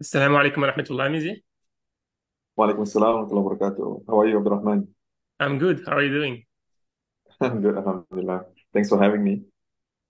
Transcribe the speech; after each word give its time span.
السلام 0.00 0.36
عليكم 0.36 0.62
ورحمة 0.62 0.86
الله 0.90 1.08
Mizi. 1.08 1.42
وعليكم 2.56 2.82
السلام 2.82 3.14
ورحمة 3.14 3.30
الله 3.30 3.42
وبركاته. 3.42 4.04
How 4.08 4.20
are 4.20 4.26
you, 4.26 4.38
Abdurrahman? 4.38 4.88
I'm 5.40 5.58
good. 5.58 5.84
How 5.86 5.96
are 5.96 6.02
you 6.02 6.12
doing? 6.12 6.44
I'm 7.40 7.60
good, 7.62 7.76
Alhamdulillah. 7.76 8.46
Thanks 8.72 8.88
for 8.88 9.02
having 9.02 9.22
me. 9.24 9.42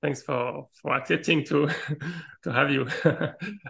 Thanks 0.02 0.22
for 0.22 0.68
for 0.80 0.94
accepting 0.94 1.44
to 1.44 1.68
to 2.42 2.52
have 2.52 2.70
you. 2.70 2.86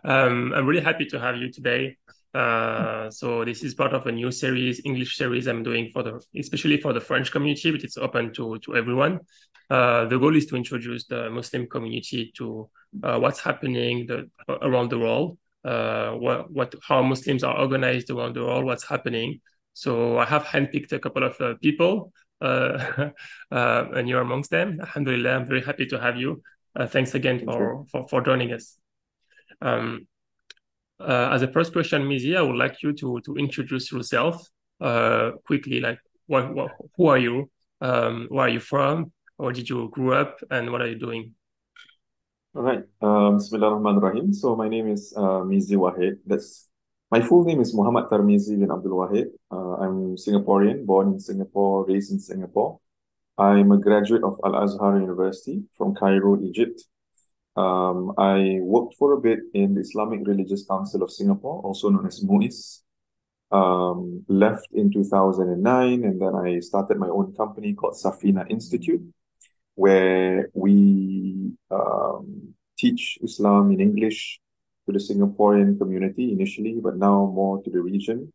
um, 0.04 0.53
I'm 0.54 0.67
really 0.67 0.80
happy 0.80 1.07
to 1.07 1.19
have 1.19 1.37
you 1.37 1.51
today. 1.53 1.98
Uh, 2.34 3.11
so 3.11 3.45
this 3.45 3.62
is 3.62 3.75
part 3.75 3.93
of 3.93 4.07
a 4.07 4.12
new 4.12 4.30
series, 4.32 4.80
English 4.87 5.16
series 5.16 5.46
I'm 5.46 5.62
doing 5.62 5.91
for 5.93 6.03
the 6.03 6.12
especially 6.39 6.79
for 6.80 6.93
the 6.95 7.00
French 7.00 7.30
community, 7.30 7.71
but 7.71 7.84
it's 7.84 7.98
open 7.98 8.32
to 8.34 8.59
to 8.64 8.77
everyone. 8.77 9.21
Uh, 9.69 10.07
the 10.07 10.19
goal 10.19 10.34
is 10.37 10.46
to 10.46 10.57
introduce 10.57 11.07
the 11.07 11.30
Muslim 11.30 11.66
community 11.66 12.32
to 12.39 12.71
uh, 13.03 13.19
what's 13.19 13.41
happening 13.41 14.07
the, 14.07 14.30
around 14.48 14.89
the 14.91 14.98
world, 14.98 15.39
uh, 15.68 16.11
what 16.23 16.49
what 16.57 16.70
how 16.88 17.02
Muslims 17.02 17.43
are 17.43 17.57
organized 17.65 18.09
around 18.09 18.35
the 18.35 18.44
world, 18.45 18.66
what's 18.66 18.88
happening. 18.88 19.30
So 19.73 20.17
I 20.17 20.25
have 20.25 20.44
handpicked 20.44 20.91
a 20.91 20.99
couple 20.99 21.23
of 21.23 21.39
uh, 21.39 21.53
people 21.62 22.12
uh, 22.41 23.09
uh, 23.52 23.85
and 23.95 24.08
you're 24.09 24.22
amongst 24.22 24.49
them. 24.49 24.80
Alhamdulillah, 24.80 25.31
I'm 25.35 25.48
very 25.48 25.61
happy 25.61 25.85
to 25.88 25.99
have 25.99 26.17
you. 26.17 26.41
Uh, 26.75 26.88
thanks 26.88 27.16
again 27.16 27.39
Thank 27.39 27.52
you. 27.52 27.58
for, 27.58 27.85
for, 27.91 28.08
for 28.08 28.22
joining 28.22 28.53
us. 28.53 28.77
Um, 29.61 30.08
uh, 30.99 31.30
as 31.31 31.41
a 31.41 31.48
first 31.48 31.73
question, 31.73 32.03
Mizi, 32.03 32.36
I 32.38 32.41
would 32.41 32.55
like 32.55 32.81
you 32.84 32.94
to, 32.94 33.20
to 33.25 33.36
introduce 33.36 33.91
yourself 33.91 34.47
uh, 34.81 35.31
quickly. 35.45 35.80
Like, 35.80 35.99
what, 36.27 36.53
what, 36.53 36.72
who 36.95 37.08
are 37.08 37.17
you? 37.17 37.49
Um, 37.81 38.27
where 38.30 38.45
are 38.47 38.49
you 38.49 38.59
from? 38.59 39.11
Where 39.38 39.52
did 39.52 39.70
you 39.70 39.89
grow 39.89 40.20
up? 40.22 40.39
And 40.49 40.72
what 40.72 40.81
are 40.81 40.88
you 40.88 40.97
doing? 40.97 41.34
All 42.57 42.63
right. 42.63 42.81
Um, 43.05 43.38
Bismillahirrahmanirrahim. 43.38 44.34
So 44.34 44.55
my 44.55 44.67
name 44.67 44.88
is 44.89 45.13
uh, 45.16 45.45
Mizi 45.45 45.77
Wahid. 45.77 46.17
That's 46.25 46.67
my 47.11 47.21
full 47.21 47.45
name 47.45 47.61
is 47.61 47.70
Muhammad 47.71 48.09
Tarmizi 48.09 48.57
bin 48.57 48.71
Abdul 48.71 48.97
Wahid. 48.97 49.30
Uh, 49.52 49.77
I'm 49.77 50.17
Singaporean, 50.17 50.83
born 50.83 51.14
in 51.14 51.19
Singapore, 51.19 51.86
raised 51.86 52.11
in 52.11 52.17
Singapore. 52.17 52.80
I'm 53.38 53.72
a 53.72 53.77
graduate 53.77 54.23
of 54.23 54.41
Al 54.44 54.55
Azhar 54.55 54.99
University 54.99 55.69
from 55.77 55.94
Cairo, 55.94 56.41
Egypt. 56.41 56.81
Um, 57.55 58.17
I 58.17 58.58
worked 58.64 58.95
for 58.97 59.14
a 59.14 59.21
bit 59.21 59.38
in 59.53 59.75
the 59.75 59.81
Islamic 59.81 60.25
Religious 60.25 60.66
Council 60.66 61.03
of 61.03 61.11
Singapore, 61.11 61.61
also 61.61 61.89
known 61.89 62.08
as 62.08 62.25
MUIS. 62.25 62.81
Um, 63.52 64.25
left 64.27 64.66
in 64.73 64.92
2009, 64.92 66.03
and 66.03 66.19
then 66.19 66.33
I 66.33 66.59
started 66.61 66.97
my 66.97 67.09
own 67.09 67.36
company 67.38 67.75
called 67.75 67.94
Safinah 67.94 68.49
Institute, 68.49 69.05
where 69.75 70.49
we 70.55 71.27
um, 71.72 72.54
teach 72.78 73.18
Islam 73.23 73.72
in 73.72 73.80
English 73.80 74.40
to 74.86 74.94
the 74.94 75.00
Singaporean 75.00 75.78
community 75.78 76.32
initially, 76.32 76.80
but 76.82 76.98
now 76.98 77.30
more 77.34 77.62
to 77.64 77.70
the 77.70 77.82
region. 77.82 78.32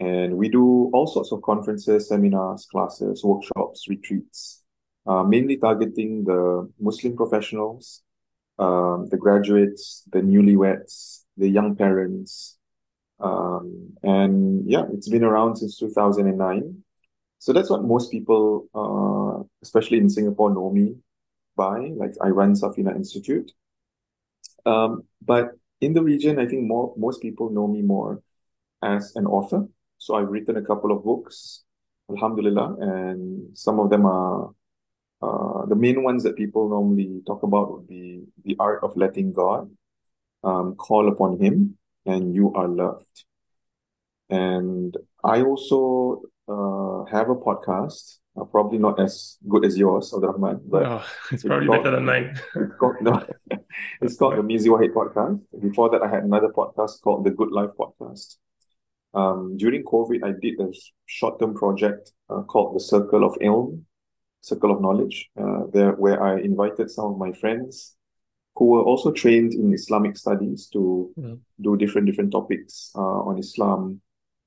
And 0.00 0.36
we 0.36 0.48
do 0.48 0.90
all 0.92 1.06
sorts 1.06 1.32
of 1.32 1.42
conferences, 1.42 2.08
seminars, 2.08 2.66
classes, 2.70 3.24
workshops, 3.24 3.88
retreats, 3.88 4.62
uh, 5.06 5.24
mainly 5.24 5.56
targeting 5.56 6.24
the 6.24 6.70
Muslim 6.78 7.16
professionals, 7.16 8.02
um, 8.58 9.06
the 9.10 9.16
graduates, 9.16 10.04
the 10.12 10.20
newlyweds, 10.20 11.24
the 11.36 11.48
young 11.48 11.74
parents. 11.74 12.56
Um, 13.20 13.96
and 14.02 14.68
yeah, 14.70 14.84
it's 14.92 15.08
been 15.08 15.24
around 15.24 15.56
since 15.56 15.78
2009. 15.78 16.84
So 17.40 17.52
that's 17.52 17.70
what 17.70 17.84
most 17.84 18.10
people, 18.10 18.68
uh, 18.74 19.42
especially 19.62 19.98
in 19.98 20.08
Singapore, 20.08 20.54
know 20.54 20.70
me 20.70 20.96
by. 21.58 21.90
Like 22.02 22.14
I 22.22 22.28
run 22.28 22.54
Safinah 22.54 22.96
Institute. 22.96 23.52
Um, 24.64 25.02
but 25.20 25.52
in 25.80 25.92
the 25.92 26.02
region, 26.02 26.38
I 26.38 26.46
think 26.46 26.62
more 26.64 26.94
most 26.96 27.20
people 27.20 27.50
know 27.50 27.66
me 27.66 27.82
more 27.82 28.22
as 28.82 29.12
an 29.16 29.26
author. 29.26 29.66
So 29.98 30.14
I've 30.14 30.28
written 30.28 30.56
a 30.56 30.62
couple 30.62 30.92
of 30.92 31.04
books, 31.04 31.64
Alhamdulillah, 32.10 32.76
and 32.80 33.56
some 33.58 33.80
of 33.80 33.90
them 33.90 34.06
are 34.06 34.50
uh, 35.20 35.66
the 35.66 35.74
main 35.74 36.02
ones 36.02 36.22
that 36.22 36.36
people 36.36 36.68
normally 36.70 37.22
talk 37.26 37.42
about 37.42 37.72
would 37.72 37.88
be 37.88 38.22
The 38.44 38.56
Art 38.58 38.84
of 38.84 38.96
Letting 38.96 39.32
God, 39.32 39.68
um, 40.44 40.76
Call 40.76 41.08
Upon 41.08 41.40
Him, 41.40 41.76
and 42.06 42.34
You 42.34 42.52
Are 42.54 42.68
Loved. 42.68 43.24
And 44.30 44.96
I 45.24 45.42
also 45.42 46.22
uh, 46.46 47.04
have 47.10 47.30
a 47.30 47.34
podcast, 47.34 48.18
uh, 48.40 48.44
probably 48.44 48.78
not 48.78 49.00
as 49.00 49.38
good 49.48 49.64
as 49.64 49.76
yours, 49.78 50.12
Abdurrahman, 50.14 50.60
but 50.66 50.84
Oh, 50.86 51.04
it's 51.32 51.32
it's 51.32 51.44
probably 51.44 51.68
better 51.68 51.90
than 51.90 52.04
mine. 52.04 52.38
it's 52.54 52.74
called 52.78 52.96
no, 53.08 53.24
it's 54.00 54.16
called 54.16 54.36
the 54.38 54.42
Mizi 54.42 54.68
Wahid 54.68 54.92
podcast. 54.92 55.40
Before 55.60 55.88
that, 55.90 56.02
I 56.02 56.08
had 56.08 56.24
another 56.24 56.48
podcast 56.48 57.00
called 57.02 57.24
the 57.24 57.30
Good 57.30 57.50
Life 57.52 57.70
podcast. 57.78 58.36
Um, 59.14 59.56
during 59.56 59.82
COVID, 59.84 60.22
I 60.22 60.32
did 60.40 60.60
a 60.60 60.68
short-term 61.06 61.54
project 61.54 62.12
uh, 62.30 62.42
called 62.42 62.76
the 62.76 62.80
Circle 62.80 63.24
of 63.24 63.34
Ilm, 63.40 63.82
Circle 64.42 64.70
of 64.70 64.80
Knowledge, 64.82 65.30
uh, 65.40 65.62
there 65.72 65.92
where 65.92 66.22
I 66.22 66.40
invited 66.40 66.90
some 66.90 67.06
of 67.12 67.18
my 67.18 67.32
friends 67.32 67.96
who 68.56 68.66
were 68.66 68.82
also 68.82 69.12
trained 69.12 69.54
in 69.54 69.72
Islamic 69.72 70.16
studies 70.16 70.68
to 70.74 71.10
Mm. 71.18 71.38
do 71.60 71.76
different 71.76 72.06
different 72.06 72.32
topics 72.32 72.90
uh, 72.94 73.20
on 73.28 73.38
Islam. 73.38 74.00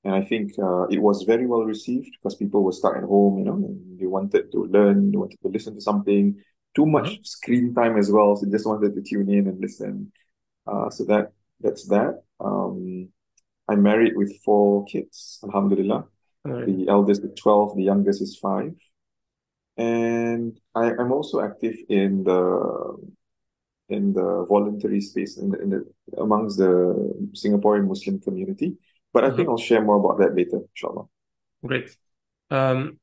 And 0.04 0.16
I 0.16 0.24
think 0.24 0.54
uh, 0.58 0.88
it 0.88 1.00
was 1.00 1.24
very 1.24 1.46
well 1.46 1.64
received 1.64 2.12
because 2.18 2.36
people 2.36 2.64
were 2.64 2.72
stuck 2.72 2.98
at 2.98 3.04
home, 3.04 3.38
you 3.38 3.46
know, 3.46 3.54
and 3.54 4.00
they 4.00 4.08
wanted 4.08 4.52
to 4.52 4.66
learn, 4.66 5.12
they 5.12 5.18
wanted 5.18 5.40
to 5.42 5.48
listen 5.48 5.76
to 5.76 5.82
something. 5.82 6.36
Too 6.76 6.86
much 6.86 7.20
screen 7.28 7.74
time 7.74 7.98
as 7.98 8.10
well, 8.10 8.36
so 8.36 8.46
they 8.46 8.52
just 8.52 8.66
wanted 8.66 8.96
to 8.96 9.02
tune 9.02 9.30
in 9.30 9.48
and 9.48 9.60
listen. 9.60 10.12
Uh, 10.66 10.90
so 10.90 11.04
that 11.06 11.34
that's 11.60 11.88
that. 11.90 12.24
Um, 12.40 13.10
I'm 13.68 13.84
married 13.84 14.16
with 14.16 14.42
four 14.44 14.86
kids, 14.86 15.40
Alhamdulillah. 15.44 16.06
Alright. 16.48 16.66
The 16.66 16.88
eldest 16.88 17.24
is 17.24 17.32
12, 17.40 17.76
the 17.76 17.84
youngest 17.84 18.22
is 18.22 18.38
five. 18.38 18.74
And 19.78 20.60
I, 20.74 20.92
I'm 20.92 21.12
also 21.12 21.42
active 21.42 21.76
in 21.90 22.24
the 22.24 22.98
in 23.90 24.14
the 24.14 24.46
voluntary 24.48 25.02
space 25.02 25.38
in 25.38 25.50
the, 25.52 25.62
in 25.62 25.70
the 25.70 25.86
amongst 26.18 26.58
the 26.58 27.30
Singaporean 27.34 27.88
Muslim 27.88 28.20
community. 28.20 28.78
But 29.14 29.26
I 29.26 29.30
Mhm. 29.30 29.36
think 29.36 29.50
I'll 29.50 29.58
share 29.58 29.82
more 29.82 29.98
about 29.98 30.20
that 30.20 30.36
later, 30.36 30.62
inshallah. 30.70 31.06
Great. 31.64 31.96
Um, 32.50 33.00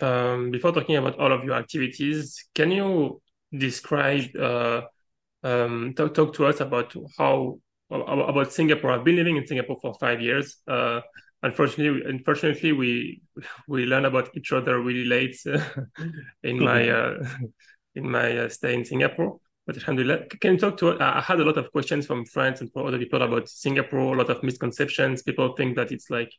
um, 0.00 0.50
before 0.50 0.72
talking 0.72 0.96
about 0.96 1.18
all 1.18 1.32
of 1.32 1.44
your 1.44 1.54
activities, 1.54 2.46
can 2.54 2.70
you 2.70 3.20
describe, 3.56 4.34
uh, 4.36 4.82
um, 5.42 5.92
talk, 5.96 6.14
talk 6.14 6.34
to 6.34 6.46
us 6.46 6.60
about 6.60 6.94
how, 7.18 7.58
about, 7.90 8.52
Singapore? 8.52 8.92
I've 8.92 9.04
been 9.04 9.16
living 9.16 9.36
in 9.36 9.46
Singapore 9.46 9.78
for 9.82 9.94
five 10.00 10.20
years. 10.20 10.58
Uh, 10.66 11.00
unfortunately, 11.42 12.02
unfortunately, 12.08 12.72
we 12.72 13.22
we 13.66 13.84
learn 13.84 14.04
about 14.04 14.30
each 14.36 14.52
other 14.52 14.80
really 14.80 15.04
late 15.04 15.36
in 16.42 16.58
my 16.60 16.88
uh, 16.98 17.24
in 17.94 18.08
my 18.10 18.38
uh, 18.38 18.48
stay 18.48 18.74
in 18.74 18.84
Singapore. 18.84 19.40
But 19.70 19.76
alhamdulillah, 19.76 20.26
can 20.40 20.54
you 20.54 20.58
talk 20.58 20.78
to 20.78 20.98
I 20.98 21.18
I 21.18 21.20
had 21.20 21.38
a 21.38 21.44
lot 21.44 21.56
of 21.56 21.70
questions 21.70 22.04
from 22.04 22.24
friends 22.24 22.60
and 22.60 22.72
from 22.72 22.86
other 22.86 22.98
people 22.98 23.22
about 23.22 23.48
Singapore, 23.48 24.14
a 24.16 24.18
lot 24.18 24.28
of 24.28 24.42
misconceptions. 24.42 25.22
People 25.22 25.54
think 25.56 25.76
that 25.76 25.92
it's 25.92 26.10
like 26.10 26.32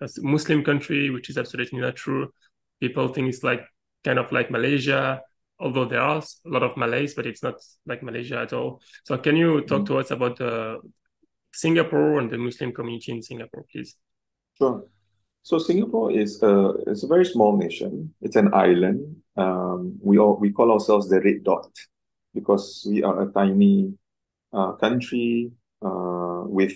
a 0.00 0.08
Muslim 0.22 0.64
country, 0.64 1.10
which 1.10 1.28
is 1.28 1.36
absolutely 1.36 1.78
not 1.78 1.96
true. 1.96 2.32
People 2.80 3.08
think 3.08 3.28
it's 3.28 3.42
like 3.42 3.66
kind 4.02 4.18
of 4.18 4.32
like 4.32 4.50
Malaysia, 4.50 5.20
although 5.58 5.84
there 5.84 6.00
are 6.00 6.22
a 6.22 6.48
lot 6.48 6.62
of 6.62 6.74
Malays, 6.78 7.12
but 7.12 7.26
it's 7.26 7.42
not 7.42 7.56
like 7.84 8.02
Malaysia 8.02 8.38
at 8.38 8.54
all. 8.54 8.80
So 9.04 9.18
can 9.18 9.36
you 9.36 9.60
talk 9.60 9.84
to 9.84 9.98
us 9.98 10.10
about 10.10 10.40
uh, 10.40 10.78
Singapore 11.52 12.18
and 12.18 12.30
the 12.30 12.38
Muslim 12.38 12.72
community 12.72 13.12
in 13.12 13.20
Singapore, 13.20 13.66
please? 13.70 13.94
Sure. 14.56 14.86
So 15.42 15.58
Singapore 15.58 16.12
is 16.12 16.42
a 16.42 16.72
it's 16.86 17.02
a 17.02 17.08
very 17.14 17.26
small 17.26 17.58
nation. 17.58 18.14
It's 18.22 18.36
an 18.36 18.54
island. 18.54 19.16
Um, 19.36 19.98
we 20.00 20.16
all 20.16 20.36
we 20.40 20.50
call 20.50 20.72
ourselves 20.72 21.10
the 21.10 21.20
red 21.20 21.44
dot 21.44 21.68
because 22.34 22.86
we 22.88 23.02
are 23.02 23.22
a 23.22 23.32
tiny 23.32 23.94
uh, 24.52 24.72
country 24.72 25.52
uh, 25.82 26.42
with 26.46 26.72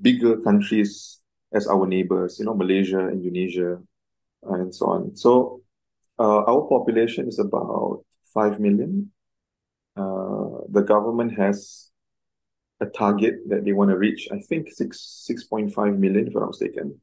bigger 0.00 0.40
countries 0.40 1.20
as 1.52 1.66
our 1.66 1.86
neighbors, 1.86 2.38
you 2.38 2.46
know, 2.46 2.54
Malaysia, 2.54 3.08
Indonesia, 3.08 3.78
and 4.42 4.74
so 4.74 4.86
on. 4.86 5.16
So 5.16 5.62
uh, 6.18 6.44
our 6.44 6.62
population 6.68 7.28
is 7.28 7.38
about 7.38 8.04
5 8.34 8.60
million. 8.60 9.12
Uh, 9.96 10.64
the 10.70 10.82
government 10.82 11.36
has 11.36 11.90
a 12.80 12.86
target 12.86 13.34
that 13.48 13.64
they 13.64 13.72
want 13.72 13.90
to 13.90 13.96
reach, 13.96 14.28
I 14.32 14.40
think 14.40 14.68
six 14.72 15.26
6.5 15.30 15.98
million, 15.98 16.26
if 16.26 16.34
I'm 16.34 16.40
not 16.40 16.48
mistaken, 16.48 17.00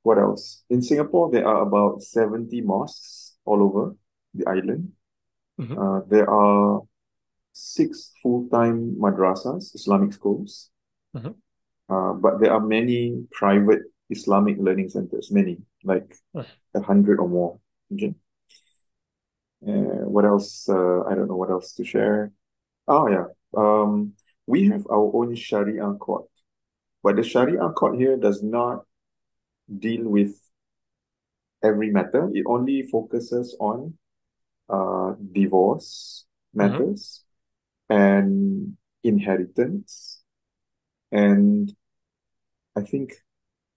what 0.02 0.18
else? 0.18 0.64
In 0.68 0.82
Singapore, 0.82 1.30
there 1.30 1.46
are 1.46 1.62
about 1.62 2.02
70 2.02 2.60
mosques 2.60 3.36
all 3.44 3.62
over 3.62 3.96
the 4.34 4.46
island. 4.46 4.92
Uh, 5.78 6.00
there 6.08 6.28
are 6.28 6.82
six 7.54 8.12
full-time 8.22 8.96
madrasas, 8.98 9.74
Islamic 9.74 10.12
schools. 10.12 10.70
Mhm. 11.14 11.34
Uh, 11.88 12.12
but 12.14 12.40
there 12.40 12.52
are 12.52 12.60
many 12.60 13.26
private 13.32 13.82
Islamic 14.10 14.58
learning 14.58 14.90
centers, 14.90 15.30
many, 15.30 15.62
like 15.84 16.18
Mhm. 16.34 16.46
a 16.74 16.80
hundred 16.82 17.20
or 17.20 17.28
more. 17.28 17.60
Okay. 17.92 18.14
Uh, 19.66 20.04
what 20.10 20.24
else? 20.24 20.68
Uh, 20.68 21.02
I 21.08 21.14
don't 21.14 21.28
know 21.28 21.36
what 21.36 21.50
else 21.50 21.72
to 21.74 21.84
share. 21.84 22.32
Oh 22.86 23.08
yeah. 23.08 23.26
Um, 23.56 24.12
we 24.46 24.68
have 24.68 24.84
our 24.90 25.08
own 25.14 25.34
Sharia 25.34 25.94
court, 25.94 26.28
but 27.02 27.16
the 27.16 27.22
Sharia 27.22 27.70
court 27.70 27.96
here 27.96 28.16
does 28.18 28.42
not 28.42 28.84
deal 29.70 30.04
with 30.04 30.36
every 31.62 31.90
matter. 31.90 32.28
It 32.34 32.44
only 32.46 32.82
focuses 32.82 33.56
on 33.60 33.96
uh 34.68 35.14
divorce 35.32 36.24
Mhm. 36.54 36.58
matters 36.58 37.23
and 37.88 38.76
inheritance, 39.02 40.22
and 41.12 41.72
I 42.76 42.82
think 42.82 43.12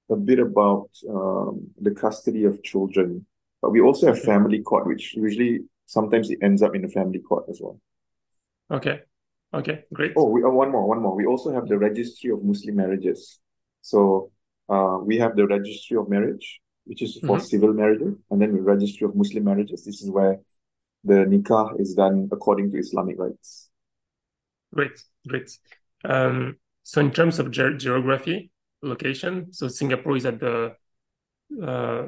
a 0.09 0.15
bit 0.15 0.39
about 0.39 0.89
um, 1.09 1.69
the 1.79 1.91
custody 1.91 2.45
of 2.45 2.63
children. 2.63 3.25
But 3.61 3.71
we 3.71 3.81
also 3.81 4.07
have 4.07 4.21
family 4.21 4.61
court, 4.61 4.87
which 4.87 5.15
usually 5.15 5.61
sometimes 5.85 6.29
it 6.29 6.39
ends 6.41 6.61
up 6.61 6.75
in 6.75 6.85
a 6.85 6.89
family 6.89 7.19
court 7.19 7.45
as 7.49 7.59
well. 7.61 7.79
Okay. 8.71 9.01
Okay. 9.53 9.85
Great. 9.93 10.13
Oh, 10.15 10.29
we, 10.29 10.43
uh, 10.43 10.49
one 10.49 10.71
more, 10.71 10.87
one 10.87 11.01
more. 11.01 11.15
We 11.15 11.25
also 11.25 11.51
have 11.53 11.67
the 11.67 11.77
registry 11.77 12.31
of 12.31 12.43
Muslim 12.43 12.75
marriages. 12.75 13.39
So 13.81 14.31
uh, 14.69 14.97
we 15.01 15.17
have 15.17 15.35
the 15.35 15.47
registry 15.47 15.97
of 15.97 16.09
marriage, 16.09 16.61
which 16.85 17.01
is 17.01 17.19
for 17.25 17.37
Mhm. 17.37 17.41
civil 17.41 17.73
marriages, 17.73 18.15
and 18.29 18.41
then 18.41 18.53
the 18.53 18.61
registry 18.61 19.05
of 19.05 19.15
Muslim 19.15 19.43
marriages. 19.45 19.83
This 19.83 20.01
is 20.01 20.09
where 20.11 20.39
the 21.03 21.25
nikah 21.25 21.79
is 21.79 21.93
done 21.93 22.29
according 22.31 22.71
to 22.71 22.77
Islamic 22.77 23.17
rites. 23.17 23.69
Great. 24.77 25.01
Great. 25.27 25.49
Um, 26.05 26.57
so 26.83 27.01
in 27.01 27.11
terms 27.11 27.39
of 27.39 27.51
ge 27.51 27.77
geography, 27.77 28.51
location, 28.83 29.51
so 29.51 29.67
Singapore 29.67 30.15
is 30.17 30.25
at 30.25 30.39
the 30.39 30.75
uh, 31.61 32.07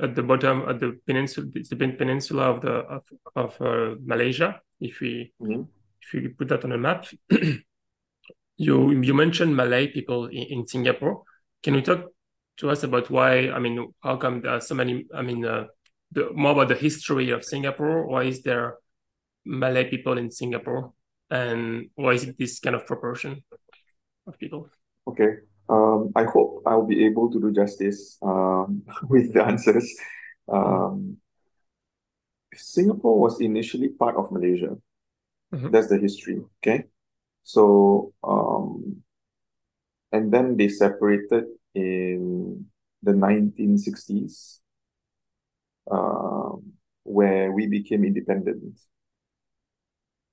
at 0.00 0.14
the 0.14 0.22
bottom 0.22 0.62
at 0.68 0.78
the 0.80 0.98
peninsula, 1.06 1.48
it's 1.54 1.68
the 1.68 1.76
pen- 1.76 1.96
peninsula 1.96 2.44
of 2.44 2.62
the 2.62 2.72
of, 2.72 3.02
of 3.34 3.60
uh, 3.60 3.96
Malaysia. 4.04 4.60
If 4.80 5.00
we 5.00 5.32
Mhm. 5.40 5.66
if 6.02 6.12
we 6.12 6.28
put 6.28 6.48
that 6.48 6.64
on 6.64 6.72
a 6.72 6.78
map, 6.78 7.06
you 8.56 9.02
you 9.02 9.14
mentioned 9.14 9.56
Malay 9.56 9.88
people 9.88 10.26
in, 10.26 10.46
in 10.54 10.66
Singapore. 10.66 11.24
Can 11.62 11.74
you 11.74 11.82
talk 11.82 12.06
to 12.58 12.70
us 12.70 12.82
about 12.84 13.10
why? 13.10 13.50
I 13.50 13.58
mean, 13.58 13.92
how 14.02 14.16
come 14.16 14.40
there 14.42 14.52
are 14.52 14.60
so 14.60 14.74
many? 14.74 15.06
I 15.14 15.22
mean, 15.22 15.44
uh, 15.44 15.66
the 16.12 16.30
more 16.32 16.52
about 16.52 16.68
the 16.68 16.76
history 16.76 17.30
of 17.30 17.44
Singapore. 17.44 18.06
Why 18.06 18.24
is 18.24 18.42
there 18.42 18.78
Malay 19.44 19.90
people 19.90 20.18
in 20.18 20.30
Singapore, 20.30 20.92
and 21.32 21.88
why 21.96 22.12
is 22.12 22.24
it 22.24 22.36
this 22.38 22.60
kind 22.60 22.76
of 22.76 22.86
proportion 22.86 23.42
of 24.26 24.38
people? 24.38 24.68
Okay. 25.08 25.40
Um, 25.68 26.12
I 26.14 26.24
hope 26.24 26.62
I'll 26.66 26.86
be 26.86 27.06
able 27.06 27.32
to 27.32 27.40
do 27.40 27.50
justice 27.52 28.18
um, 28.20 28.82
with 29.08 29.32
the 29.32 29.42
answers. 29.42 29.88
Um, 30.52 31.16
Singapore 32.54 33.18
was 33.18 33.40
initially 33.40 33.88
part 33.88 34.16
of 34.16 34.30
Malaysia. 34.30 34.76
Mhm. 35.54 35.72
That's 35.72 35.88
the 35.88 35.98
history. 35.98 36.44
Okay. 36.60 36.84
So, 37.42 38.12
um, 38.22 39.02
and 40.12 40.30
then 40.32 40.56
they 40.56 40.68
separated 40.68 41.44
in 41.74 42.66
the 43.02 43.12
1960s, 43.12 44.60
um, 45.90 46.76
where 47.04 47.50
we 47.52 47.66
became 47.66 48.04
independent. 48.04 48.78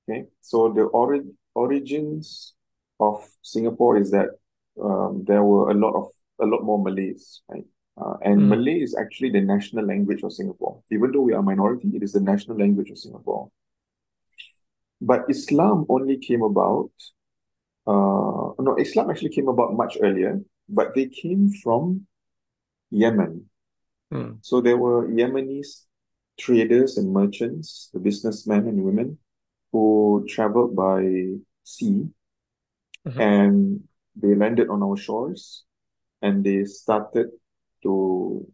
Okay. 0.09 0.25
So 0.41 0.73
the 0.73 0.83
ori 0.83 1.21
origins 1.55 2.53
of 2.99 3.25
Singapore 3.41 3.97
is 3.97 4.11
that 4.11 4.29
um, 4.81 5.23
there 5.27 5.43
were 5.43 5.71
a 5.71 5.73
lot 5.73 5.95
of 5.95 6.07
a 6.41 6.45
lot 6.45 6.63
more 6.63 6.81
Malays, 6.81 7.41
right? 7.49 7.65
Uh, 7.99 8.15
and 8.23 8.41
Mm. 8.41 8.47
Malay 8.49 8.79
is 8.79 8.95
actually 8.95 9.29
the 9.29 9.41
national 9.41 9.85
language 9.85 10.23
of 10.23 10.31
Singapore. 10.31 10.81
Even 10.89 11.11
though 11.11 11.21
we 11.21 11.33
are 11.33 11.39
a 11.39 11.43
minority, 11.43 11.89
it 11.93 12.01
is 12.01 12.13
the 12.13 12.21
national 12.21 12.57
language 12.57 12.89
of 12.89 12.97
Singapore. 12.97 13.51
But 15.01 15.25
Islam 15.29 15.85
only 15.89 16.17
came 16.17 16.41
about, 16.41 16.91
uh, 17.87 18.55
no, 18.59 18.75
Islam 18.79 19.09
actually 19.09 19.31
came 19.31 19.49
about 19.49 19.73
much 19.75 19.97
earlier, 20.01 20.39
but 20.69 20.95
they 20.95 21.07
came 21.07 21.51
from 21.51 22.07
Yemen. 22.89 23.49
Mm. 24.13 24.37
So 24.41 24.61
there 24.61 24.77
were 24.77 25.07
Yemenis 25.07 25.85
traders 26.37 26.97
and 26.97 27.11
merchants, 27.11 27.89
the 27.93 27.99
businessmen 27.99 28.67
and 28.67 28.83
women, 28.83 29.17
who 29.71 30.25
traveled 30.27 30.75
by 30.75 31.01
sea 31.63 32.09
Mhm. 33.05 33.19
and 33.19 33.83
they 34.15 34.35
landed 34.35 34.69
on 34.69 34.83
our 34.83 34.97
shores 34.97 35.63
and 36.21 36.43
they 36.43 36.65
started 36.65 37.27
to 37.83 38.45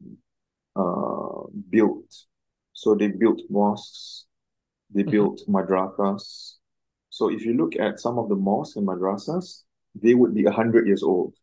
uh, 0.76 1.44
build. 1.70 2.04
So 2.74 2.96
they 2.96 3.08
built 3.08 3.42
mosques, 3.50 4.26
they 4.94 5.04
Mhm. 5.04 5.12
built 5.12 5.42
madrasas. 5.48 6.58
So 7.10 7.32
if 7.32 7.46
you 7.46 7.54
look 7.54 7.76
at 7.78 8.00
some 8.00 8.20
of 8.20 8.30
the 8.30 8.36
mosques 8.36 8.76
and 8.76 8.88
madrasas, 8.88 9.64
they 9.96 10.14
would 10.14 10.34
be 10.34 10.44
100 10.46 10.86
years 10.86 11.02
old. 11.04 11.34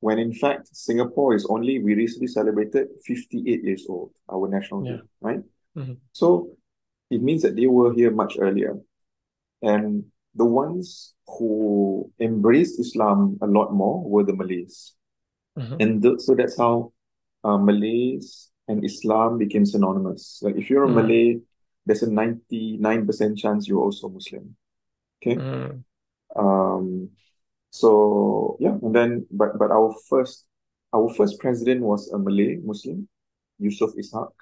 When 0.00 0.18
in 0.18 0.32
fact, 0.34 0.68
Singapore 0.76 1.34
is 1.34 1.46
only, 1.46 1.78
we 1.78 1.94
recently 1.94 2.26
celebrated 2.26 2.88
58 3.06 3.64
years 3.64 3.86
old, 3.88 4.12
our 4.28 4.48
national 4.48 4.84
Yeah. 4.84 4.96
day, 4.96 5.02
right? 5.20 5.42
Mhm. 5.76 5.96
So 6.12 6.56
it 7.12 7.22
means 7.22 7.42
that 7.42 7.56
they 7.56 7.66
were 7.66 7.92
here 7.92 8.10
much 8.10 8.36
earlier. 8.40 8.74
And 9.62 10.04
the 10.34 10.44
ones 10.44 11.14
who 11.26 12.10
embraced 12.18 12.80
Islam 12.80 13.38
a 13.42 13.46
lot 13.46 13.72
more 13.72 14.02
were 14.02 14.24
the 14.24 14.34
Malays. 14.34 14.94
Mhm. 15.58 15.76
And 15.80 16.02
th 16.02 16.20
so 16.24 16.34
that's 16.34 16.56
how 16.56 16.92
uh, 17.44 17.58
Malays 17.58 18.50
and 18.68 18.84
Islam 18.84 19.38
became 19.38 19.66
synonymous. 19.66 20.40
Like 20.42 20.56
if 20.56 20.70
you're 20.70 20.84
a 20.84 20.88
Mm. 20.88 20.94
Malay, 20.94 21.26
there's 21.86 22.02
a 22.02 22.10
99% 22.10 23.36
chance 23.36 23.68
you're 23.68 23.82
also 23.82 24.08
Muslim. 24.08 24.56
Okay? 25.18 25.36
Mm. 25.36 25.84
Um, 26.36 27.10
so 27.70 28.56
yeah, 28.60 28.76
and 28.82 28.94
then 28.94 29.26
but 29.30 29.58
but 29.58 29.70
our 29.70 29.92
first 30.08 30.46
our 30.92 31.08
first 31.12 31.40
president 31.40 31.80
was 31.82 32.10
a 32.12 32.18
Malay 32.18 32.60
Muslim, 32.62 33.08
Yusof 33.60 33.92
Ishak. 33.98 34.32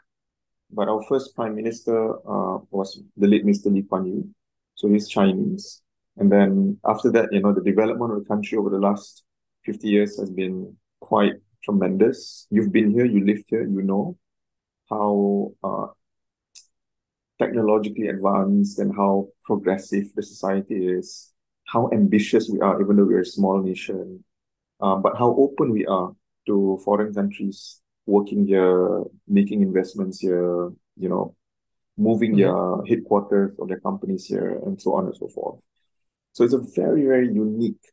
But 0.73 0.89
our 0.89 1.03
first 1.09 1.35
prime 1.35 1.57
minister 1.57 2.15
uh, 2.15 2.59
was 2.71 3.03
the 3.17 3.27
late 3.27 3.45
Mr. 3.45 3.67
Lee 3.73 3.83
Kuan 3.83 4.07
Yew. 4.07 4.29
So 4.75 4.89
he's 4.89 5.09
Chinese. 5.09 5.83
And 6.17 6.31
then 6.31 6.79
after 6.85 7.11
that, 7.12 7.33
you 7.33 7.41
know, 7.41 7.53
the 7.53 7.62
development 7.62 8.12
of 8.12 8.19
the 8.21 8.29
country 8.29 8.59
over 8.59 8.71
the 8.71 8.79
last 8.79 9.25
50 9.65 9.89
years 9.89 10.19
has 10.19 10.31
been 10.31 10.77
quite 11.00 11.35
tremendous. 11.65 12.47
You've 12.50 12.73
been 12.73 12.91
here, 12.91 13.05
you 13.05 13.25
lived 13.25 13.45
here, 13.49 13.62
you 13.62 13.83
know 13.83 14.17
how 14.89 15.53
uh, 15.62 15.87
technologically 17.39 18.09
advanced 18.09 18.79
and 18.79 18.95
how 18.95 19.29
progressive 19.45 20.12
the 20.15 20.23
society 20.23 20.87
is, 20.89 21.33
how 21.67 21.89
ambitious 21.93 22.50
we 22.53 22.61
are, 22.61 22.81
even 22.81 22.97
though 22.97 23.05
we're 23.05 23.21
a 23.21 23.25
small 23.25 23.62
nation, 23.62 24.23
um, 24.81 25.00
but 25.00 25.17
how 25.17 25.35
open 25.39 25.73
we 25.73 25.87
are 25.87 26.12
to 26.47 26.81
foreign 26.85 27.15
countries 27.15 27.81
working 28.17 28.47
here, 28.47 29.05
making 29.26 29.62
investments 29.62 30.19
here, 30.26 30.71
you 30.97 31.09
know, 31.12 31.35
moving 31.97 32.33
mm-hmm. 32.33 32.50
their 32.50 32.87
headquarters 32.88 33.50
of 33.61 33.69
their 33.69 33.81
companies 33.81 34.26
here, 34.26 34.61
and 34.64 34.81
so 34.81 34.95
on 34.97 35.07
and 35.07 35.17
so 35.17 35.29
forth. 35.29 35.61
So 36.33 36.45
it's 36.45 36.55
a 36.55 36.64
very, 36.81 37.05
very 37.05 37.29
unique 37.29 37.85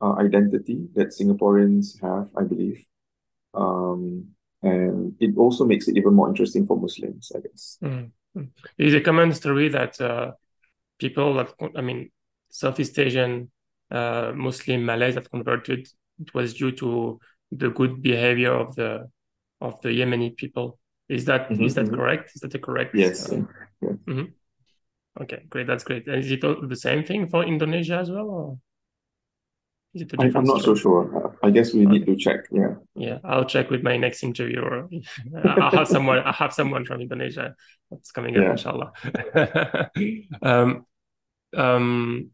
uh, 0.00 0.14
identity 0.26 0.78
that 0.96 1.08
Singaporeans 1.18 2.00
have, 2.00 2.28
I 2.40 2.44
believe. 2.44 2.80
Um, 3.54 4.28
and 4.62 5.14
it 5.20 5.36
also 5.36 5.64
makes 5.64 5.88
it 5.88 5.96
even 5.96 6.14
more 6.14 6.28
interesting 6.28 6.66
for 6.66 6.76
Muslims, 6.80 7.32
I 7.36 7.40
guess. 7.40 7.78
Mm-hmm. 7.82 8.44
It's 8.78 8.94
a 8.94 9.00
common 9.00 9.32
story 9.34 9.68
that 9.68 10.00
uh, 10.00 10.32
people 10.98 11.34
that, 11.34 11.48
I 11.76 11.82
mean, 11.82 12.10
Southeast 12.50 12.98
Asian 12.98 13.50
uh, 13.90 14.32
Muslim 14.34 14.84
Malays 14.84 15.16
that 15.16 15.30
converted, 15.30 15.88
it 16.20 16.34
was 16.34 16.54
due 16.54 16.72
to 16.72 17.18
the 17.50 17.70
good 17.70 18.00
behavior 18.00 18.52
of 18.52 18.74
the 18.76 19.10
of 19.62 19.80
the 19.80 19.88
Yemeni 19.88 20.36
people. 20.36 20.78
Is 21.08 21.24
that 21.26 21.48
mm-hmm, 21.48 21.64
is 21.64 21.74
that 21.74 21.86
mm-hmm. 21.86 21.94
correct? 21.94 22.32
Is 22.34 22.40
that 22.40 22.50
the 22.50 22.58
correct? 22.58 22.94
Yes. 22.94 23.30
Uh, 23.30 23.42
yeah. 23.80 23.96
Mm-hmm. 24.08 25.22
Okay, 25.22 25.42
great. 25.48 25.66
That's 25.66 25.84
great. 25.84 26.06
And 26.06 26.24
is 26.24 26.30
it 26.30 26.40
the 26.40 26.76
same 26.76 27.04
thing 27.04 27.28
for 27.28 27.44
Indonesia 27.44 27.96
as 27.96 28.10
well, 28.10 28.28
or 28.30 28.58
is 29.94 30.02
it 30.02 30.12
a 30.14 30.16
different? 30.16 30.36
I, 30.36 30.38
am 30.40 30.44
not 30.46 30.62
so 30.62 30.74
sure. 30.74 31.36
I 31.42 31.50
guess 31.50 31.74
we 31.74 31.86
okay. 31.86 31.98
need 31.98 32.06
to 32.06 32.16
check. 32.16 32.40
Yeah. 32.50 32.74
Yeah, 32.94 33.18
I'll 33.24 33.44
check 33.44 33.70
with 33.70 33.82
my 33.82 33.96
next 33.96 34.22
interviewer. 34.22 34.88
I'll 35.44 35.70
have 35.70 35.88
someone. 35.88 36.18
I 36.20 36.32
have 36.32 36.52
someone 36.52 36.84
from 36.84 37.00
Indonesia 37.00 37.54
that's 37.90 38.10
coming 38.10 38.36
up, 38.38 38.52
inshallah. 38.56 38.92
um, 40.42 40.86
um, 41.54 42.30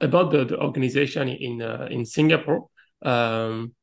about 0.00 0.32
the, 0.32 0.44
the 0.44 0.58
organization 0.58 1.28
in 1.28 1.62
uh, 1.62 1.86
in 1.88 2.04
Singapore, 2.04 2.66
um, 3.02 3.74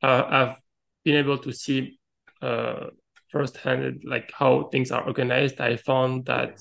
I've 0.00 0.61
been 1.04 1.16
able 1.16 1.38
to 1.38 1.52
see 1.52 1.98
uh, 2.40 2.86
firsthand 3.28 4.02
like 4.04 4.30
how 4.32 4.68
things 4.72 4.90
are 4.90 5.04
organized. 5.04 5.60
I 5.60 5.76
found 5.76 6.26
that 6.26 6.60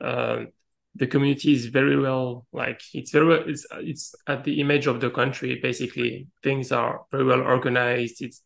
uh, 0.00 0.44
the 0.94 1.06
community 1.06 1.52
is 1.52 1.66
very 1.66 1.98
well 1.98 2.46
like 2.52 2.80
it's 2.94 3.10
very 3.10 3.26
well, 3.26 3.42
it's 3.46 3.66
it's 3.74 4.14
at 4.26 4.44
the 4.44 4.60
image 4.60 4.86
of 4.86 5.00
the 5.00 5.10
country 5.10 5.58
basically. 5.62 6.28
Things 6.42 6.72
are 6.72 7.02
very 7.10 7.24
well 7.24 7.42
organized. 7.42 8.22
It's 8.22 8.42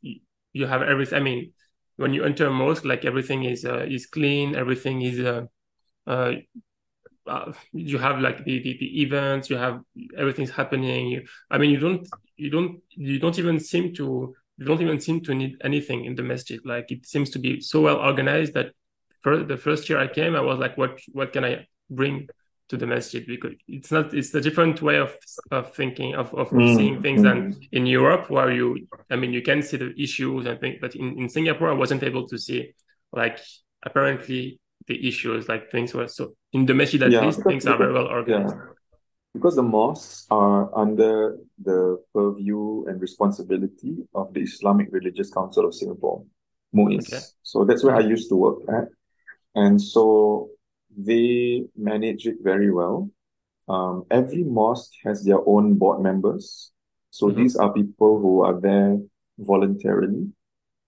you 0.53 0.67
have 0.67 0.83
everything 0.83 1.19
i 1.19 1.23
mean 1.23 1.53
when 1.97 2.13
you 2.15 2.25
enter 2.25 2.47
a 2.47 2.51
mosque 2.51 2.85
like 2.85 3.05
everything 3.05 3.45
is 3.45 3.65
uh, 3.65 3.85
is 3.89 4.07
clean 4.07 4.55
everything 4.55 5.03
is 5.03 5.21
uh, 5.21 5.43
uh, 6.07 6.33
uh, 7.27 7.53
you 7.73 7.99
have 7.99 8.19
like 8.19 8.45
the, 8.45 8.59
the, 8.59 8.77
the 8.79 9.03
events 9.03 9.49
you 9.49 9.57
have 9.57 9.81
everything's 10.19 10.51
happening. 10.51 11.09
You, 11.09 11.23
i 11.51 11.59
mean 11.59 11.71
you 11.71 11.79
don't 11.79 12.09
you 12.37 12.51
don't 12.51 12.81
you 12.91 13.19
don't 13.19 13.39
even 13.39 13.61
seem 13.61 13.95
to 13.95 14.35
you 14.59 14.67
don't 14.67 14.83
even 14.83 15.01
seem 15.01 15.21
to 15.23 15.35
need 15.35 15.57
anything 15.63 16.05
in 16.05 16.15
the 16.15 16.23
masjid 16.23 16.61
like 16.65 16.91
it 16.91 17.07
seems 17.07 17.31
to 17.31 17.39
be 17.39 17.61
so 17.61 17.81
well 17.81 17.97
organized 17.97 18.55
that 18.55 18.73
for 19.23 19.43
the 19.43 19.57
first 19.57 19.89
year 19.89 19.99
I 19.99 20.09
came, 20.09 20.35
I 20.37 20.41
was 20.41 20.59
like, 20.59 20.77
what 20.77 21.01
what 21.13 21.33
can 21.33 21.45
I 21.45 21.67
bring 21.89 22.29
to 22.69 22.77
the 22.77 22.87
masjid? 22.87 23.25
Because 23.27 23.55
it's 23.69 23.91
not 23.91 24.13
it's 24.13 24.35
a 24.35 24.41
different 24.41 24.83
way 24.83 24.97
of 24.97 25.17
of 25.51 25.75
thinking 25.75 26.15
of, 26.15 26.35
of 26.35 26.51
mm. 26.51 26.77
seeing 26.77 27.03
things 27.03 27.21
mm. 27.21 27.25
than 27.25 27.61
in 27.71 27.87
Europe, 27.87 28.31
where 28.31 28.53
you 28.53 28.89
I 29.11 29.17
mean 29.17 29.33
you 29.33 29.43
can 29.43 29.63
see 29.63 29.77
the 29.77 29.95
issues 30.01 30.47
and 30.47 30.61
things, 30.61 30.79
but 30.81 30.95
in, 30.97 31.19
in 31.19 31.29
Singapore 31.29 31.71
I 31.71 31.75
wasn't 31.75 32.03
able 32.03 32.27
to 32.29 32.39
see 32.39 32.75
like 33.13 33.39
apparently 33.85 34.59
the 34.89 35.09
issues 35.09 35.49
like 35.49 35.71
things 35.71 35.95
were 35.95 36.09
so 36.09 36.35
in 36.53 36.67
the 36.67 36.75
masjid 36.75 37.03
at 37.05 37.13
yeah, 37.13 37.25
least 37.25 37.43
things 37.45 37.67
are 37.67 37.79
very 37.79 37.93
well 37.93 38.07
organized. 38.07 38.57
Yeah. 38.57 38.73
Because 39.35 39.57
the 39.57 39.63
mosques 39.63 40.27
are 40.31 40.71
under 40.77 41.39
the 41.63 42.03
purview 42.15 42.85
and 42.87 43.01
responsibility 43.01 43.97
of 44.15 44.35
the 44.35 44.41
Islamic 44.43 44.89
Religious 44.91 45.31
Council 45.31 45.65
of 45.65 45.75
Singapore, 45.75 46.25
MUIS. 46.75 47.13
Okay. 47.13 47.23
So 47.43 47.65
that's 47.65 47.83
where 47.83 47.97
I 47.97 48.01
used 48.01 48.29
to 48.29 48.37
work 48.37 48.59
at. 48.69 48.89
And 49.55 49.81
so 49.81 50.51
they 50.97 51.65
manage 51.77 52.27
it 52.27 52.37
very 52.43 52.71
well. 52.71 53.11
Um, 53.69 54.05
every 54.11 54.45
mosque 54.45 54.93
has 55.05 55.25
their 55.25 55.39
own 55.47 55.75
board 55.75 56.03
members. 56.03 56.71
So 57.11 57.27
mm-hmm. 57.27 57.43
these 57.43 57.57
are 57.57 57.73
people 57.73 58.21
who 58.21 58.43
are 58.43 58.61
there 58.61 58.99
voluntarily, 59.39 60.29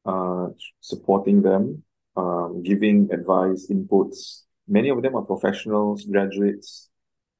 uh, 0.04 0.48
supporting 0.80 1.42
them, 1.42 1.82
um, 2.16 2.62
giving 2.62 3.08
advice, 3.12 3.68
inputs. 3.70 4.42
Many 4.68 4.88
of 4.90 5.02
them 5.02 5.16
are 5.16 5.22
professionals, 5.22 6.04
graduates. 6.04 6.88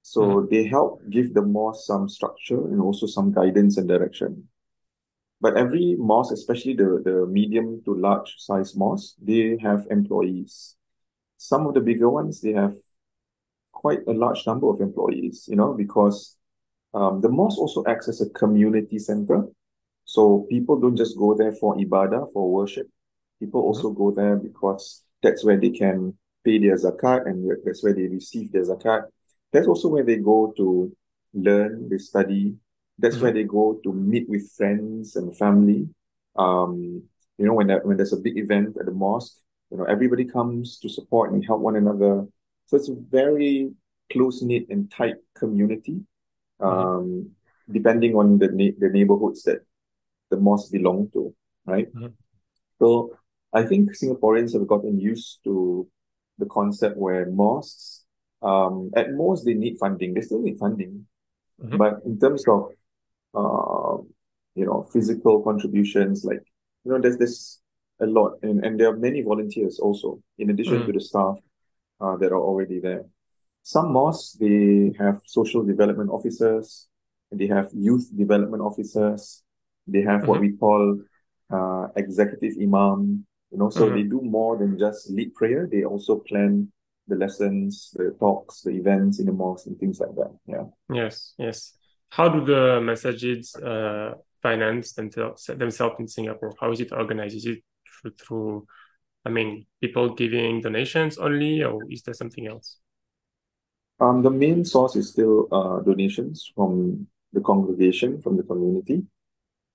So 0.04 0.20
mm-hmm. 0.20 0.52
they 0.52 0.68
help 0.68 1.00
give 1.08 1.32
the 1.32 1.40
mosque 1.40 1.86
some 1.86 2.08
structure 2.08 2.60
and 2.68 2.80
also 2.80 3.06
some 3.06 3.32
guidance 3.32 3.78
and 3.78 3.88
direction. 3.88 4.44
But 5.40 5.56
every 5.56 5.96
mosque, 5.98 6.32
especially 6.32 6.74
the, 6.74 7.00
the 7.02 7.26
medium 7.26 7.80
to 7.84 7.94
large 7.94 8.34
size 8.36 8.76
mosque, 8.76 9.16
they 9.20 9.56
have 9.62 9.86
employees 9.90 10.76
some 11.44 11.66
of 11.66 11.74
the 11.74 11.80
bigger 11.80 12.08
ones, 12.08 12.40
they 12.40 12.52
have 12.52 12.74
quite 13.72 14.00
a 14.08 14.12
large 14.12 14.46
number 14.46 14.70
of 14.70 14.80
employees, 14.80 15.46
you 15.46 15.56
know, 15.56 15.74
because 15.74 16.36
um, 16.94 17.20
the 17.20 17.28
mosque 17.28 17.58
also 17.58 17.84
acts 17.86 18.08
as 18.08 18.20
a 18.22 18.30
community 18.30 18.98
center. 18.98 19.44
So 20.06 20.46
people 20.48 20.80
don't 20.80 20.96
just 20.96 21.18
go 21.18 21.34
there 21.34 21.52
for 21.52 21.76
ibadah, 21.76 22.32
for 22.32 22.50
worship. 22.50 22.88
People 23.40 23.60
mm-hmm. 23.60 23.68
also 23.68 23.90
go 23.90 24.10
there 24.10 24.36
because 24.36 25.04
that's 25.22 25.44
where 25.44 25.58
they 25.60 25.70
can 25.70 26.16
pay 26.44 26.58
their 26.58 26.76
zakat 26.76 27.26
and 27.26 27.50
that's 27.64 27.82
where 27.82 27.92
they 27.92 28.08
receive 28.08 28.50
their 28.52 28.62
zakat. 28.62 29.02
That's 29.54 29.68
also 29.68 29.88
where 29.88 30.02
they 30.02 30.16
go 30.16 30.52
to 30.56 30.92
learn, 31.32 31.88
they 31.88 31.98
study. 31.98 32.56
That's 32.98 33.14
mm-hmm. 33.14 33.22
where 33.22 33.32
they 33.32 33.44
go 33.44 33.80
to 33.84 33.92
meet 33.92 34.28
with 34.28 34.50
friends 34.56 35.14
and 35.14 35.36
family. 35.36 35.88
Um, 36.36 37.04
you 37.38 37.46
know, 37.46 37.54
when 37.54 37.68
that, 37.68 37.86
when 37.86 37.96
there's 37.96 38.12
a 38.12 38.18
big 38.18 38.36
event 38.36 38.76
at 38.78 38.86
the 38.86 38.92
mosque, 38.92 39.38
you 39.70 39.78
know, 39.78 39.84
everybody 39.84 40.24
comes 40.24 40.78
to 40.80 40.88
support 40.88 41.32
and 41.32 41.44
help 41.44 41.60
one 41.60 41.76
another. 41.76 42.26
So 42.66 42.76
it's 42.76 42.88
a 42.88 42.96
very 42.98 43.70
close 44.12 44.42
knit 44.42 44.66
and 44.70 44.90
tight 44.90 45.16
community. 45.38 46.00
Mm-hmm. 46.60 46.66
Um, 46.66 47.30
depending 47.70 48.14
on 48.14 48.38
the 48.38 48.48
na- 48.48 48.76
the 48.78 48.88
neighborhoods 48.88 49.42
that 49.44 49.60
the 50.30 50.36
mosque 50.36 50.72
belong 50.72 51.10
to, 51.12 51.34
right? 51.64 51.92
Mm-hmm. 51.94 52.12
So 52.78 53.16
I 53.52 53.62
think 53.62 53.96
Singaporeans 53.96 54.52
have 54.54 54.66
gotten 54.66 54.98
used 54.98 55.38
to 55.44 55.86
the 56.38 56.46
concept 56.46 56.96
where 56.96 57.30
mosques, 57.30 58.03
um, 58.44 58.90
at 58.94 59.12
most 59.12 59.44
they 59.44 59.54
need 59.54 59.78
funding. 59.78 60.14
They 60.14 60.20
still 60.20 60.42
need 60.42 60.58
funding, 60.58 61.06
mm-hmm. 61.62 61.76
but 61.76 62.00
in 62.04 62.18
terms 62.18 62.44
of, 62.46 62.70
uh, 63.34 64.02
you 64.54 64.66
know, 64.66 64.86
physical 64.92 65.42
contributions, 65.42 66.24
like 66.24 66.42
you 66.84 66.92
know, 66.92 67.00
there's 67.00 67.16
this 67.16 67.60
a 68.00 68.06
lot, 68.06 68.32
and, 68.42 68.64
and 68.64 68.78
there 68.78 68.88
are 68.88 68.96
many 68.96 69.22
volunteers 69.22 69.78
also, 69.78 70.20
in 70.38 70.50
addition 70.50 70.82
mm. 70.82 70.86
to 70.86 70.92
the 70.92 71.00
staff 71.00 71.36
uh, 72.00 72.16
that 72.16 72.32
are 72.32 72.40
already 72.40 72.80
there. 72.80 73.04
Some 73.62 73.92
mosques, 73.92 74.36
they 74.38 74.92
have 74.98 75.22
social 75.26 75.64
development 75.64 76.10
officers, 76.10 76.88
they 77.32 77.46
have 77.46 77.70
youth 77.72 78.10
development 78.14 78.62
officers, 78.62 79.42
they 79.86 80.02
have 80.02 80.20
mm-hmm. 80.20 80.28
what 80.28 80.40
we 80.40 80.52
call 80.52 81.00
uh, 81.50 81.86
executive 81.96 82.52
imam, 82.60 83.24
you 83.50 83.58
know, 83.58 83.70
so 83.70 83.86
mm-hmm. 83.86 83.96
they 83.96 84.02
do 84.02 84.20
more 84.20 84.58
than 84.58 84.78
just 84.78 85.10
lead 85.10 85.32
prayer, 85.34 85.68
they 85.70 85.84
also 85.84 86.16
plan 86.16 86.70
the 87.06 87.16
lessons, 87.16 87.90
the 87.94 88.16
talks, 88.18 88.62
the 88.62 88.70
events 88.70 89.20
in 89.20 89.26
the 89.26 89.32
mosque 89.32 89.66
and 89.66 89.78
things 89.78 90.00
like 90.00 90.14
that. 90.16 90.34
Yeah. 90.46 90.64
Yes, 90.90 91.34
yes. 91.38 91.76
How 92.10 92.28
do 92.28 92.44
the 92.44 92.80
masajids 92.80 93.60
uh, 93.62 94.14
finance 94.42 94.92
themselves 94.92 95.46
themselves 95.46 95.96
in 95.98 96.08
Singapore? 96.08 96.54
How 96.60 96.72
is 96.72 96.80
it 96.80 96.92
organized? 96.92 97.36
Is 97.36 97.46
it 97.46 97.62
through, 98.20 98.66
I 99.24 99.30
mean, 99.30 99.66
people 99.80 100.14
giving 100.14 100.60
donations 100.60 101.18
only, 101.18 101.62
or 101.62 101.80
is 101.90 102.02
there 102.02 102.14
something 102.14 102.46
else? 102.46 102.78
Um, 104.00 104.22
the 104.22 104.30
main 104.30 104.64
source 104.64 104.96
is 104.96 105.10
still 105.10 105.48
uh, 105.52 105.80
donations 105.80 106.50
from 106.54 107.06
the 107.32 107.40
congregation, 107.40 108.20
from 108.20 108.36
the 108.36 108.42
community. 108.42 109.02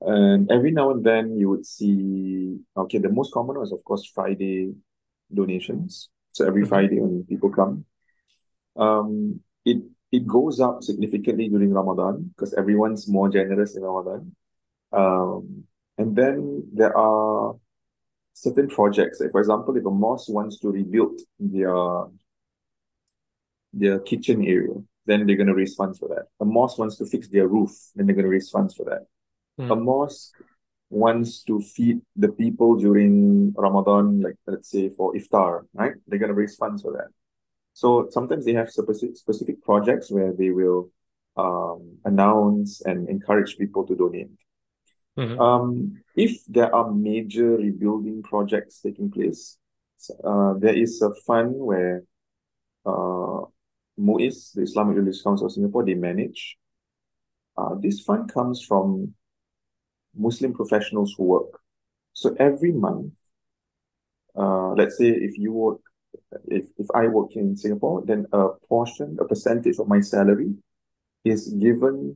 And 0.01 0.49
every 0.51 0.71
now 0.71 0.91
and 0.91 1.03
then 1.03 1.37
you 1.37 1.49
would 1.49 1.65
see, 1.65 2.57
okay, 2.77 2.99
the 2.99 3.09
most 3.09 3.33
common 3.33 3.59
was, 3.59 3.71
of 3.71 3.83
course, 3.83 4.09
Friday 4.13 4.73
donations. 5.33 6.09
So 6.31 6.45
every 6.45 6.61
mm-hmm. 6.61 6.69
Friday 6.69 6.99
when 6.99 7.23
people 7.23 7.49
come. 7.49 7.85
Um, 8.75 9.41
it 9.65 9.83
it 10.11 10.25
goes 10.25 10.59
up 10.59 10.83
significantly 10.83 11.49
during 11.49 11.73
Ramadan 11.73 12.31
because 12.35 12.53
everyone's 12.53 13.07
more 13.07 13.29
generous 13.29 13.75
in 13.75 13.83
Ramadan. 13.83 14.35
Um, 14.91 15.63
and 15.97 16.15
then 16.15 16.67
there 16.73 16.95
are 16.97 17.55
certain 18.33 18.69
projects. 18.69 19.19
Like 19.19 19.31
for 19.31 19.41
example, 19.41 19.75
if 19.75 19.85
a 19.85 19.91
mosque 19.91 20.29
wants 20.29 20.59
to 20.59 20.71
rebuild 20.71 21.19
their 21.39 22.05
their 23.73 23.99
kitchen 23.99 24.43
area, 24.43 24.73
then 25.05 25.25
they're 25.25 25.35
going 25.35 25.47
to 25.47 25.55
raise 25.55 25.75
funds 25.75 25.99
for 25.99 26.07
that. 26.09 26.25
A 26.39 26.45
mosque 26.45 26.79
wants 26.79 26.97
to 26.97 27.05
fix 27.05 27.27
their 27.27 27.47
roof, 27.47 27.71
then 27.95 28.05
they're 28.05 28.15
going 28.15 28.25
to 28.25 28.31
raise 28.31 28.49
funds 28.49 28.73
for 28.73 28.85
that. 28.85 29.05
Mm. 29.59 29.71
A 29.71 29.75
mosque 29.75 30.33
wants 30.89 31.43
to 31.43 31.61
feed 31.61 32.01
the 32.15 32.29
people 32.29 32.75
during 32.75 33.53
Ramadan, 33.55 34.21
like 34.21 34.35
let's 34.47 34.69
say 34.69 34.89
for 34.89 35.13
iftar, 35.13 35.61
right? 35.73 35.93
They're 36.07 36.19
going 36.19 36.29
to 36.29 36.35
raise 36.35 36.55
funds 36.55 36.81
for 36.81 36.93
that. 36.93 37.07
So 37.73 38.07
sometimes 38.09 38.45
they 38.45 38.53
have 38.53 38.69
specific 38.69 39.17
specific 39.17 39.63
projects 39.63 40.11
where 40.11 40.33
they 40.33 40.49
will 40.49 40.89
um, 41.37 41.97
announce 42.05 42.81
and 42.81 43.07
encourage 43.07 43.57
people 43.57 43.85
to 43.87 43.95
donate. 43.95 44.31
Mm-hmm. 45.17 45.39
Um, 45.39 46.01
if 46.15 46.43
there 46.47 46.73
are 46.73 46.91
major 46.91 47.57
rebuilding 47.57 48.23
projects 48.23 48.81
taking 48.81 49.11
place, 49.11 49.57
uh, 50.23 50.53
there 50.57 50.75
is 50.75 51.01
a 51.01 51.13
fund 51.25 51.55
where 51.55 52.03
uh, 52.85 53.41
MUIS, 53.97 54.53
the 54.53 54.61
Islamic 54.61 54.95
Religious 54.95 55.21
Council 55.21 55.47
of 55.47 55.51
Singapore, 55.51 55.85
they 55.85 55.93
manage. 55.93 56.57
Uh, 57.57 57.75
this 57.79 57.99
fund 57.99 58.31
comes 58.31 58.63
from 58.63 59.13
Muslim 60.15 60.53
professionals 60.53 61.13
who 61.17 61.23
work. 61.23 61.59
So 62.13 62.35
every 62.39 62.71
month, 62.71 63.13
uh, 64.37 64.71
let's 64.73 64.97
say 64.97 65.09
if 65.09 65.37
you 65.37 65.53
work, 65.53 65.81
if, 66.47 66.65
if 66.77 66.87
I 66.93 67.07
work 67.07 67.35
in 67.35 67.55
Singapore, 67.55 68.03
then 68.05 68.25
a 68.33 68.49
portion, 68.67 69.17
a 69.19 69.25
percentage 69.25 69.79
of 69.79 69.87
my 69.87 70.01
salary 70.01 70.53
is 71.23 71.49
given 71.53 72.15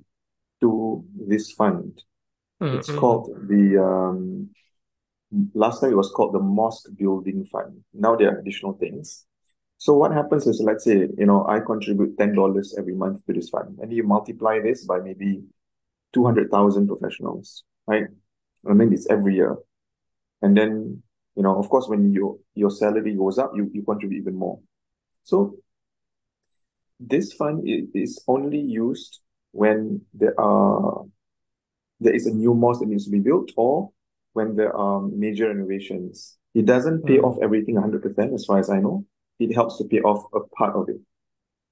to 0.62 1.04
this 1.28 1.52
fund. 1.52 2.04
Mm-hmm. 2.62 2.78
It's 2.78 2.92
called 2.92 3.30
the, 3.48 3.84
um, 3.84 4.50
last 5.54 5.82
time 5.82 5.92
it 5.92 5.98
was 5.98 6.12
called 6.12 6.34
the 6.34 6.40
Mosque 6.40 6.90
Building 6.96 7.46
Fund. 7.46 7.84
Now 7.94 8.16
there 8.16 8.34
are 8.34 8.40
additional 8.40 8.74
things. 8.74 9.26
So 9.78 9.94
what 9.96 10.14
happens 10.14 10.48
is, 10.48 10.62
let's 10.64 10.86
say, 10.86 11.10
you 11.18 11.26
know, 11.26 11.46
I 11.46 11.60
contribute 11.60 12.18
$10 12.18 12.80
every 12.80 12.96
month 12.96 13.26
to 13.26 13.34
this 13.34 13.50
fund, 13.50 13.80
and 13.82 13.92
you 13.92 14.04
multiply 14.04 14.62
this 14.62 14.86
by 14.86 15.00
maybe 15.00 15.44
200,000 16.14 16.88
professionals, 16.88 17.66
right? 17.88 18.06
I 18.70 18.74
mean, 18.74 18.94
it's 18.94 19.10
every 19.10 19.36
year. 19.36 19.58
And 20.42 20.58
then, 20.58 21.04
you 21.36 21.44
know, 21.44 21.58
of 21.58 21.70
course, 21.70 21.88
when 21.88 22.12
your 22.12 22.38
your 22.54 22.70
salary 22.70 23.16
goes 23.16 23.38
up, 23.38 23.52
you, 23.56 23.70
you 23.74 23.84
contribute 23.84 24.20
even 24.20 24.36
more. 24.36 24.60
So 25.24 25.58
this 27.00 27.34
fund 27.34 27.64
is 27.66 28.24
only 28.28 28.60
used 28.60 29.20
when 29.52 30.02
there 30.14 30.40
are 30.40 31.04
there 32.00 32.14
is 32.14 32.28
a 32.28 32.34
new 32.34 32.54
mosque 32.54 32.82
that 32.82 32.90
needs 32.90 33.06
to 33.06 33.12
be 33.12 33.20
built 33.20 33.52
or 33.56 33.92
when 34.34 34.56
there 34.56 34.76
are 34.76 35.02
major 35.02 35.48
renovations. 35.48 36.38
It 36.54 36.66
doesn't 36.66 37.06
pay 37.06 37.18
mm. 37.18 37.24
off 37.24 37.38
everything 37.42 37.76
100% 37.76 38.34
as 38.34 38.46
far 38.46 38.60
as 38.60 38.70
I 38.70 38.80
know. 38.80 39.06
It 39.40 39.54
helps 39.54 39.78
to 39.78 39.86
pay 39.86 40.02
off 40.02 40.26
a 40.34 40.42
part 40.56 40.76
of 40.76 40.90
it 40.90 41.00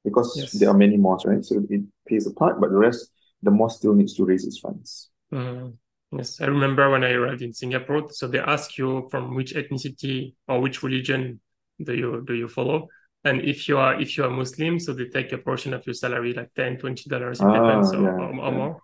because 0.03 0.34
yes. 0.36 0.51
there 0.53 0.70
are 0.70 0.77
many 0.77 0.98
mosques, 0.98 1.25
right? 1.25 1.44
So 1.44 1.63
it 1.70 1.82
pays 2.08 2.25
a 2.25 2.34
part, 2.34 2.60
but 2.60 2.72
the 2.72 2.77
rest, 2.77 3.12
the 3.44 3.51
mosque 3.51 3.80
still 3.80 3.94
needs 3.94 4.13
to 4.15 4.25
raise 4.25 4.46
its 4.46 4.60
funds. 4.60 5.10
Mm. 5.32 5.74
Yes, 6.12 6.41
I 6.41 6.46
remember 6.46 6.89
when 6.89 7.03
I 7.03 7.12
arrived 7.12 7.41
in 7.41 7.53
Singapore. 7.53 8.10
So 8.12 8.27
they 8.27 8.39
ask 8.39 8.77
you 8.77 9.08
from 9.10 9.34
which 9.34 9.53
ethnicity 9.53 10.34
or 10.48 10.60
which 10.60 10.84
religion 10.84 11.39
do 11.82 11.96
you 11.96 12.24
do 12.27 12.36
you 12.36 12.48
follow, 12.48 12.88
and 13.24 13.41
if 13.41 13.68
you 13.68 13.77
are 13.77 14.00
if 14.00 14.18
you 14.18 14.25
are 14.25 14.30
Muslim, 14.30 14.80
so 14.80 14.94
they 14.94 15.06
take 15.06 15.32
a 15.32 15.38
portion 15.38 15.74
of 15.74 15.86
your 15.86 15.94
salary, 15.94 16.34
like 16.34 16.53
10 16.56 16.77
20 16.77 17.10
dollars, 17.10 17.39
it 17.39 17.46
ah, 17.46 17.53
depends, 17.53 17.94
or, 17.94 18.20
or, 18.20 18.51
more. 18.51 18.82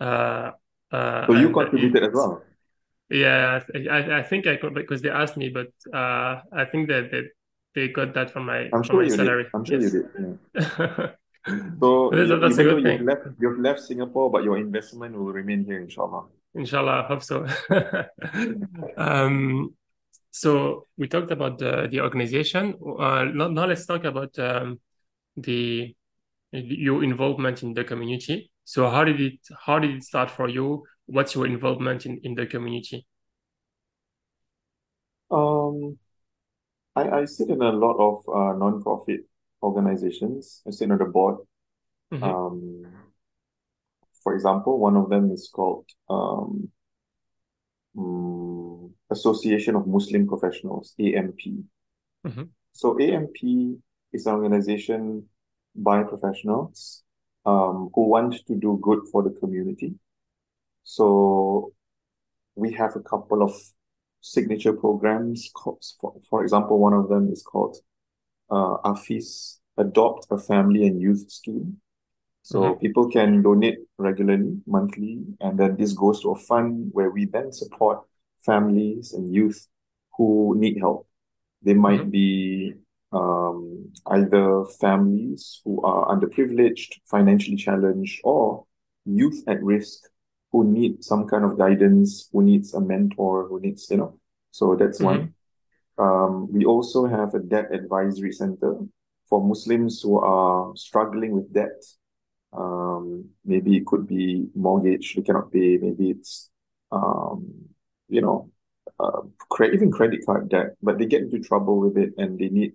Uh, 0.00 0.50
uh, 0.90 1.26
so 1.26 1.34
you 1.34 1.50
contributed 1.50 2.04
as 2.04 2.10
well. 2.12 2.42
Yeah, 3.08 3.60
I, 3.74 4.18
I 4.18 4.22
think 4.22 4.46
I 4.46 4.56
could 4.56 4.74
because 4.74 5.02
they 5.02 5.10
asked 5.10 5.36
me, 5.36 5.50
but 5.50 5.68
uh, 5.94 6.40
I 6.52 6.64
think 6.64 6.88
that, 6.88 7.12
that 7.12 7.28
they 7.74 7.88
got 7.88 8.14
that 8.14 8.30
from 8.30 8.46
my 8.46 8.64
I'm 8.72 8.82
from 8.82 8.84
sure 8.84 9.02
my 9.02 9.08
salary. 9.08 9.44
Did. 9.44 9.50
I'm 9.54 9.64
sure 9.64 9.80
yes. 9.80 9.92
you 9.92 10.02
did. 10.02 10.38
Yeah. 10.54 11.10
so 11.80 12.10
that's, 12.12 12.40
that's 12.40 12.58
even 12.58 12.82
though 12.82 12.90
you've 12.90 13.02
left, 13.02 13.22
you've 13.38 13.60
left 13.60 13.80
Singapore, 13.80 14.30
but 14.30 14.42
your 14.42 14.58
investment 14.58 15.14
will 15.16 15.32
remain 15.32 15.64
here, 15.64 15.80
inshallah. 15.80 16.24
Inshallah, 16.56 17.02
I 17.02 17.06
hope 17.06 17.22
so. 17.22 17.46
um, 18.96 19.74
so 20.30 20.86
we 20.96 21.06
talked 21.06 21.30
about 21.30 21.58
the, 21.58 21.88
the 21.90 22.00
organization. 22.00 22.74
Uh, 22.98 23.24
now, 23.24 23.48
now 23.48 23.66
let's 23.66 23.86
talk 23.86 24.04
about 24.04 24.38
um, 24.38 24.80
the 25.36 25.94
your 26.52 27.04
involvement 27.04 27.62
in 27.62 27.74
the 27.74 27.84
community. 27.84 28.50
So 28.64 28.88
how 28.88 29.04
did 29.04 29.20
it 29.20 29.38
how 29.64 29.78
did 29.78 29.90
it 29.90 30.04
start 30.04 30.30
for 30.30 30.48
you? 30.48 30.84
What's 31.06 31.34
your 31.34 31.46
involvement 31.46 32.06
in, 32.06 32.20
in 32.22 32.34
the 32.34 32.46
community? 32.46 33.06
Um, 35.30 35.98
I, 36.94 37.20
I 37.20 37.24
sit 37.26 37.50
in 37.50 37.60
a 37.60 37.72
lot 37.72 37.96
of 37.98 38.22
uh, 38.28 38.56
non-profit 38.56 39.20
organizations. 39.62 40.62
I 40.66 40.70
sit 40.70 40.90
on 40.90 40.98
the 40.98 41.04
board. 41.04 41.38
Mm-hmm. 42.12 42.24
Um, 42.24 43.05
for 44.26 44.34
example, 44.34 44.80
one 44.80 44.96
of 44.96 45.08
them 45.08 45.30
is 45.30 45.48
called 45.54 45.86
um, 46.10 46.68
um, 47.96 48.92
Association 49.08 49.76
of 49.76 49.86
Muslim 49.86 50.26
Professionals, 50.26 50.96
AMP. 50.98 51.38
Mm-hmm. 52.26 52.42
So 52.72 53.00
AMP 53.00 53.36
is 54.12 54.26
an 54.26 54.34
organization 54.34 55.28
by 55.76 56.02
professionals 56.02 57.04
um, 57.44 57.90
who 57.94 58.08
want 58.08 58.44
to 58.48 58.56
do 58.56 58.80
good 58.82 59.02
for 59.12 59.22
the 59.22 59.30
community. 59.30 59.94
So 60.82 61.72
we 62.56 62.72
have 62.72 62.96
a 62.96 63.00
couple 63.12 63.44
of 63.44 63.54
signature 64.22 64.72
programs. 64.72 65.52
For, 66.00 66.14
for 66.28 66.42
example, 66.42 66.80
one 66.80 66.94
of 66.94 67.08
them 67.08 67.30
is 67.30 67.44
called 67.44 67.76
uh, 68.50 68.78
AFIS, 68.84 69.60
Adopt 69.78 70.26
a 70.32 70.38
Family 70.38 70.84
and 70.84 71.00
Youth 71.00 71.30
Scheme. 71.30 71.80
So 72.46 72.60
mm-hmm. 72.60 72.78
people 72.78 73.10
can 73.10 73.42
donate 73.42 73.78
regularly, 73.98 74.62
monthly, 74.68 75.18
and 75.40 75.58
then 75.58 75.74
this 75.76 75.92
goes 75.94 76.22
to 76.22 76.30
a 76.30 76.38
fund 76.38 76.90
where 76.92 77.10
we 77.10 77.24
then 77.24 77.50
support 77.50 78.06
families 78.38 79.14
and 79.14 79.34
youth 79.34 79.66
who 80.16 80.54
need 80.56 80.78
help. 80.78 81.08
They 81.62 81.74
might 81.74 82.02
mm-hmm. 82.02 82.10
be 82.10 82.74
um, 83.10 83.90
either 84.06 84.64
families 84.78 85.60
who 85.64 85.82
are 85.82 86.06
underprivileged, 86.06 86.94
financially 87.10 87.56
challenged, 87.56 88.20
or 88.22 88.64
youth 89.04 89.42
at 89.48 89.60
risk 89.60 90.04
who 90.52 90.62
need 90.70 91.02
some 91.02 91.26
kind 91.26 91.44
of 91.44 91.58
guidance, 91.58 92.28
who 92.32 92.44
needs 92.44 92.74
a 92.74 92.80
mentor, 92.80 93.48
who 93.48 93.58
needs, 93.58 93.90
you 93.90 93.96
know. 93.96 94.20
So 94.52 94.76
that's 94.76 95.00
mm-hmm. 95.00 95.18
one. 95.18 95.34
Um, 95.98 96.52
we 96.52 96.64
also 96.64 97.06
have 97.06 97.34
a 97.34 97.40
debt 97.40 97.74
advisory 97.74 98.30
center 98.30 98.76
for 99.28 99.44
Muslims 99.44 100.00
who 100.00 100.20
are 100.20 100.70
struggling 100.76 101.32
with 101.32 101.52
debt 101.52 101.82
um, 102.52 103.30
maybe 103.44 103.76
it 103.76 103.86
could 103.86 104.06
be 104.06 104.48
mortgage 104.54 105.14
they 105.14 105.22
cannot 105.22 105.52
pay. 105.52 105.76
Maybe 105.76 106.10
it's, 106.10 106.50
um, 106.92 107.68
you 108.08 108.20
know, 108.20 108.50
uh, 108.98 109.22
cre- 109.50 109.72
even 109.74 109.90
credit 109.90 110.24
card 110.24 110.48
debt, 110.48 110.76
but 110.82 110.98
they 110.98 111.06
get 111.06 111.22
into 111.22 111.40
trouble 111.40 111.78
with 111.78 111.96
it 111.96 112.12
and 112.16 112.38
they 112.38 112.48
need 112.48 112.72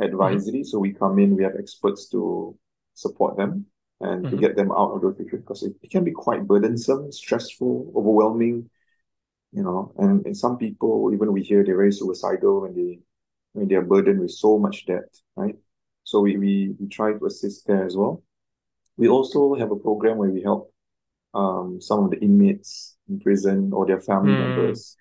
advisory. 0.00 0.60
Mm-hmm. 0.60 0.64
So 0.64 0.78
we 0.78 0.92
come 0.92 1.18
in, 1.18 1.36
we 1.36 1.44
have 1.44 1.56
experts 1.58 2.08
to 2.10 2.56
support 2.94 3.36
them 3.36 3.66
and 4.00 4.24
mm-hmm. 4.24 4.34
to 4.34 4.40
get 4.40 4.56
them 4.56 4.70
out 4.72 4.92
of 4.92 5.02
those 5.02 5.16
situations 5.16 5.42
because 5.42 5.62
it, 5.62 5.74
it, 5.82 5.90
can 5.90 6.04
be 6.04 6.10
quite 6.10 6.46
burdensome, 6.46 7.10
stressful, 7.12 7.92
overwhelming, 7.96 8.68
you 9.52 9.62
know. 9.62 9.92
And, 9.96 10.26
and 10.26 10.36
some 10.36 10.58
people, 10.58 11.10
even 11.14 11.32
we 11.32 11.42
hear 11.42 11.64
they're 11.64 11.76
very 11.76 11.92
suicidal 11.92 12.62
when 12.62 12.74
they 12.74 12.98
when 13.52 13.68
they 13.68 13.74
are 13.74 13.82
burdened 13.82 14.20
with 14.20 14.30
so 14.30 14.58
much 14.58 14.86
debt, 14.86 15.14
right? 15.36 15.56
So 16.04 16.20
we, 16.20 16.36
we, 16.36 16.74
we 16.78 16.88
try 16.88 17.12
to 17.12 17.26
assist 17.26 17.66
there 17.66 17.84
as 17.84 17.96
well. 17.96 18.22
We 18.96 19.08
also 19.08 19.54
have 19.54 19.70
a 19.70 19.76
program 19.76 20.18
where 20.18 20.30
we 20.30 20.42
help 20.42 20.72
um, 21.34 21.80
some 21.80 22.04
of 22.04 22.10
the 22.10 22.20
inmates 22.20 22.96
in 23.08 23.20
prison 23.20 23.72
or 23.72 23.86
their 23.86 24.00
family 24.00 24.32
mm. 24.32 24.48
members. 24.48 24.96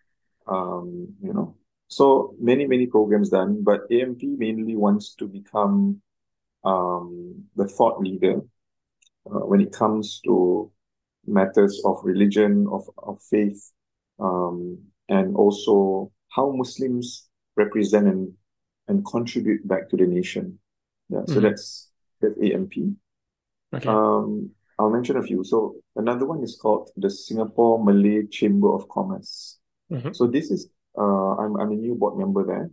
Um, 0.47 1.13
you 1.21 1.33
know, 1.33 1.55
so 1.87 2.33
many 2.39 2.65
many 2.65 2.87
programs 2.87 3.29
done, 3.29 3.63
but 3.63 3.81
AMP 3.91 4.21
mainly 4.23 4.75
wants 4.75 5.15
to 5.15 5.27
become 5.27 6.01
um, 6.63 7.43
the 7.55 7.67
thought 7.67 7.99
leader 7.99 8.41
uh, 9.25 9.45
when 9.45 9.61
it 9.61 9.71
comes 9.71 10.21
to 10.25 10.71
matters 11.25 11.81
of 11.85 11.99
religion, 12.03 12.67
of 12.71 12.89
of 12.97 13.21
faith, 13.29 13.71
um, 14.19 14.79
and 15.09 15.35
also 15.35 16.11
how 16.29 16.51
Muslims 16.51 17.27
represent 17.55 18.07
and 18.07 18.33
and 18.87 19.05
contribute 19.05 19.67
back 19.67 19.89
to 19.89 19.97
the 19.97 20.07
nation. 20.07 20.59
Yeah, 21.09 21.25
so 21.27 21.35
mm. 21.35 21.41
that's 21.41 21.89
that's 22.21 22.39
AMP. 22.41 22.73
Okay. 23.73 23.87
Um, 23.87 24.51
I'll 24.77 24.89
mention 24.89 25.17
a 25.17 25.23
few. 25.23 25.43
So 25.43 25.75
another 25.95 26.25
one 26.25 26.43
is 26.43 26.57
called 26.59 26.89
the 26.97 27.09
Singapore 27.09 27.83
Malay 27.83 28.25
Chamber 28.27 28.73
of 28.73 28.89
Commerce. 28.89 29.59
Mm-hmm. 29.91 30.13
So 30.13 30.27
this 30.27 30.51
is 30.51 30.69
uh, 30.97 31.35
I'm 31.37 31.55
I'm 31.57 31.71
a 31.71 31.75
new 31.75 31.95
board 31.95 32.17
member 32.17 32.45
there. 32.45 32.69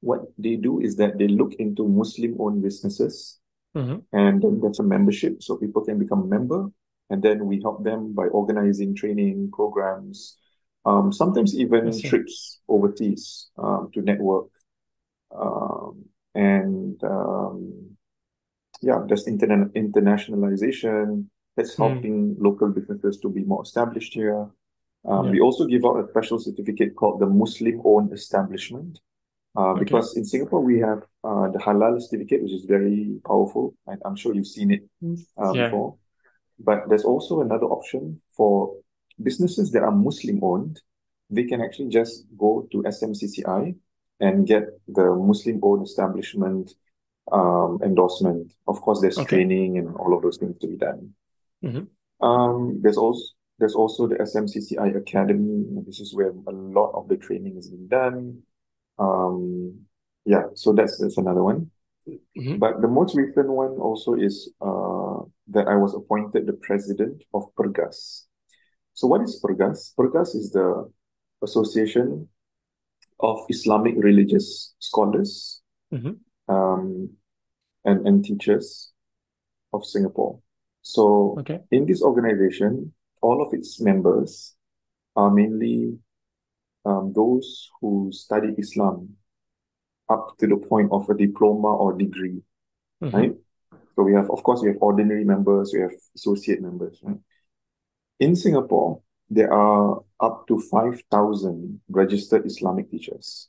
What 0.00 0.22
they 0.36 0.56
do 0.56 0.80
is 0.80 0.96
that 0.96 1.16
they 1.16 1.28
look 1.28 1.54
into 1.54 1.86
Muslim-owned 1.86 2.60
businesses, 2.60 3.38
mm-hmm. 3.76 3.98
and 4.12 4.42
then 4.42 4.60
there's 4.60 4.80
a 4.80 4.82
membership, 4.82 5.42
so 5.42 5.56
people 5.56 5.84
can 5.84 5.98
become 5.98 6.22
a 6.22 6.26
member, 6.26 6.66
and 7.08 7.22
then 7.22 7.46
we 7.46 7.60
help 7.62 7.84
them 7.84 8.12
by 8.12 8.26
organizing 8.26 8.96
training 8.96 9.52
programs, 9.52 10.36
um, 10.84 11.12
sometimes 11.12 11.54
even 11.54 11.96
trips 12.02 12.58
overseas 12.66 13.50
um, 13.58 13.90
to 13.94 14.02
network, 14.02 14.48
um, 15.30 16.04
and 16.34 16.98
um, 17.04 17.91
yeah, 18.82 19.00
there's 19.08 19.26
interna 19.26 19.70
internationalization. 19.74 21.26
That's 21.56 21.74
Mm. 21.76 21.78
helping 21.84 22.36
local 22.38 22.68
businesses 22.70 23.18
to 23.20 23.28
be 23.28 23.44
more 23.44 23.62
established 23.62 24.14
here. 24.14 24.48
Um, 25.04 25.24
Yeah. 25.26 25.30
we 25.32 25.40
also 25.40 25.66
give 25.66 25.84
out 25.84 25.96
a 26.02 26.08
special 26.08 26.38
certificate 26.38 26.94
called 26.96 27.20
the 27.20 27.26
Muslim-owned 27.26 28.12
establishment. 28.12 29.00
Uh, 29.54 29.72
Okay. 29.72 29.80
because 29.84 30.16
in 30.16 30.24
Singapore 30.24 30.62
we 30.62 30.78
have 30.78 31.00
uh, 31.24 31.46
the 31.50 31.58
halal 31.58 32.00
certificate, 32.00 32.42
which 32.42 32.52
is 32.52 32.64
very 32.64 33.20
powerful. 33.26 33.74
I, 33.86 33.94
I'm 34.04 34.16
sure 34.16 34.34
you've 34.34 34.46
seen 34.58 34.70
it 34.70 34.82
uh, 35.38 35.52
Yeah. 35.54 35.64
before. 35.64 35.96
But 36.58 36.88
there's 36.88 37.04
also 37.04 37.40
another 37.42 37.66
option 37.66 38.20
for 38.36 38.52
businesses 39.22 39.70
that 39.72 39.82
are 39.82 39.92
Muslim-owned. 40.08 40.80
They 41.28 41.44
can 41.44 41.60
actually 41.60 41.90
just 41.90 42.14
go 42.38 42.66
to 42.72 42.82
SMCCI 42.96 43.74
and 44.20 44.46
get 44.46 44.64
the 44.88 45.06
Muslim-owned 45.30 45.82
establishment 45.82 46.74
um, 47.30 47.78
endorsement. 47.82 48.52
Of 48.66 48.80
course, 48.80 49.00
there's 49.00 49.18
Okay. 49.18 49.36
training 49.36 49.78
and 49.78 49.94
all 49.96 50.14
of 50.16 50.22
those 50.22 50.38
things 50.38 50.58
to 50.58 50.66
be 50.66 50.76
done. 50.76 51.14
Mhm. 51.62 51.86
Um, 52.20 52.80
there's 52.82 52.96
also 52.98 53.22
there's 53.58 53.74
also 53.76 54.08
the 54.08 54.16
SMCCI 54.20 54.88
Academy. 54.96 55.64
This 55.86 56.00
is 56.00 56.14
where 56.14 56.30
a 56.30 56.50
lot 56.50 56.90
of 56.94 57.06
the 57.08 57.16
training 57.16 57.56
is 57.58 57.70
being 57.70 57.86
done. 57.86 58.42
Um, 58.98 59.86
yeah, 60.24 60.46
so 60.54 60.72
that's 60.72 60.98
that's 60.98 61.18
another 61.18 61.44
one. 61.44 61.70
Mhm. 62.36 62.58
But 62.58 62.80
the 62.82 62.88
most 62.88 63.14
recent 63.14 63.48
one 63.48 63.78
also 63.78 64.14
is 64.14 64.50
uh, 64.60 65.20
that 65.54 65.68
I 65.68 65.76
was 65.76 65.94
appointed 65.94 66.46
the 66.46 66.54
president 66.54 67.22
of 67.32 67.54
Pergas. 67.54 68.24
So 68.94 69.06
what 69.06 69.22
is 69.22 69.40
Pergas? 69.40 69.94
Pergas 69.94 70.34
is 70.34 70.50
the 70.50 70.90
Association 71.42 72.28
of 73.20 73.46
Islamic 73.48 73.94
Religious 73.96 74.74
Scholars 74.80 75.62
Mhm. 75.92 76.18
Um, 76.48 77.10
and, 77.84 78.06
and 78.06 78.24
Teachers 78.24 78.92
of 79.72 79.84
Singapore. 79.84 80.38
So 80.82 81.36
Okay. 81.40 81.60
in 81.70 81.86
this 81.86 82.02
organization, 82.02 82.92
all 83.22 83.40
of 83.42 83.52
its 83.54 83.80
members 83.80 84.54
are 85.16 85.30
mainly 85.30 85.98
um, 86.84 87.12
those 87.14 87.70
who 87.80 88.10
study 88.12 88.54
Islam 88.58 89.16
up 90.08 90.36
to 90.38 90.46
the 90.46 90.56
point 90.56 90.90
of 90.90 91.08
a 91.08 91.14
diploma 91.14 91.74
or 91.76 91.92
degree, 91.92 92.42
Mhm. 93.00 93.12
right? 93.12 93.34
So 93.94 94.02
we 94.02 94.14
have, 94.14 94.28
of 94.30 94.42
course, 94.42 94.62
we 94.62 94.68
have 94.68 94.78
ordinary 94.80 95.24
members, 95.24 95.72
we 95.72 95.80
have 95.80 95.92
associate 96.16 96.60
members, 96.60 96.98
right? 97.04 97.18
In 98.18 98.34
Singapore, 98.34 99.00
there 99.30 99.52
are 99.52 100.02
up 100.20 100.46
to 100.48 100.58
5,000 100.58 101.80
registered 101.88 102.44
Islamic 102.46 102.90
teachers. 102.90 103.48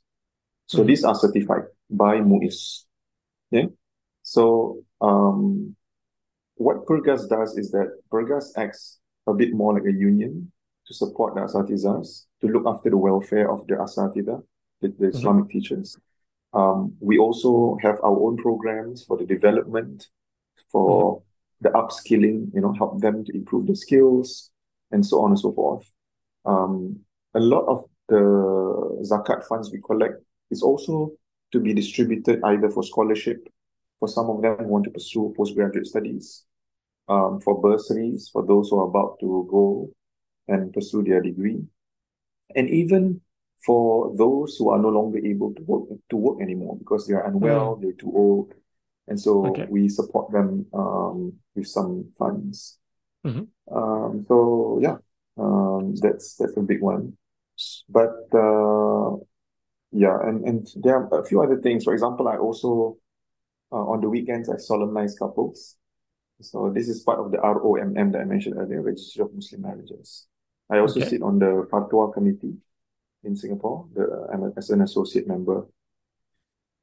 So 0.66 0.82
Mhm. 0.82 0.86
these 0.86 1.04
are 1.04 1.14
certified 1.14 1.64
by 1.90 2.20
MUIS. 2.20 2.86
Okay? 3.52 3.68
So 4.22 4.82
um, 5.00 5.76
what 6.56 6.86
Pergas 6.86 7.28
does 7.28 7.56
is 7.58 7.70
that 7.72 7.88
Pergas 8.10 8.52
acts 8.56 8.98
a 9.26 9.34
bit 9.34 9.52
more 9.52 9.74
like 9.74 9.84
a 9.86 9.92
union 9.92 10.50
to 10.86 10.94
support 10.94 11.34
the 11.34 11.40
Asatizas, 11.40 12.26
to 12.40 12.46
look 12.48 12.64
after 12.66 12.90
the 12.90 12.96
welfare 12.96 13.50
of 13.50 13.66
the 13.66 13.74
Asatidah, 13.74 14.42
the, 14.80 14.88
the 14.88 15.06
Mhm. 15.06 15.14
Islamic 15.14 15.48
teachers. 15.50 15.96
Um, 16.52 16.96
we 17.00 17.18
also 17.18 17.76
have 17.82 17.98
our 18.02 18.18
own 18.20 18.36
programs 18.36 19.04
for 19.04 19.16
the 19.16 19.26
development, 19.26 20.08
for 20.70 21.22
the 21.60 21.70
upskilling, 21.70 22.52
you 22.54 22.60
know, 22.60 22.72
help 22.72 23.00
them 23.00 23.24
to 23.24 23.34
improve 23.34 23.66
their 23.66 23.74
skills, 23.76 24.50
and 24.92 25.04
so 25.04 25.20
on 25.22 25.30
and 25.30 25.40
so 25.40 25.52
forth. 25.52 25.90
Um, 26.44 27.00
a 27.34 27.40
lot 27.40 27.64
of 27.66 27.84
the 28.08 28.22
zakat 29.02 29.44
funds 29.48 29.72
we 29.72 29.80
collect 29.80 30.22
is 30.50 30.62
also 30.62 31.12
to 31.52 31.60
be 31.60 31.74
distributed 31.74 32.40
either 32.44 32.70
for 32.70 32.82
scholarship, 32.82 33.46
for 33.98 34.08
some 34.08 34.28
of 34.30 34.42
them 34.42 34.56
who 34.58 34.64
want 34.68 34.84
to 34.84 34.90
pursue 34.90 35.34
postgraduate 35.36 35.86
studies, 35.86 36.44
um, 37.08 37.40
for 37.40 37.60
bursaries, 37.60 38.28
for 38.32 38.44
those 38.46 38.70
who 38.70 38.78
are 38.80 38.88
about 38.88 39.18
to 39.20 39.46
go 39.50 39.90
and 40.48 40.72
pursue 40.72 41.02
their 41.02 41.20
degree, 41.22 41.62
and 42.54 42.68
even 42.70 43.20
for 43.64 44.14
those 44.16 44.56
who 44.58 44.68
are 44.70 44.78
no 44.78 44.88
longer 44.88 45.18
able 45.18 45.54
to 45.54 45.62
work 45.62 45.88
to 46.10 46.16
work 46.16 46.40
anymore 46.40 46.76
because 46.76 47.06
they 47.06 47.14
are 47.14 47.26
unwell, 47.26 47.76
they're 47.76 47.92
too 47.92 48.12
old, 48.14 48.52
and 49.08 49.18
so 49.20 49.46
Okay. 49.46 49.66
we 49.68 49.88
support 49.88 50.30
them 50.32 50.66
um, 50.74 51.32
with 51.54 51.66
some 51.66 52.12
funds. 52.18 52.78
Mhm. 53.24 53.48
Um, 53.70 54.24
so 54.28 54.78
yeah, 54.82 54.96
um, 55.38 55.94
that's 55.96 56.36
that's 56.36 56.56
a 56.56 56.60
big 56.60 56.82
one. 56.82 57.16
But 57.88 58.28
uh, 58.34 59.16
yeah, 59.94 60.18
and 60.28 60.44
and 60.44 60.68
there 60.82 60.96
are 60.96 61.20
a 61.20 61.24
few 61.24 61.42
other 61.42 61.60
things. 61.60 61.84
For 61.84 61.92
example, 61.94 62.28
I 62.28 62.36
also 62.36 62.98
uh, 63.72 63.76
on 63.92 64.00
the 64.00 64.08
weekends 64.10 64.48
I 64.48 64.56
solemnize 64.56 65.18
couples. 65.18 65.76
So 66.40 66.70
this 66.74 66.88
is 66.88 67.00
part 67.00 67.20
of 67.20 67.30
the 67.30 67.38
ROMM 67.38 68.12
that 68.12 68.20
I 68.20 68.24
mentioned 68.24 68.56
earlier, 68.58 68.82
Registry 68.82 69.22
of 69.22 69.32
Muslim 69.32 69.62
Marriages. 69.62 70.26
I 70.68 70.78
also 70.78 71.00
Okay. 71.00 71.08
sit 71.10 71.22
on 71.22 71.38
the 71.38 71.66
Fatwa 71.70 72.12
Committee 72.12 72.56
in 73.22 73.36
Singapore. 73.36 73.86
The, 73.94 74.28
I'm 74.32 74.42
a- 74.42 74.52
as 74.56 74.70
an 74.70 74.82
associate 74.82 75.28
member. 75.28 75.66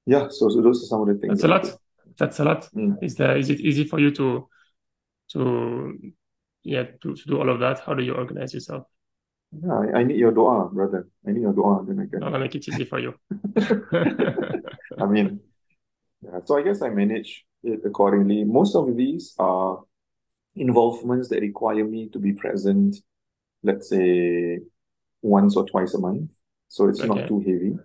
Yeah, 0.06 0.30
so, 0.30 0.50
so 0.50 0.62
those 0.62 0.84
are 0.84 0.88
some 0.88 1.02
of 1.02 1.08
the 1.08 1.16
things 1.16 1.42
That's 1.42 1.44
a 1.44 1.48
that 1.48 1.54
lot. 1.54 1.64
do. 1.64 1.78
That's 2.18 2.40
a 2.40 2.44
lot. 2.44 2.70
Mm. 2.74 2.98
Is 3.04 3.16
there, 3.16 3.38
is 3.38 3.50
it 3.50 3.60
easy 3.60 3.84
for 3.84 4.00
you 4.00 4.12
to 4.12 4.48
to 5.34 6.14
yeah 6.64 6.84
to, 7.02 7.16
to 7.16 7.24
do 7.28 7.40
all 7.40 7.50
of 7.50 7.60
that? 7.60 7.80
How 7.80 7.94
do 7.94 8.04
you 8.04 8.14
organize 8.14 8.54
yourself? 8.54 8.88
Yeah, 9.52 9.74
I, 9.74 10.00
I 10.00 10.04
need 10.04 10.18
your 10.18 10.32
dua, 10.32 10.70
brother. 10.72 11.08
I 11.28 11.32
need 11.32 11.42
your 11.42 11.54
dua, 11.54 11.84
then 11.86 12.00
I 12.00 12.06
can. 12.10 12.24
I'll 12.24 12.40
make 12.40 12.56
it 12.56 12.68
easy 12.68 12.86
for 12.86 13.00
you. 13.00 13.14
I 14.98 15.06
mean, 15.08 15.42
yeah, 16.22 16.40
so 16.46 16.58
I 16.58 16.64
guess 16.64 16.82
I 16.82 16.90
manage 16.90 17.46
it 17.64 17.82
accordingly. 17.86 18.44
Most 18.44 18.76
of 18.76 18.96
these 18.96 19.36
are 19.40 19.80
involvements 20.56 21.30
that 21.30 21.42
require 21.42 21.84
me 21.84 22.10
to 22.10 22.20
be 22.20 22.34
present, 22.34 22.96
let's 23.64 23.90
say 23.90 24.60
once 25.22 25.56
or 25.58 25.66
twice 25.66 25.94
a 25.94 26.00
month. 26.00 26.30
So 26.70 26.88
it's 26.88 27.04
not 27.04 27.28
too 27.28 27.40
heavy. 27.40 27.78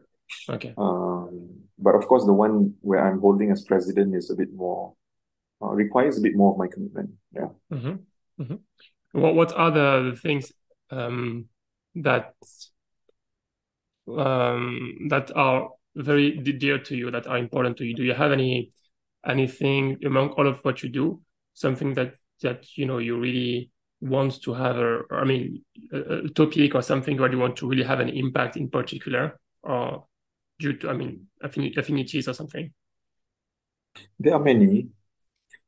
Okay. 0.49 0.75
Um, 0.79 1.51
but 1.79 1.95
of 1.95 2.07
course, 2.07 2.25
the 2.25 2.33
one 2.33 2.75
where 2.81 3.05
I'm 3.07 3.21
holding 3.21 3.51
as 3.51 3.65
president 3.65 4.15
is 4.15 4.31
a 4.31 4.35
bit 4.37 4.53
more, 4.55 4.95
uh, 5.61 5.69
requires 5.69 6.19
a 6.19 6.21
bit 6.21 6.37
more 6.37 6.53
of 6.53 6.59
my 6.59 6.69
commitment. 6.69 7.11
Yeah. 7.35 7.49
hmm 7.71 7.95
hmm 8.39 8.55
What 9.13 9.35
what 9.35 9.53
are 9.53 9.71
the, 9.71 10.11
the 10.11 10.17
things 10.17 10.53
um, 10.91 11.49
that 11.97 12.35
um, 14.09 15.09
that 15.09 15.33
are 15.35 15.71
very 15.95 16.37
dear 16.37 16.79
to 16.79 16.97
you, 16.97 17.11
that 17.11 17.27
are 17.27 17.39
important 17.39 17.77
to 17.79 17.85
you? 17.85 17.95
Do 17.95 18.05
you 18.05 18.15
have 18.15 18.33
any 18.33 18.71
anything 19.27 19.99
among 20.05 20.31
all 20.31 20.47
of 20.47 20.61
what 20.65 20.83
you 20.83 20.89
do, 20.89 21.21
something 21.55 21.95
that 21.95 22.15
that 22.43 22.67
you 22.77 22.87
know 22.87 22.99
you 22.99 23.19
really 23.19 23.71
want 24.01 24.43
to 24.43 24.53
have, 24.53 24.77
a, 24.77 25.01
I 25.11 25.25
mean, 25.25 25.65
a, 25.93 26.25
a 26.25 26.29
topic 26.29 26.75
or 26.75 26.83
something 26.83 27.17
where 27.17 27.33
you 27.33 27.39
want 27.39 27.57
to 27.57 27.69
really 27.69 27.83
have 27.83 28.01
an 28.01 28.11
impact 28.11 28.57
in 28.57 28.69
particular, 28.69 29.41
or 29.63 30.05
due 30.59 30.75
to, 30.75 30.91
I 30.91 30.93
mean, 30.93 31.27
affini- 31.43 31.77
affinities 31.77 32.29
or 32.29 32.35
something? 32.35 32.73
There 34.19 34.35
are 34.35 34.41
many. 34.41 34.89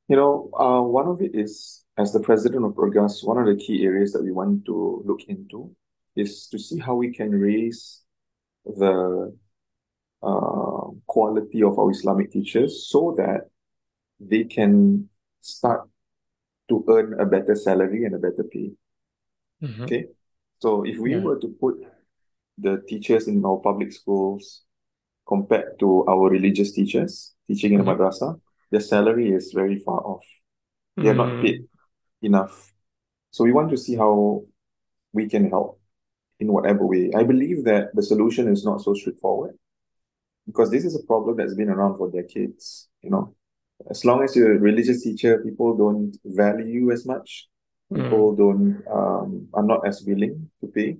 You 0.08 0.16
know, 0.16 0.50
uh, 0.58 0.82
one 0.82 1.06
of 1.06 1.20
it 1.20 1.34
is, 1.34 1.84
as 1.96 2.12
the 2.12 2.20
president 2.20 2.64
of 2.64 2.72
Pergas, 2.72 3.26
one 3.26 3.38
of 3.38 3.46
the 3.46 3.56
key 3.56 3.84
areas 3.84 4.12
that 4.12 4.22
we 4.22 4.30
want 4.30 4.64
to 4.66 5.02
look 5.04 5.20
into 5.28 5.74
is 6.18 6.46
to 6.48 6.58
see 6.58 6.78
how 6.78 6.94
we 6.94 7.12
can 7.12 7.30
raise 7.30 8.02
the 8.64 9.36
uh, 10.22 10.90
quality 11.06 11.62
of 11.62 11.78
our 11.78 11.90
Islamic 11.90 12.32
teachers 12.32 12.88
so 12.88 13.14
that 13.16 13.48
they 14.20 14.44
can 14.44 15.08
start 15.40 15.88
to 16.68 16.84
earn 16.88 17.18
a 17.20 17.24
better 17.24 17.54
salary 17.54 18.04
and 18.04 18.14
a 18.14 18.18
better 18.18 18.44
pay. 18.44 18.72
Mhm. 19.62 19.84
Okay. 19.84 20.08
So 20.58 20.84
if 20.84 20.98
we 20.98 21.12
Yeah. 21.12 21.22
were 21.22 21.38
to 21.38 21.48
put 21.48 21.78
the 22.58 22.82
teachers 22.88 23.28
in 23.28 23.44
our 23.44 23.58
public 23.58 23.92
schools 23.92 24.64
compared 25.26 25.78
to 25.78 26.04
our 26.08 26.28
religious 26.28 26.72
teachers 26.72 27.34
teaching 27.46 27.74
in 27.74 27.80
a 27.80 27.84
Mhm. 27.84 27.94
madrasa, 27.94 28.40
their 28.70 28.80
salary 28.80 29.32
is 29.32 29.52
very 29.52 29.78
far 29.78 30.00
off. 30.04 30.26
They 30.96 31.08
are 31.08 31.14
not 31.14 31.30
Mm. 31.38 31.42
paid 31.42 31.68
enough. 32.22 32.74
So 33.30 33.44
we 33.44 33.52
want 33.52 33.70
to 33.70 33.76
see 33.76 33.94
how 33.94 34.44
we 35.12 35.28
can 35.28 35.48
help 35.48 35.77
in 36.40 36.52
whatever 36.52 36.86
way. 36.86 37.10
I 37.16 37.22
believe 37.22 37.64
that 37.64 37.94
the 37.94 38.02
solution 38.02 38.50
is 38.50 38.64
not 38.64 38.80
so 38.80 38.94
straightforward 38.94 39.56
because 40.46 40.70
this 40.70 40.84
is 40.84 40.96
a 40.96 41.06
problem 41.06 41.36
that's 41.36 41.54
been 41.54 41.68
around 41.68 41.96
for 41.96 42.10
decades, 42.10 42.88
you 43.02 43.10
know. 43.10 43.34
As 43.90 44.04
long 44.04 44.24
as 44.24 44.34
you're 44.34 44.56
a 44.56 44.58
religious 44.58 45.04
teacher, 45.04 45.38
people 45.38 45.76
don't 45.76 46.16
value 46.24 46.66
you 46.66 46.90
as 46.90 47.06
much. 47.06 47.46
Mm. 47.92 48.02
People 48.02 48.34
don't 48.34 48.82
um, 48.90 49.48
are 49.54 49.62
not 49.62 49.86
as 49.86 50.02
willing 50.02 50.50
to 50.60 50.66
pay. 50.66 50.96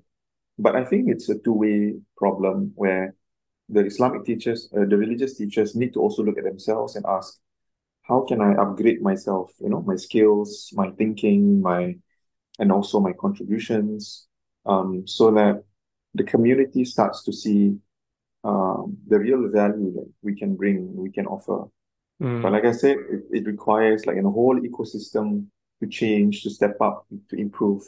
But 0.59 0.77
I 0.77 0.85
think 0.85 1.09
it's 1.09 1.29
a 1.29 1.39
two-way 1.39 1.95
problem 2.17 2.73
where 2.77 3.15
the 3.69 3.85
Islamic 3.85 4.25
teachers, 4.25 4.69
uh, 4.77 4.85
the 4.87 4.97
religious 4.97 5.37
teachers 5.37 5.75
need 5.75 5.93
to 5.95 6.01
also 6.01 6.23
look 6.23 6.39
at 6.39 6.45
themselves 6.45 6.95
and 6.95 7.05
ask, 7.07 7.39
how 8.03 8.25
can 8.27 8.41
I 8.41 8.55
upgrade 8.55 9.03
myself, 9.03 9.53
you 9.61 9.69
know, 9.69 9.83
my 9.83 9.97
skills, 9.97 10.71
my 10.73 10.91
thinking, 10.91 11.61
my 11.61 11.97
and 12.61 12.73
also 12.73 13.01
my 13.01 13.13
contributions, 13.13 14.28
um, 14.69 15.07
so 15.07 15.31
that 15.33 15.65
the 16.15 16.25
community 16.25 16.85
starts 16.85 17.25
to 17.25 17.33
see 17.33 17.77
um, 18.45 18.97
the 19.09 19.19
real 19.19 19.49
value 19.49 19.93
that 19.95 20.09
we 20.23 20.35
can 20.35 20.57
bring, 20.57 20.97
we 20.97 21.11
can 21.11 21.27
offer. 21.27 21.67
But 22.21 22.49
Mm. 22.49 22.53
like 22.53 22.65
I 22.65 22.73
said, 22.73 22.97
it, 23.11 23.23
it 23.33 23.47
requires 23.47 24.07
like 24.07 24.17
a 24.17 24.23
whole 24.23 24.59
ecosystem 24.61 25.47
to 25.81 25.87
change, 25.89 26.43
to 26.43 26.51
step 26.51 26.77
up, 26.81 27.07
to 27.31 27.37
improve, 27.37 27.83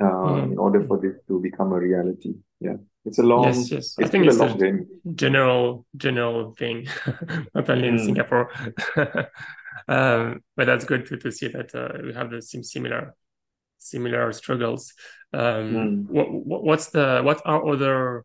uh, 0.00 0.06
in 0.44 0.56
Mm. 0.56 0.58
order 0.58 0.82
for 0.84 0.98
this 1.00 1.16
to 1.28 1.40
become 1.40 1.72
a 1.72 1.78
reality. 1.78 2.34
Yeah. 2.60 2.76
It's 3.04 3.18
a 3.18 3.22
long, 3.22 3.42
yes. 3.44 3.96
I 3.98 4.02
it's 4.02 4.10
think 4.10 4.24
a 4.24 4.28
it's 4.28 4.38
long 4.38 4.56
a 4.56 4.58
journey. 4.58 4.86
general 5.14 5.86
general 5.96 6.54
thing, 6.54 6.86
not 7.54 7.70
only 7.70 7.88
in 7.88 7.96
Mm, 7.96 8.06
Singapore. 8.06 8.50
Um, 9.88 10.42
but 10.56 10.66
that's 10.66 10.84
good 10.84 11.06
to, 11.06 11.16
to 11.18 11.30
see 11.30 11.48
that 11.48 11.72
uh, 11.74 11.98
we 12.02 12.12
have 12.14 12.30
the 12.30 12.42
same 12.42 12.64
similar 12.64 13.14
similar 13.78 14.32
struggles. 14.32 14.92
Um, 15.32 15.40
mm. 15.42 16.06
what, 16.08 16.30
what 16.32 16.64
what's 16.64 16.88
the 16.90 17.20
what 17.22 17.42
are 17.44 17.66
other 17.66 18.24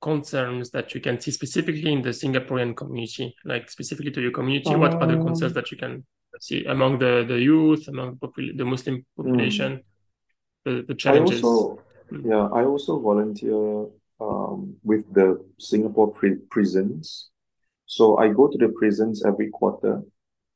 concerns 0.00 0.70
that 0.70 0.94
you 0.94 1.00
can 1.00 1.18
see 1.20 1.30
specifically 1.30 1.92
in 1.92 2.02
the 2.02 2.10
Singaporean 2.10 2.76
community, 2.76 3.34
like 3.44 3.70
specifically 3.70 4.12
to 4.12 4.20
your 4.20 4.32
community? 4.32 4.74
What 4.76 4.94
are 4.94 5.06
the 5.06 5.16
concerns 5.16 5.52
Um, 5.52 5.54
that 5.54 5.70
you 5.72 5.78
can 5.78 6.04
see 6.40 6.64
among 6.66 6.98
the 6.98 7.24
the 7.26 7.38
youth, 7.40 7.88
among 7.88 8.16
popul 8.16 8.56
the 8.56 8.64
Muslim 8.64 8.96
mm. 8.98 9.04
population, 9.16 9.80
the 10.64 10.84
the 10.86 10.94
I 10.94 10.96
challenges? 10.96 11.42
also, 11.42 11.80
Mm. 12.12 12.28
yeah, 12.28 12.44
I 12.52 12.64
also 12.68 13.00
volunteer 13.00 13.88
um, 14.20 14.76
with 14.84 15.08
the 15.14 15.40
Singapore 15.58 16.12
pri 16.12 16.36
prisons. 16.50 17.30
So 17.86 18.18
I 18.18 18.28
go 18.28 18.46
to 18.48 18.58
the 18.58 18.68
prisons 18.68 19.24
every 19.24 19.48
quarter 19.48 20.02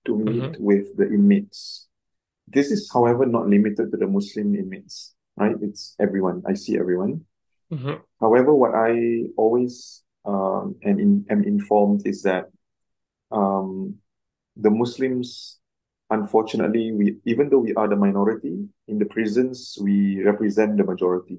to 0.04 0.12
meet 0.16 0.52
Mm-hmm. 0.52 0.62
with 0.62 0.96
the 0.96 1.08
inmates. 1.08 1.87
This 2.50 2.70
is, 2.70 2.90
however, 2.92 3.26
not 3.26 3.48
limited 3.48 3.90
to 3.90 3.96
the 3.96 4.06
Muslim 4.06 4.54
inmates, 4.54 5.14
right? 5.36 5.56
It's 5.60 5.94
everyone. 6.00 6.42
I 6.46 6.54
see 6.54 6.78
everyone. 6.78 7.24
Mm-hmm. 7.72 7.94
However, 8.20 8.54
what 8.54 8.74
I 8.74 9.24
always 9.36 10.02
um, 10.24 10.76
am, 10.84 10.98
in, 10.98 11.26
am 11.30 11.44
informed 11.44 12.06
is 12.06 12.22
that 12.22 12.46
um, 13.30 13.96
the 14.56 14.70
Muslims, 14.70 15.58
unfortunately, 16.10 16.92
we 16.92 17.16
even 17.24 17.50
though 17.50 17.58
we 17.58 17.74
are 17.74 17.88
the 17.88 17.96
minority 17.96 18.66
in 18.86 18.98
the 18.98 19.04
prisons, 19.04 19.76
we 19.80 20.22
represent 20.24 20.76
the 20.76 20.84
majority. 20.84 21.38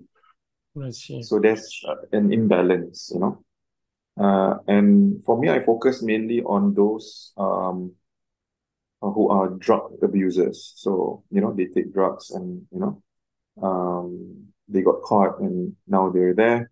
So 1.23 1.39
there's 1.39 1.81
uh, 1.87 1.95
an 2.11 2.31
imbalance, 2.31 3.11
you 3.13 3.19
know. 3.19 3.43
Uh, 4.19 4.57
and 4.67 5.23
for 5.23 5.39
me, 5.39 5.49
I 5.49 5.63
focus 5.63 6.03
mainly 6.03 6.41
on 6.41 6.73
those 6.73 7.33
um, 7.37 7.93
who 9.01 9.29
are 9.29 9.49
drug 9.49 9.93
abusers. 10.01 10.73
So, 10.77 11.23
you 11.31 11.41
know, 11.41 11.53
they 11.53 11.65
take 11.67 11.93
drugs 11.93 12.31
and, 12.31 12.65
you 12.71 12.79
know, 12.79 13.03
um, 13.61 14.47
they 14.67 14.81
got 14.81 15.01
caught 15.03 15.39
and 15.39 15.75
now 15.87 16.09
they're 16.09 16.33
there. 16.33 16.71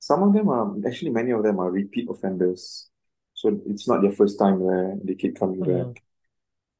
Some 0.00 0.22
of 0.22 0.32
them 0.32 0.48
are, 0.48 0.74
actually, 0.86 1.10
many 1.10 1.32
of 1.32 1.42
them 1.42 1.58
are 1.58 1.70
repeat 1.70 2.08
offenders. 2.08 2.90
So 3.34 3.60
it's 3.66 3.88
not 3.88 4.02
their 4.02 4.12
first 4.12 4.38
time 4.38 4.60
where 4.60 4.96
they 5.04 5.14
keep 5.14 5.38
coming 5.38 5.60
Mm-hmm. 5.60 5.92
back. 5.92 6.02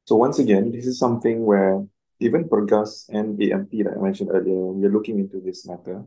So 0.05 0.15
once 0.15 0.39
again, 0.39 0.71
this 0.71 0.85
is 0.87 0.99
something 0.99 1.45
where 1.45 1.85
even 2.19 2.45
Pergas 2.49 3.07
and 3.09 3.41
AMP 3.41 3.71
that 3.71 3.95
I 3.97 4.01
mentioned 4.01 4.29
earlier, 4.33 4.55
we 4.55 4.85
are 4.87 4.91
looking 4.91 5.19
into 5.19 5.39
this 5.39 5.65
matter. 5.65 6.03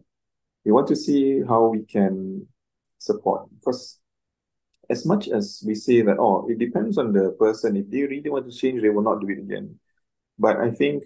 We 0.65 0.73
want 0.73 0.89
to 0.89 0.97
see 0.97 1.43
how 1.49 1.69
we 1.69 1.83
can 1.85 2.49
support. 2.99 3.49
Because 3.59 3.99
as 4.90 5.07
much 5.07 5.29
as 5.29 5.62
we 5.66 5.75
say 5.75 6.03
that, 6.03 6.18
oh, 6.18 6.47
it 6.49 6.59
depends 6.59 6.99
on 6.99 7.12
the 7.12 7.31
person. 7.38 7.77
If 7.77 7.90
they 7.90 8.03
really 8.03 8.31
want 8.31 8.51
to 8.51 8.57
change, 8.57 8.83
they 8.83 8.90
will 8.90 9.03
not 9.03 9.21
do 9.21 9.29
it 9.31 9.38
again. 9.38 9.79
But 10.38 10.59
I 10.59 10.71
think 10.71 11.05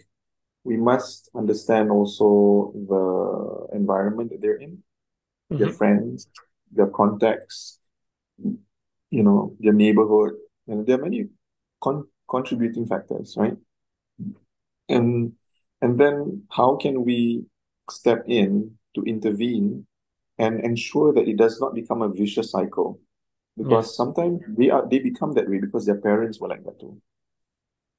we 0.65 0.77
must 0.77 1.31
understand 1.35 1.91
also 1.91 2.73
the 2.75 3.77
environment 3.77 4.31
that 4.31 4.41
they're 4.43 4.57
in, 4.59 4.83
their 5.57 5.69
Mm-hmm. 5.69 5.71
friends, 5.71 6.29
their 6.73 6.89
contacts, 6.89 7.81
you 9.11 9.23
know, 9.23 9.57
their 9.61 9.73
neighborhood. 9.73 10.35
And 10.69 10.87
there 10.87 10.99
are 10.99 11.03
many 11.03 11.27
con 11.83 12.07
contributing 12.29 12.87
factors, 12.87 13.35
right? 13.37 13.57
And 14.89 15.33
and 15.83 15.99
then 16.01 16.45
how 16.51 16.77
can 16.77 17.05
we 17.05 17.47
step 17.91 18.25
in 18.27 18.79
to 18.95 19.03
intervene 19.03 19.87
and 20.39 20.61
ensure 20.61 21.13
that 21.13 21.29
it 21.29 21.37
does 21.37 21.61
not 21.61 21.75
become 21.75 22.03
a 22.03 22.09
vicious 22.09 22.51
cycle? 22.51 23.01
Because 23.57 23.87
Yes. 23.87 23.97
sometimes 23.97 24.41
they 24.57 24.71
are 24.71 24.87
they 24.89 24.99
become 24.99 25.33
that 25.33 25.49
way 25.49 25.59
because 25.59 25.87
their 25.87 26.01
parents 26.01 26.41
were 26.41 26.49
like 26.49 26.65
that 26.65 26.79
too. 26.79 27.01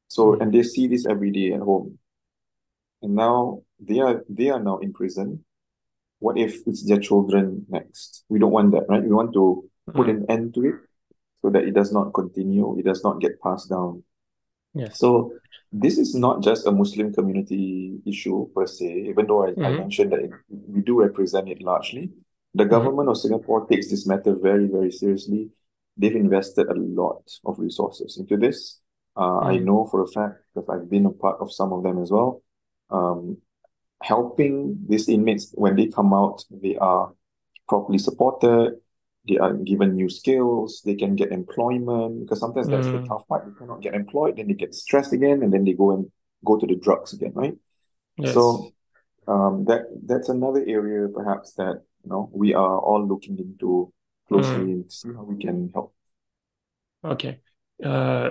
So 0.07 0.33
Mm. 0.33 0.41
and 0.41 0.53
they 0.53 0.63
see 0.63 0.87
this 0.87 1.05
every 1.07 1.31
day 1.31 1.53
at 1.53 1.61
home. 1.61 1.97
And 3.01 3.15
now 3.15 3.63
they 3.79 3.99
are 3.99 4.23
they 4.29 4.49
are 4.49 4.59
now 4.59 4.77
in 4.79 4.93
prison. 4.93 5.43
What 6.19 6.37
if 6.37 6.65
it's 6.67 6.83
their 6.85 6.99
children 6.99 7.65
next? 7.69 8.23
We 8.29 8.39
don't 8.39 8.51
want 8.51 8.71
that, 8.71 8.85
right? 8.89 9.03
We 9.03 9.11
want 9.11 9.33
to 9.33 9.69
put 9.95 10.07
Mm. 10.07 10.09
an 10.09 10.25
end 10.29 10.53
to 10.55 10.65
it 10.65 10.75
so 11.41 11.49
that 11.51 11.63
it 11.63 11.73
does 11.73 11.91
not 11.91 12.13
continue, 12.13 12.77
it 12.79 12.85
does 12.85 13.03
not 13.03 13.19
get 13.21 13.39
passed 13.41 13.69
down. 13.69 14.03
Yes. 14.73 14.97
So 14.99 15.33
this 15.71 15.97
is 15.97 16.15
not 16.15 16.41
just 16.41 16.65
a 16.65 16.71
Muslim 16.71 17.13
community 17.13 17.99
issue 18.05 18.47
per 18.55 18.65
se, 18.67 19.05
even 19.09 19.27
though 19.27 19.43
I, 19.45 19.49
I 19.49 19.53
Mm-hmm. 19.57 19.77
mentioned 19.77 20.11
that 20.13 20.19
it, 20.19 20.31
we 20.49 20.81
do 20.81 21.01
represent 21.01 21.49
it 21.49 21.61
largely. 21.61 22.11
The 22.57 22.65
Mm-hmm. 22.65 22.73
government 22.75 23.09
of 23.09 23.17
Singapore 23.17 23.67
takes 23.67 23.89
this 23.89 24.07
matter 24.07 24.35
very, 24.35 24.67
very 24.67 24.91
seriously. 24.91 25.51
They've 25.97 26.15
invested 26.15 26.67
a 26.69 26.75
lot 27.01 27.23
of 27.45 27.59
resources 27.59 28.17
into 28.19 28.37
this. 28.37 28.81
Uh, 29.15 29.39
I 29.41 29.57
Mm. 29.57 29.65
know 29.67 29.85
for 29.91 30.01
a 30.03 30.07
fact 30.07 30.35
because 30.55 30.69
I've 30.69 30.89
been 30.89 31.05
a 31.05 31.11
part 31.11 31.37
of 31.41 31.51
some 31.51 31.73
of 31.73 31.83
them 31.83 31.97
as 32.03 32.11
well. 32.11 32.41
Um, 32.89 33.37
helping 34.03 34.85
these 34.89 35.09
inmates 35.09 35.51
when 35.55 35.75
they 35.75 35.87
come 35.87 36.13
out, 36.13 36.43
they 36.51 36.75
are 36.77 37.13
properly 37.69 37.99
supported, 37.99 38.75
they 39.27 39.37
are 39.37 39.53
given 39.53 39.93
new 39.93 40.09
skills, 40.09 40.81
they 40.85 40.95
can 40.95 41.15
get 41.15 41.31
employment 41.31 42.21
because 42.21 42.39
sometimes 42.39 42.69
that's 42.69 42.89
the 42.89 42.99
Mm. 42.99 43.07
tough 43.07 43.27
part. 43.27 43.45
They 43.45 43.53
cannot 43.59 43.81
get 43.81 43.95
employed, 43.95 44.37
then 44.37 44.47
they 44.47 44.53
get 44.53 44.75
stressed 44.75 45.13
again, 45.13 45.43
and 45.43 45.51
then 45.53 45.65
they 45.65 45.73
go 45.73 45.91
and 45.91 46.11
go 46.45 46.57
to 46.57 46.67
the 46.67 46.75
drugs 46.75 47.13
again, 47.13 47.33
right? 47.35 47.57
Yes. 48.17 48.33
So 48.33 48.73
um, 49.27 49.65
that 49.65 49.83
that's 50.05 50.29
another 50.29 50.63
area 50.67 51.07
perhaps 51.09 51.53
that 51.53 51.83
you 52.07 52.13
know 52.13 52.29
we 52.31 52.53
are 52.53 52.79
all 52.79 53.05
looking 53.05 53.37
into 53.37 53.91
closely 54.29 54.61
Mm. 54.61 54.71
and 54.73 54.91
see 54.91 55.09
how 55.13 55.23
we 55.23 55.37
can 55.43 55.69
help. 55.73 55.93
Okay. 57.03 57.39
Uh, 57.83 58.29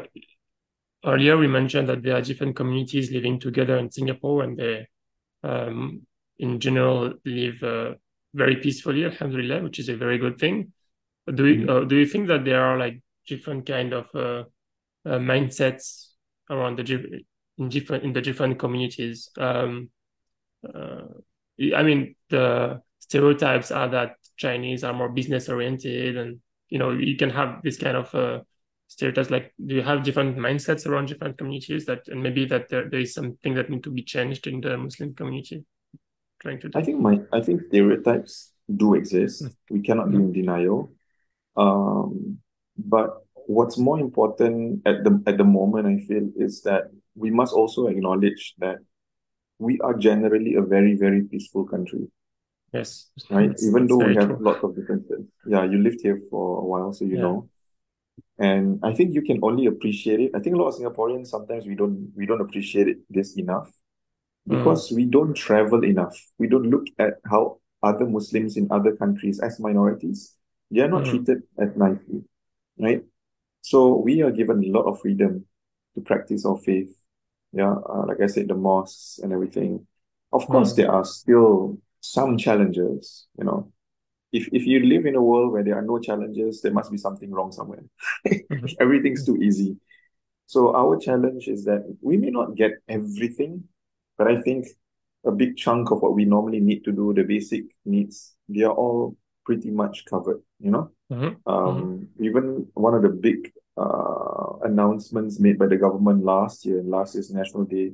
earlier 1.04 1.36
we 1.36 1.46
mentioned 1.46 1.88
that 1.88 2.02
there 2.02 2.16
are 2.16 2.22
different 2.22 2.56
communities 2.56 3.10
living 3.12 3.38
together 3.38 3.76
in 3.76 3.90
Singapore 3.90 4.42
and 4.44 4.56
they, 4.56 4.86
um, 5.42 6.06
in 6.38 6.58
general, 6.58 7.14
live 7.24 7.62
uh, 7.62 7.94
very 8.34 8.56
peacefully, 8.56 9.04
alhamdulillah, 9.04 9.62
which 9.62 9.78
is 9.78 9.88
a 9.88 9.96
very 9.96 10.18
good 10.18 10.38
thing. 10.38 10.72
Do 11.26 11.46
you, 11.46 11.66
Mhm. 11.66 11.68
uh, 11.68 11.84
do 11.84 11.96
you 11.96 12.06
think 12.06 12.28
that 12.28 12.44
there 12.44 12.62
are 12.62 12.78
like 12.78 13.00
different 13.28 13.66
kind 13.66 13.92
of 13.92 14.06
uh, 14.14 14.44
uh, 15.04 15.18
mindsets 15.18 16.14
around 16.50 16.78
the 16.78 17.22
in 17.58 17.68
different 17.68 18.04
in 18.04 18.12
the 18.12 18.20
different 18.22 18.58
communities? 18.58 19.30
Um, 19.38 19.90
uh, 20.62 21.06
I 21.74 21.82
mean, 21.82 22.16
the 22.30 22.82
stereotypes 23.08 23.70
are 23.70 23.88
that 23.88 24.16
Chinese 24.36 24.84
are 24.84 24.92
more 24.92 25.08
business 25.08 25.48
oriented, 25.48 26.16
and 26.16 26.40
you 26.68 26.78
know, 26.78 26.90
you 26.90 27.16
can 27.16 27.30
have 27.30 27.62
this 27.62 27.78
kind 27.78 27.96
of 27.96 28.14
uh, 28.14 28.40
stereotypes. 28.88 29.30
Like, 29.30 29.54
do 29.64 29.74
you 29.76 29.82
have 29.82 30.02
different 30.02 30.36
mindsets 30.36 30.86
around 30.86 31.06
different 31.06 31.38
communities 31.38 31.86
that, 31.86 32.08
and 32.08 32.22
maybe 32.22 32.44
that 32.46 32.68
there, 32.68 32.88
there 32.90 33.00
is 33.00 33.14
something 33.14 33.54
that 33.54 33.70
need 33.70 33.84
to 33.84 33.90
be 33.90 34.02
changed 34.02 34.46
in 34.46 34.60
the 34.60 34.76
Muslim 34.76 35.14
community? 35.14 35.64
Trying 36.42 36.60
to 36.60 36.70
I 36.74 36.82
think 36.82 37.00
my 37.00 37.20
I 37.32 37.40
think 37.40 37.62
stereotypes 37.68 38.52
do 38.68 38.94
exist. 38.94 39.46
We 39.70 39.80
cannot 39.80 40.10
be 40.10 40.16
in 40.16 40.32
denial. 40.32 40.92
Um, 41.56 42.38
but 42.76 43.24
what's 43.46 43.78
more 43.78 43.98
important 43.98 44.82
at 44.84 45.04
the 45.04 45.22
at 45.26 45.38
the 45.38 45.44
moment, 45.44 45.86
I 45.86 46.04
feel, 46.04 46.28
is 46.36 46.62
that 46.62 46.90
we 47.14 47.30
must 47.30 47.54
also 47.54 47.86
acknowledge 47.86 48.54
that 48.58 48.78
we 49.58 49.80
are 49.80 49.94
generally 49.94 50.54
a 50.54 50.62
very, 50.62 50.94
very 50.96 51.22
peaceful 51.22 51.64
country, 51.64 52.06
Yes, 52.72 53.10
right? 53.30 53.48
that's 53.48 53.62
Even 53.62 53.82
that's 53.82 53.88
though 53.88 53.98
we 53.98 54.14
have 54.14 54.26
true. 54.26 54.38
lots 54.40 54.62
of 54.64 54.76
differences. 54.76 55.24
Yeah, 55.46 55.64
you 55.64 55.78
lived 55.78 56.00
here 56.02 56.20
for 56.30 56.60
a 56.60 56.64
while, 56.64 56.92
so 56.92 57.04
you 57.04 57.16
Yeah. 57.16 57.22
know. 57.22 57.48
And 58.38 58.80
I 58.82 58.94
think 58.94 59.14
you 59.14 59.22
can 59.22 59.40
only 59.42 59.66
appreciate 59.66 60.20
it. 60.20 60.32
I 60.34 60.40
think 60.40 60.56
a 60.56 60.58
lot 60.58 60.68
of 60.68 60.74
Singaporeans 60.76 61.28
sometimes 61.28 61.66
we 61.66 61.74
don't 61.74 62.12
we 62.16 62.26
don't 62.26 62.40
appreciate 62.40 62.88
it 62.88 62.98
this 63.10 63.36
enough 63.36 63.70
Mm. 64.48 64.56
because 64.56 64.92
we 64.92 65.04
don't 65.06 65.34
travel 65.34 65.84
enough. 65.84 66.16
We 66.38 66.48
don't 66.48 66.70
look 66.70 66.86
at 66.98 67.14
how 67.30 67.60
other 67.82 68.06
Muslims 68.06 68.56
in 68.56 68.68
other 68.70 68.96
countries 68.96 69.40
as 69.40 69.60
minorities, 69.60 70.34
they 70.70 70.80
are 70.80 70.88
not 70.88 71.04
Mm. 71.04 71.10
treated 71.10 71.42
as 71.58 71.76
nicely, 71.76 72.24
right? 72.78 73.04
So 73.62 73.96
we 73.96 74.22
are 74.22 74.30
given 74.32 74.64
a 74.64 74.68
lot 74.68 74.86
of 74.86 75.00
freedom 75.00 75.46
to 75.94 76.00
practice 76.00 76.44
our 76.46 76.58
faith. 76.58 76.94
Yeah, 77.52 77.74
uh, 77.74 78.04
like 78.06 78.20
I 78.20 78.26
said, 78.26 78.48
the 78.48 78.54
mosques 78.54 79.20
and 79.22 79.32
everything. 79.32 79.86
Of 80.32 80.46
course, 80.48 80.72
Mm. 80.72 80.76
there 80.76 80.92
are 80.92 81.04
still 81.04 81.78
some 82.00 82.36
challenges, 82.38 83.26
you 83.38 83.44
know. 83.44 83.72
If 84.32 84.48
if 84.52 84.66
you 84.66 84.80
live 84.80 85.06
in 85.06 85.14
a 85.16 85.22
world 85.22 85.52
where 85.52 85.62
there 85.64 85.76
are 85.76 85.82
no 85.82 85.98
challenges, 85.98 86.60
there 86.60 86.72
must 86.72 86.90
be 86.90 86.98
something 86.98 87.30
wrong 87.30 87.52
somewhere. 87.52 87.84
Mhm. 88.26 88.74
Everything's 88.80 89.24
too 89.24 89.36
easy. 89.36 89.76
So 90.46 90.74
our 90.76 90.98
challenge 90.98 91.48
is 91.48 91.64
that 91.64 91.82
we 92.02 92.16
may 92.16 92.30
not 92.30 92.54
get 92.54 92.72
everything, 92.88 93.64
but 94.18 94.28
I 94.28 94.40
think 94.42 94.66
a 95.24 95.32
big 95.32 95.56
chunk 95.56 95.90
of 95.90 96.02
what 96.02 96.14
we 96.14 96.24
normally 96.24 96.60
need 96.60 96.84
to 96.84 96.92
do, 96.92 97.12
the 97.12 97.24
basic 97.24 97.64
needs, 97.84 98.34
they 98.48 98.62
are 98.62 98.72
all 98.74 99.16
pretty 99.44 99.70
much 99.70 100.04
covered, 100.06 100.40
you 100.60 100.70
know? 100.70 100.90
Mhm. 101.10 101.36
Mhm. 101.46 101.52
Um, 101.52 102.08
even 102.20 102.68
one 102.74 102.94
of 102.94 103.02
the 103.02 103.08
big 103.10 103.52
uh, 103.76 104.58
announcements 104.64 105.38
made 105.38 105.58
by 105.58 105.66
the 105.66 105.76
government 105.76 106.24
last 106.24 106.64
year, 106.64 106.78
and 106.78 106.88
last 106.88 107.14
year's 107.14 107.30
National 107.30 107.64
Day, 107.64 107.92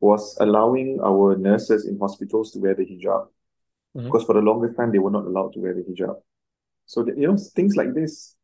was 0.00 0.36
allowing 0.40 0.98
our 1.04 1.36
nurses 1.36 1.86
in 1.86 1.98
hospitals 1.98 2.50
to 2.52 2.58
wear 2.58 2.74
the 2.74 2.84
hijab. 2.84 3.28
Mm-hmm. 3.96 4.06
Because 4.06 4.24
for 4.24 4.34
the 4.34 4.40
longest 4.40 4.76
time, 4.76 4.92
they 4.92 4.98
were 4.98 5.10
not 5.10 5.24
allowed 5.24 5.52
to 5.54 5.60
wear 5.60 5.74
the 5.74 5.82
hijab. 5.82 6.16
So, 6.86 7.06
you 7.06 7.28
know, 7.28 7.36
things 7.36 7.76
like 7.76 7.94
this 7.94 8.34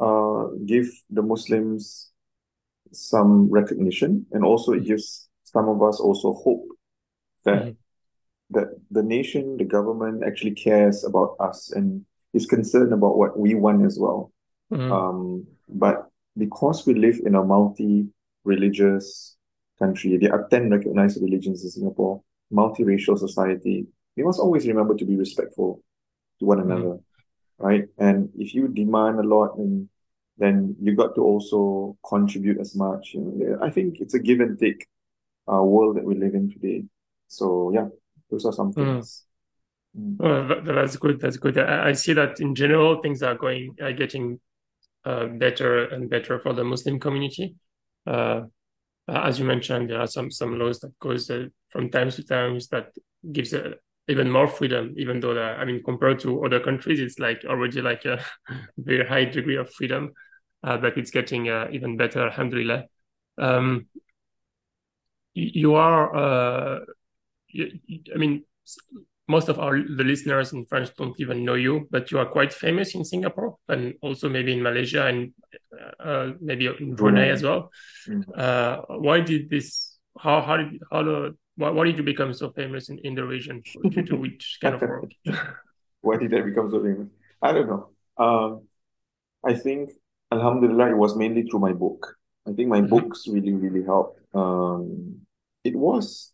uh, 0.00 0.46
give 0.64 0.88
the 1.10 1.22
Muslims 1.22 2.10
some 2.92 3.50
recognition, 3.50 4.26
and 4.32 4.44
also 4.44 4.72
it 4.72 4.84
gives 4.84 5.28
some 5.44 5.68
of 5.68 5.82
us 5.82 6.00
also 6.00 6.32
hope 6.32 6.66
that 7.44 7.62
mm-hmm. 7.62 7.70
that 8.50 8.68
the 8.90 9.02
nation, 9.02 9.56
the 9.56 9.64
government 9.64 10.22
actually 10.24 10.54
cares 10.54 11.04
about 11.04 11.36
us 11.40 11.70
and 11.72 12.04
is 12.32 12.46
concerned 12.46 12.92
about 12.92 13.18
what 13.18 13.38
we 13.38 13.54
want 13.54 13.84
as 13.84 13.98
well. 13.98 14.32
Mm-hmm. 14.72 14.92
Um, 14.92 15.46
but 15.68 16.08
because 16.36 16.86
we 16.86 16.94
live 16.94 17.20
in 17.24 17.34
a 17.34 17.42
multi-religious 17.42 19.36
country, 19.80 20.16
there 20.16 20.32
are 20.32 20.48
10 20.48 20.70
recognized 20.70 21.20
religions 21.22 21.64
in 21.64 21.70
Singapore, 21.70 22.22
multiracial 22.52 23.18
society, 23.18 23.86
we 24.16 24.22
must 24.22 24.40
always 24.40 24.66
remember 24.66 24.94
to 24.94 25.04
be 25.04 25.16
respectful 25.16 25.82
to 26.38 26.44
one 26.44 26.58
mm-hmm. 26.58 26.70
another, 26.70 26.98
right? 27.58 27.84
And 27.98 28.30
if 28.36 28.54
you 28.54 28.68
demand 28.68 29.18
a 29.18 29.22
lot, 29.22 29.56
then 29.56 29.88
then 30.38 30.74
you 30.80 30.96
got 30.96 31.14
to 31.14 31.22
also 31.22 31.98
contribute 32.08 32.58
as 32.58 32.74
much. 32.74 33.12
You 33.12 33.20
know, 33.20 33.58
I 33.62 33.70
think 33.70 34.00
it's 34.00 34.14
a 34.14 34.18
give 34.18 34.40
and 34.40 34.58
take 34.58 34.88
uh, 35.52 35.62
world 35.62 35.96
that 35.96 36.04
we 36.04 36.14
live 36.14 36.34
in 36.34 36.50
today. 36.50 36.84
So 37.28 37.70
yeah, 37.74 37.88
those 38.30 38.46
are 38.46 38.52
some 38.52 38.72
mm. 38.72 38.74
things. 38.74 39.24
Mm. 39.98 40.16
Well, 40.18 40.74
that's 40.74 40.96
good. 40.96 41.20
That's 41.20 41.36
good. 41.36 41.58
I, 41.58 41.90
I, 41.90 41.92
see 41.92 42.14
that 42.14 42.40
in 42.40 42.54
general 42.54 43.02
things 43.02 43.22
are 43.22 43.34
going, 43.34 43.76
are 43.82 43.92
getting 43.92 44.40
uh, 45.04 45.26
better 45.26 45.84
and 45.88 46.08
better 46.08 46.38
for 46.38 46.54
the 46.54 46.64
Muslim 46.64 46.98
community. 46.98 47.56
Uh, 48.06 48.42
as 49.14 49.38
you 49.38 49.44
mentioned, 49.44 49.90
there 49.90 50.00
are 50.00 50.06
some 50.06 50.30
some 50.30 50.58
laws 50.58 50.80
that 50.80 50.98
goes 50.98 51.30
uh, 51.30 51.46
from 51.70 51.90
times 51.90 52.16
to 52.16 52.24
times 52.24 52.68
that 52.68 52.92
gives 53.32 53.52
a, 53.52 53.74
even 54.08 54.30
more 54.30 54.48
freedom. 54.48 54.94
Even 54.96 55.20
though 55.20 55.40
I 55.40 55.64
mean, 55.64 55.82
compared 55.84 56.20
to 56.20 56.44
other 56.44 56.60
countries, 56.60 57.00
it's 57.00 57.18
like 57.18 57.44
already 57.44 57.80
like 57.82 58.04
a 58.04 58.24
very 58.78 59.06
high 59.06 59.24
degree 59.24 59.56
of 59.56 59.70
freedom, 59.72 60.12
uh, 60.64 60.76
but 60.78 60.96
it's 60.98 61.10
getting 61.10 61.48
uh, 61.48 61.68
even 61.72 61.96
better. 61.96 62.26
Alhamdulillah. 62.26 62.84
Um, 63.38 63.86
you 65.34 65.74
are, 65.74 66.14
uh, 66.14 66.80
you, 67.48 67.78
I 68.14 68.18
mean, 68.18 68.44
most 69.30 69.48
of 69.48 69.58
our 69.58 69.78
the 69.78 70.04
listeners 70.04 70.52
in 70.52 70.66
France 70.66 70.90
don't 70.98 71.14
even 71.20 71.44
know 71.44 71.54
you, 71.54 71.86
but 71.90 72.10
you 72.10 72.18
are 72.18 72.26
quite 72.26 72.52
famous 72.52 72.94
in 72.94 73.04
Singapore 73.04 73.56
and 73.68 73.94
also 74.02 74.28
maybe 74.28 74.52
in 74.52 74.62
Malaysia 74.62 75.06
and 75.06 75.32
uh, 76.00 76.32
maybe 76.40 76.66
in 76.66 76.94
Brunei 76.94 77.28
as 77.28 77.42
well. 77.42 77.70
Mm-hmm. 78.08 78.30
Uh, 78.34 78.98
why 78.98 79.20
did 79.20 79.48
this? 79.48 79.98
How 80.18 80.42
how 80.42 80.56
did 80.56 80.82
how 80.90 81.02
the 81.02 81.36
why, 81.56 81.70
why 81.70 81.84
did 81.86 81.96
you 81.96 82.02
become 82.02 82.34
so 82.34 82.50
famous 82.50 82.88
in, 82.90 82.98
in 82.98 83.14
the 83.14 83.24
region? 83.24 83.62
Due 83.88 84.02
to 84.02 84.16
which 84.16 84.58
kind 84.60 84.74
of 84.74 84.82
work? 84.82 85.10
why 86.00 86.16
did 86.16 86.34
I 86.34 86.42
become 86.42 86.70
so 86.70 86.82
famous? 86.82 87.08
I 87.40 87.52
don't 87.52 87.68
know. 87.70 87.84
Um, 88.18 88.66
I 89.46 89.54
think 89.54 89.90
Alhamdulillah, 90.32 90.90
it 90.90 90.96
was 90.96 91.16
mainly 91.16 91.42
through 91.46 91.60
my 91.60 91.72
book. 91.72 92.16
I 92.48 92.52
think 92.52 92.68
my 92.68 92.80
mm-hmm. 92.80 92.94
books 92.94 93.28
really 93.28 93.54
really 93.54 93.84
helped. 93.84 94.20
Um, 94.34 95.22
it 95.62 95.76
was 95.76 96.32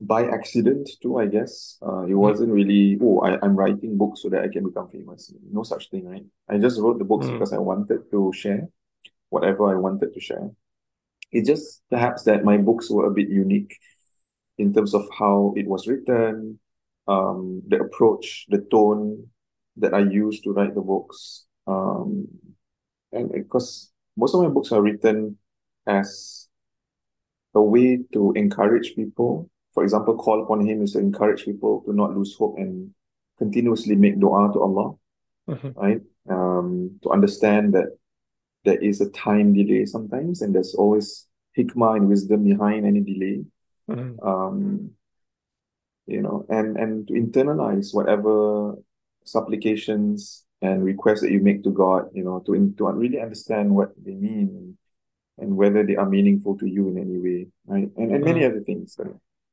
by 0.00 0.26
accident 0.26 0.88
too, 1.02 1.18
I 1.18 1.26
guess. 1.26 1.76
Uh, 1.82 2.02
it 2.04 2.14
wasn't 2.14 2.52
really, 2.52 2.98
oh, 3.02 3.20
I, 3.20 3.38
I'm 3.42 3.54
writing 3.54 3.98
books 3.98 4.22
so 4.22 4.30
that 4.30 4.42
I 4.42 4.48
can 4.48 4.64
become 4.64 4.88
famous. 4.88 5.32
No 5.52 5.62
such 5.62 5.90
thing, 5.90 6.08
right? 6.08 6.24
I 6.48 6.58
just 6.58 6.80
wrote 6.80 6.98
the 6.98 7.04
books 7.04 7.26
mm. 7.26 7.32
because 7.32 7.52
I 7.52 7.58
wanted 7.58 8.10
to 8.10 8.32
share 8.34 8.68
whatever 9.28 9.70
I 9.70 9.76
wanted 9.76 10.14
to 10.14 10.20
share. 10.20 10.50
It's 11.32 11.48
just 11.48 11.82
perhaps 11.90 12.24
that 12.24 12.44
my 12.44 12.56
books 12.56 12.90
were 12.90 13.06
a 13.06 13.10
bit 13.10 13.28
unique 13.28 13.76
in 14.58 14.72
terms 14.72 14.94
of 14.94 15.06
how 15.16 15.54
it 15.56 15.66
was 15.66 15.86
written, 15.86 16.58
um, 17.06 17.62
the 17.68 17.80
approach, 17.80 18.46
the 18.48 18.66
tone 18.70 19.28
that 19.76 19.94
I 19.94 20.00
used 20.00 20.44
to 20.44 20.52
write 20.52 20.74
the 20.74 20.80
books. 20.80 21.46
Um, 21.66 22.26
and 23.12 23.30
because 23.32 23.90
most 24.16 24.34
of 24.34 24.42
my 24.42 24.48
books 24.48 24.72
are 24.72 24.82
written 24.82 25.38
as 25.86 26.48
a 27.54 27.62
way 27.62 28.00
to 28.12 28.32
encourage 28.32 28.94
people 28.94 29.50
for 29.74 29.82
example, 29.84 30.16
call 30.16 30.42
upon 30.42 30.66
him 30.66 30.82
is 30.82 30.92
to 30.92 30.98
encourage 30.98 31.44
people 31.44 31.82
to 31.86 31.92
not 31.92 32.16
lose 32.16 32.34
hope 32.34 32.56
and 32.58 32.90
continuously 33.38 33.96
make 33.96 34.18
dua 34.18 34.52
to 34.52 34.60
Allah, 34.60 34.94
mm-hmm. 35.48 35.78
right? 35.78 36.00
Um, 36.28 36.98
to 37.02 37.10
understand 37.10 37.74
that 37.74 37.96
there 38.64 38.78
is 38.78 39.00
a 39.00 39.10
time 39.10 39.54
delay 39.54 39.86
sometimes, 39.86 40.42
and 40.42 40.54
there's 40.54 40.74
always 40.74 41.26
hikmah 41.56 41.96
and 41.96 42.08
wisdom 42.08 42.44
behind 42.44 42.84
any 42.84 43.00
delay. 43.00 43.44
Mm-hmm. 43.88 44.26
Um, 44.26 44.90
you 46.06 46.22
know, 46.22 46.44
and 46.48 46.76
and 46.76 47.06
to 47.08 47.14
internalize 47.14 47.94
whatever 47.94 48.74
supplications 49.24 50.44
and 50.60 50.84
requests 50.84 51.22
that 51.22 51.30
you 51.30 51.40
make 51.40 51.62
to 51.64 51.70
God, 51.70 52.10
you 52.12 52.24
know, 52.24 52.40
to 52.46 52.74
to 52.76 52.84
really 52.92 53.20
understand 53.20 53.74
what 53.74 53.92
they 53.96 54.14
mean 54.14 54.76
and 55.38 55.56
whether 55.56 55.84
they 55.86 55.96
are 55.96 56.08
meaningful 56.08 56.58
to 56.58 56.66
you 56.66 56.88
in 56.88 56.98
any 56.98 57.18
way, 57.18 57.46
right? 57.66 57.88
And 57.96 58.12
and 58.12 58.24
many 58.24 58.40
mm-hmm. 58.40 58.56
other 58.56 58.64
things. 58.64 58.98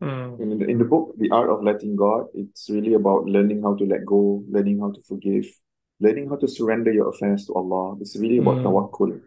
Mm. 0.01 0.39
In, 0.39 0.59
the, 0.59 0.65
in 0.65 0.77
the 0.77 0.85
book, 0.85 1.15
The 1.17 1.29
Art 1.31 1.49
of 1.49 1.63
Letting 1.63 1.95
God, 1.95 2.27
it's 2.33 2.69
really 2.69 2.93
about 2.93 3.25
learning 3.25 3.63
how 3.63 3.75
to 3.75 3.83
let 3.85 4.05
go, 4.05 4.43
learning 4.49 4.79
how 4.79 4.91
to 4.91 5.01
forgive, 5.01 5.45
learning 5.99 6.29
how 6.29 6.35
to 6.35 6.47
surrender 6.47 6.91
your 6.91 7.09
affairs 7.09 7.45
to 7.47 7.53
Allah. 7.53 7.97
It's 7.99 8.15
really 8.15 8.37
about 8.37 8.57
mm. 8.57 8.63
tawakkul. 8.63 9.19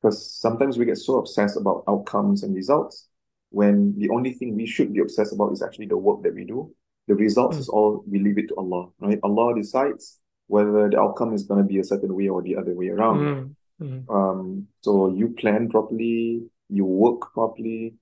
Because 0.00 0.34
sometimes 0.40 0.76
we 0.76 0.84
get 0.84 0.98
so 0.98 1.18
obsessed 1.18 1.56
about 1.56 1.84
outcomes 1.86 2.42
and 2.42 2.54
results 2.54 3.06
when 3.50 3.94
the 3.98 4.10
only 4.10 4.32
thing 4.32 4.56
we 4.56 4.66
should 4.66 4.92
be 4.92 5.00
obsessed 5.00 5.32
about 5.32 5.52
is 5.52 5.62
actually 5.62 5.86
the 5.86 5.96
work 5.96 6.22
that 6.24 6.34
we 6.34 6.44
do. 6.44 6.74
The 7.06 7.14
results 7.14 7.56
mm. 7.56 7.60
is 7.60 7.68
all 7.68 8.02
we 8.08 8.18
leave 8.18 8.38
it 8.38 8.48
to 8.48 8.56
Allah, 8.56 8.88
right? 8.98 9.20
Allah 9.22 9.54
decides 9.54 10.18
whether 10.48 10.88
the 10.88 10.98
outcome 10.98 11.32
is 11.32 11.44
going 11.44 11.62
to 11.62 11.66
be 11.66 11.78
a 11.78 11.84
certain 11.84 12.14
way 12.14 12.28
or 12.28 12.42
the 12.42 12.56
other 12.56 12.74
way 12.74 12.88
around. 12.88 13.54
Mm. 13.80 14.04
mm. 14.06 14.10
Um, 14.10 14.66
so 14.80 15.14
you 15.14 15.28
plan 15.28 15.68
properly, 15.68 16.42
you 16.68 16.84
work 16.84 17.32
properly, 17.32 17.94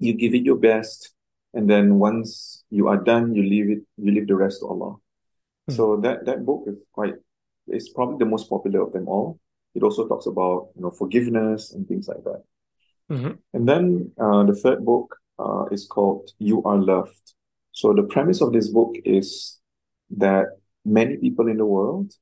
you 0.00 0.14
give 0.14 0.34
it 0.34 0.42
your 0.42 0.56
best, 0.56 1.14
and 1.52 1.68
then 1.68 1.98
once 1.98 2.64
you 2.70 2.88
are 2.88 2.96
done, 2.96 3.34
you 3.34 3.42
leave 3.42 3.70
it, 3.70 3.80
you 3.96 4.12
leave 4.12 4.28
the 4.28 4.36
rest 4.36 4.60
to 4.60 4.66
Allah. 4.66 4.96
Mm. 5.68 5.76
So 5.76 5.96
that 5.98 6.24
that 6.26 6.44
book 6.44 6.64
is 6.66 6.76
quite, 6.92 7.14
it's 7.66 7.88
probably 7.88 8.18
the 8.18 8.30
most 8.30 8.48
popular 8.48 8.82
of 8.82 8.92
them 8.92 9.08
all. 9.08 9.40
It 9.74 9.82
also 9.82 10.06
talks 10.06 10.26
about 10.26 10.68
you 10.76 10.82
know 10.82 10.90
forgiveness 10.90 11.72
and 11.72 11.86
things 11.86 12.08
like 12.08 12.22
that. 12.24 12.42
Mm-hmm. 13.10 13.32
And 13.54 13.68
then 13.68 14.12
uh, 14.20 14.44
the 14.44 14.54
third 14.54 14.84
book 14.84 15.16
uh, 15.38 15.64
is 15.72 15.86
called 15.86 16.30
You 16.38 16.62
Are 16.62 16.78
Loved. 16.78 17.34
So 17.72 17.92
the 17.92 18.04
premise 18.04 18.40
of 18.40 18.52
this 18.52 18.68
book 18.68 18.94
is 19.04 19.58
that 20.16 20.46
many 20.84 21.16
people 21.16 21.48
in 21.48 21.56
the 21.56 21.66
world 21.66 22.12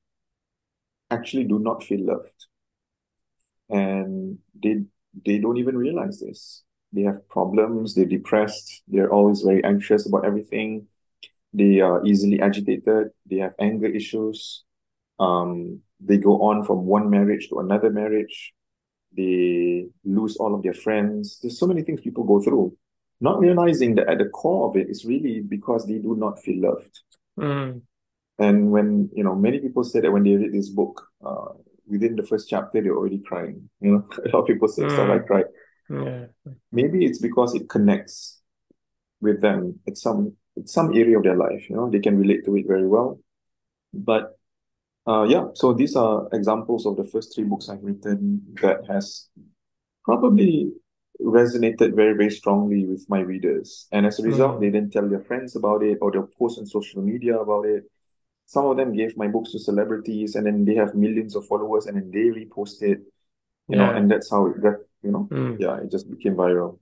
actually 1.10 1.44
do 1.44 1.58
not 1.58 1.82
feel 1.82 2.04
loved, 2.06 2.46
and 3.68 4.38
they 4.62 4.84
they 5.26 5.38
don't 5.38 5.58
even 5.58 5.76
realize 5.76 6.20
this 6.20 6.62
they 6.92 7.02
have 7.02 7.28
problems, 7.28 7.94
they're 7.94 8.04
depressed, 8.04 8.82
they're 8.88 9.12
always 9.12 9.42
very 9.42 9.62
anxious 9.64 10.06
about 10.06 10.24
everything, 10.24 10.86
they 11.52 11.80
are 11.80 12.04
easily 12.04 12.40
agitated, 12.40 13.08
they 13.26 13.36
have 13.38 13.54
anger 13.58 13.86
issues, 13.86 14.64
um, 15.20 15.80
they 16.00 16.16
go 16.16 16.42
on 16.42 16.64
from 16.64 16.86
one 16.86 17.10
marriage 17.10 17.48
to 17.48 17.58
another 17.58 17.90
marriage, 17.90 18.52
they 19.16 19.86
lose 20.04 20.36
all 20.36 20.54
of 20.54 20.62
their 20.62 20.74
friends. 20.74 21.38
There's 21.40 21.58
so 21.58 21.66
many 21.66 21.82
things 21.82 22.00
people 22.00 22.24
go 22.24 22.40
through, 22.40 22.76
not 23.20 23.40
realizing 23.40 23.94
that 23.96 24.08
at 24.08 24.18
the 24.18 24.26
core 24.26 24.68
of 24.68 24.76
it 24.76 24.88
is 24.88 25.04
really 25.04 25.40
because 25.40 25.86
they 25.86 25.98
do 25.98 26.14
not 26.16 26.40
feel 26.40 26.60
loved. 26.60 27.00
Mm. 27.38 27.82
And 28.38 28.70
when, 28.70 29.10
you 29.12 29.24
know, 29.24 29.34
many 29.34 29.58
people 29.58 29.82
say 29.82 30.00
that 30.00 30.12
when 30.12 30.22
they 30.22 30.36
read 30.36 30.52
this 30.52 30.68
book, 30.68 31.02
uh, 31.24 31.52
within 31.86 32.16
the 32.16 32.22
first 32.22 32.48
chapter, 32.48 32.80
they're 32.80 32.96
already 32.96 33.18
crying. 33.18 33.68
You 33.80 33.92
know, 33.92 34.08
a 34.24 34.28
lot 34.28 34.42
of 34.42 34.46
people 34.46 34.68
say, 34.68 34.82
mm. 34.82 34.94
so 34.94 35.12
I 35.12 35.18
cried. 35.18 35.46
Yeah. 35.90 36.26
Maybe 36.70 37.06
it's 37.06 37.18
because 37.18 37.54
it 37.54 37.68
connects 37.68 38.40
with 39.20 39.40
them 39.40 39.80
at 39.86 39.96
some 39.96 40.36
at 40.56 40.68
some 40.68 40.94
area 40.94 41.16
of 41.16 41.24
their 41.24 41.36
life. 41.36 41.68
You 41.68 41.76
know, 41.76 41.90
they 41.90 42.00
can 42.00 42.18
relate 42.18 42.44
to 42.44 42.56
it 42.56 42.66
very 42.66 42.86
well. 42.86 43.20
But 43.92 44.38
uh, 45.06 45.24
yeah, 45.24 45.46
so 45.54 45.72
these 45.72 45.96
are 45.96 46.28
examples 46.32 46.84
of 46.84 46.96
the 46.96 47.04
first 47.04 47.34
three 47.34 47.44
books 47.44 47.68
I've 47.68 47.82
written 47.82 48.42
that 48.60 48.80
has 48.88 49.28
probably 50.04 50.72
resonated 51.20 51.96
very, 51.96 52.12
very 52.12 52.30
strongly 52.30 52.84
with 52.84 53.06
my 53.08 53.20
readers. 53.20 53.88
And 53.90 54.06
as 54.06 54.18
a 54.18 54.22
result, 54.22 54.56
mm. 54.56 54.60
they 54.60 54.70
then 54.70 54.90
tell 54.90 55.08
their 55.08 55.22
friends 55.22 55.56
about 55.56 55.82
it 55.82 55.98
or 56.00 56.12
they'll 56.12 56.28
post 56.38 56.58
on 56.58 56.66
social 56.66 57.02
media 57.02 57.38
about 57.38 57.64
it. 57.66 57.84
Some 58.46 58.66
of 58.66 58.76
them 58.76 58.94
gave 58.94 59.16
my 59.16 59.28
books 59.28 59.52
to 59.52 59.58
celebrities 59.58 60.34
and 60.34 60.46
then 60.46 60.64
they 60.64 60.74
have 60.74 60.94
millions 60.94 61.34
of 61.34 61.46
followers 61.46 61.86
and 61.86 61.96
then 61.96 62.10
they 62.10 62.40
repost 62.40 62.82
it. 62.82 63.00
You 63.68 63.76
yeah. 63.76 63.86
know, 63.86 63.96
and 63.96 64.10
that's 64.10 64.30
how 64.30 64.46
it 64.46 64.62
got 64.62 64.76
you 65.02 65.10
know 65.10 65.28
mm. 65.30 65.56
yeah 65.58 65.76
it 65.78 65.90
just 65.90 66.10
became 66.10 66.34
viral 66.34 66.78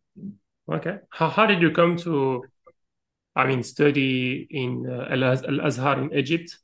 okay 0.70 0.98
how, 1.10 1.28
how 1.28 1.46
did 1.46 1.60
you 1.60 1.70
come 1.70 1.96
to 1.96 2.42
i 3.34 3.46
mean 3.46 3.62
study 3.62 4.46
in 4.50 4.86
uh, 4.88 5.06
al 5.10 5.24
azhar 5.66 6.00
in 6.00 6.12
egypt 6.12 6.58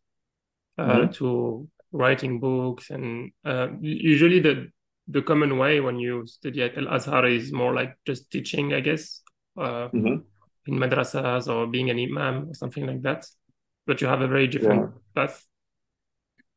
uh, 0.78 0.86
mm-hmm. 0.86 1.12
to 1.12 1.68
writing 1.92 2.40
books 2.40 2.90
and 2.90 3.32
uh, 3.44 3.68
usually 3.80 4.40
the 4.40 4.68
the 5.08 5.22
common 5.22 5.58
way 5.58 5.80
when 5.80 5.98
you 5.98 6.26
study 6.26 6.62
at 6.62 6.78
Al 6.78 6.88
Azhar 6.88 7.26
is 7.26 7.52
more 7.52 7.74
like 7.74 7.96
just 8.06 8.30
teaching, 8.30 8.72
I 8.72 8.80
guess, 8.80 9.22
uh, 9.58 9.88
hmm 9.88 10.18
in 10.66 10.78
madrasas 10.78 11.48
or 11.48 11.66
being 11.66 11.90
an 11.90 11.98
imam 11.98 12.48
or 12.48 12.54
something 12.54 12.86
like 12.86 13.02
that. 13.02 13.26
But 13.84 14.00
you 14.00 14.06
have 14.06 14.20
a 14.20 14.28
very 14.28 14.46
different 14.46 14.82
Yeah. 14.82 14.98
path. 15.14 15.44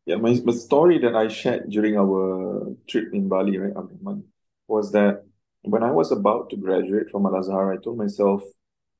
Yeah, 0.05 0.17
my 0.17 0.33
the 0.33 0.53
story 0.53 0.99
that 0.99 1.15
I 1.15 1.27
shared 1.27 1.69
during 1.71 1.97
our 1.97 2.75
trip 2.87 3.13
in 3.13 3.27
Bali, 3.27 3.57
right, 3.57 3.75
Abdurrahman, 3.75 4.23
was 4.67 4.91
that 4.91 5.23
when 5.61 5.83
I 5.83 5.91
was 5.91 6.11
about 6.11 6.49
to 6.51 6.57
graduate 6.57 7.09
from 7.11 7.25
Al 7.25 7.35
Azhar, 7.35 7.73
I 7.73 7.77
told 7.77 7.97
myself, 7.97 8.41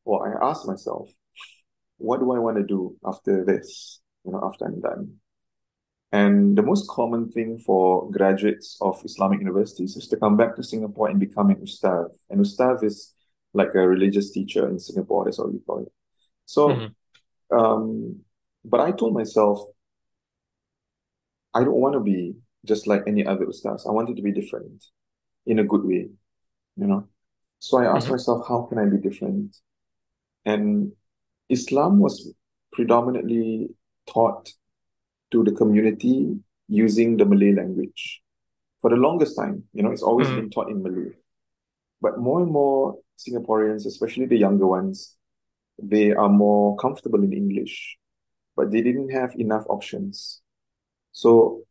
well, 0.03 0.23
I 0.23 0.49
asked 0.49 0.67
myself, 0.67 1.09
what 1.97 2.19
do 2.19 2.31
I 2.33 2.39
want 2.39 2.57
to 2.57 2.63
do 2.63 2.95
after 3.05 3.45
this? 3.45 4.01
You 4.23 4.31
know, 4.31 4.41
after 4.43 4.65
I'm 4.65 4.81
done. 4.81 5.15
And 6.11 6.57
the 6.57 6.61
most 6.61 6.89
common 6.89 7.31
thing 7.31 7.59
for 7.59 8.09
graduates 8.09 8.77
of 8.81 9.01
Islamic 9.03 9.39
universities 9.39 9.95
is 9.95 10.07
to 10.07 10.17
come 10.17 10.37
back 10.37 10.55
to 10.55 10.63
Singapore 10.63 11.09
and 11.09 11.19
become 11.19 11.49
an 11.49 11.57
ustaz. 11.57 12.09
And 12.29 12.39
ustaz 12.39 12.83
is 12.83 13.13
like 13.53 13.73
a 13.75 13.87
religious 13.87 14.31
teacher 14.31 14.67
in 14.67 14.79
Singapore, 14.79 15.25
that's 15.25 15.39
what 15.39 15.51
we 15.51 15.59
call 15.59 15.79
it. 15.79 15.91
So, 16.45 16.69
Mhm. 16.69 16.95
um, 17.51 18.19
but 18.63 18.79
I 18.81 18.91
told 18.91 19.13
myself, 19.13 19.59
I 21.53 21.63
don't 21.63 21.79
want 21.79 21.93
to 21.93 22.01
be 22.01 22.35
just 22.65 22.87
like 22.87 23.03
any 23.07 23.25
other 23.25 23.45
ustaz. 23.45 23.87
I 23.87 23.91
want 23.91 24.09
it 24.09 24.15
to 24.15 24.21
be 24.21 24.31
different 24.31 24.83
in 25.45 25.59
a 25.59 25.63
good 25.63 25.83
way, 25.83 26.09
you 26.77 26.87
know. 26.87 27.07
So 27.59 27.77
I 27.77 27.85
asked 27.85 28.07
Mhm. 28.07 28.11
myself, 28.11 28.47
how 28.47 28.63
can 28.63 28.77
I 28.77 28.85
be 28.85 28.97
different? 28.97 29.57
And 30.45 30.93
Islam 31.49 31.99
was 31.99 32.33
predominantly 32.71 33.69
taught 34.07 34.53
to 35.31 35.43
the 35.43 35.51
community 35.51 36.39
using 36.67 37.17
the 37.17 37.25
Malay 37.25 37.53
language. 37.53 38.21
For 38.81 38.89
the 38.89 38.97
longest 38.97 39.35
time, 39.37 39.67
you 39.73 39.83
know, 39.83 39.91
it's 39.91 40.03
always 40.03 40.27
Mm. 40.29 40.35
been 40.35 40.49
taught 40.49 40.69
in 40.69 40.83
Malay. 40.83 41.11
But 42.01 42.19
more 42.19 42.41
and 42.41 42.51
more 42.51 42.99
Singaporeans, 43.17 43.85
especially 43.85 44.25
the 44.25 44.37
younger 44.37 44.67
ones, 44.67 45.17
they 45.81 46.11
are 46.11 46.29
more 46.29 46.75
comfortable 46.77 47.23
in 47.23 47.33
English, 47.33 47.97
but 48.55 48.71
they 48.71 48.81
didn't 48.81 49.09
have 49.09 49.35
enough 49.35 49.65
options. 49.69 50.41
So 51.11 51.65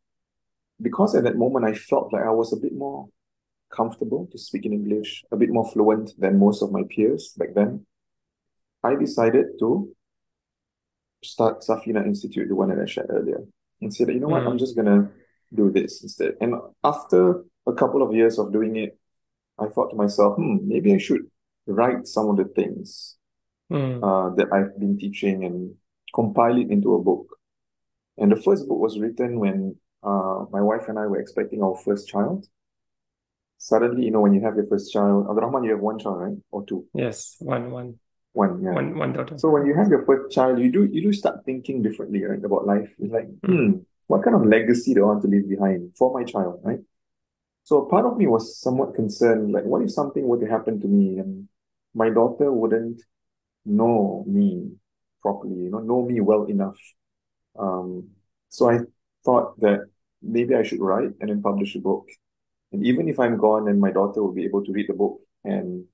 because 0.81 1.15
at 1.15 1.25
that 1.25 1.37
moment 1.37 1.65
I 1.65 1.75
felt 1.75 2.13
like 2.13 2.25
I 2.25 2.31
was 2.31 2.53
a 2.53 2.57
bit 2.57 2.75
more 2.75 3.09
comfortable 3.77 4.29
to 4.33 4.39
speak 4.39 4.65
in 4.67 4.73
English, 4.73 5.25
a 5.33 5.37
bit 5.37 5.51
more 5.51 5.69
fluent 5.73 6.13
than 6.19 6.39
most 6.39 6.63
of 6.63 6.73
my 6.73 6.83
peers 6.89 7.35
back 7.39 7.55
then, 7.55 7.87
I 8.83 8.95
decided 8.97 9.47
to 9.61 9.95
start 11.23 11.63
Safinah 11.63 12.05
Institute, 12.07 12.49
the 12.49 12.55
one 12.55 12.69
that 12.69 12.79
I 12.79 12.87
shared 12.87 13.11
earlier, 13.11 13.43
and 13.81 13.93
said, 13.95 14.09
you 14.09 14.21
know 14.21 14.29
what, 14.29 14.47
I'm 14.47 14.57
Mm. 14.57 14.65
just 14.65 14.77
gonna 14.77 15.11
do 15.55 15.71
this 15.71 16.03
instead. 16.03 16.37
And 16.41 16.55
after 16.83 17.45
a 17.67 17.73
couple 17.73 18.03
of 18.03 18.15
years 18.15 18.39
of 18.39 18.53
doing 18.53 18.77
it, 18.77 18.99
I 19.59 19.67
thought 19.69 19.91
to 19.91 19.97
myself, 19.97 20.37
hmm, 20.37 20.59
maybe 20.69 20.93
I 20.95 20.99
should 20.99 21.25
write 21.67 22.07
some 22.07 22.29
of 22.29 22.37
the 22.37 22.45
things 22.45 23.17
Mm. 23.71 24.03
uh, 24.03 24.35
that 24.37 24.53
I've 24.53 24.79
been 24.79 24.99
teaching 24.99 25.45
and 25.45 25.75
compile 26.15 26.59
it 26.59 26.71
into 26.71 26.95
a 26.95 27.03
book. 27.03 27.27
And 28.19 28.31
the 28.31 28.37
first 28.37 28.69
book 28.69 28.79
was 28.79 28.99
written 29.01 29.41
when 29.41 29.77
uh, 30.03 30.45
my 30.51 30.61
wife 30.61 30.89
and 30.89 30.99
I 30.99 31.07
were 31.07 31.19
expecting 31.19 31.63
our 31.63 31.77
first 31.87 32.07
child. 32.07 32.47
Suddenly, 33.65 34.05
you 34.05 34.11
know, 34.11 34.21
when 34.21 34.35
you 34.35 34.43
have 34.43 34.57
your 34.57 34.67
first 34.67 34.93
child, 34.93 35.27
Abdurrahman, 35.27 35.65
you 35.65 35.71
have 35.71 35.81
one 35.81 35.99
child, 35.99 36.19
right? 36.21 36.37
Or 36.51 36.67
two? 36.67 36.85
Yes, 36.93 37.37
one, 37.39 37.71
one, 37.71 37.99
One, 38.35 38.63
yeah. 38.63 38.73
one, 38.73 38.99
one 38.99 39.15
daughter. 39.15 39.39
So 39.39 39.49
when 39.49 39.65
you 39.65 39.75
have 39.75 39.89
your 39.89 40.05
first 40.05 40.35
child, 40.35 40.59
you 40.59 40.71
do 40.71 40.85
you 40.85 41.01
do 41.01 41.15
start 41.15 41.47
thinking 41.47 41.81
differently, 41.81 42.23
right, 42.25 42.45
about 42.45 42.67
life. 42.67 42.91
It's 42.99 43.11
like, 43.11 43.29
Mm. 43.41 43.49
hmm, 43.49 43.79
what 44.07 44.23
kind 44.23 44.37
of 44.37 44.45
legacy 44.45 44.93
do 44.93 45.05
I 45.05 45.07
want 45.07 45.23
to 45.23 45.29
leave 45.29 45.49
behind 45.49 45.97
for 45.97 46.13
my 46.13 46.25
child, 46.25 46.61
right? 46.63 46.81
So 47.63 47.87
part 47.87 48.05
of 48.05 48.19
me 48.19 48.27
was 48.27 48.61
somewhat 48.61 48.95
concerned, 48.95 49.53
like, 49.53 49.65
what 49.65 49.81
if 49.81 49.91
something 49.91 50.29
were 50.29 50.41
to 50.41 50.47
happen 50.57 50.79
to 50.83 50.87
me 50.87 51.17
and 51.17 51.49
my 51.95 52.11
daughter 52.11 52.53
wouldn't 52.53 53.01
know 53.65 54.27
me 54.29 54.73
properly, 55.23 55.57
you 55.65 55.71
know, 55.71 55.79
know 55.79 56.03
me 56.05 56.21
well 56.21 56.45
enough. 56.45 56.77
Um, 57.59 58.11
so 58.51 58.69
I 58.69 58.81
thought 59.25 59.59
that 59.61 59.89
maybe 60.21 60.55
I 60.55 60.65
should 60.65 60.81
write 60.81 61.13
and 61.21 61.31
then 61.31 61.41
publish 61.41 61.77
a 61.77 61.81
book. 61.81 62.05
And 62.75 62.85
even 62.85 63.09
if 63.09 63.21
I'm 63.21 63.39
gone 63.39 63.69
and 63.69 63.81
my 63.81 63.93
daughter 63.93 64.21
will 64.21 64.33
be 64.33 64.45
able 64.45 64.65
to 64.65 64.73
read 64.73 64.89
the 64.89 64.95
book 64.95 65.21
and 65.45 65.85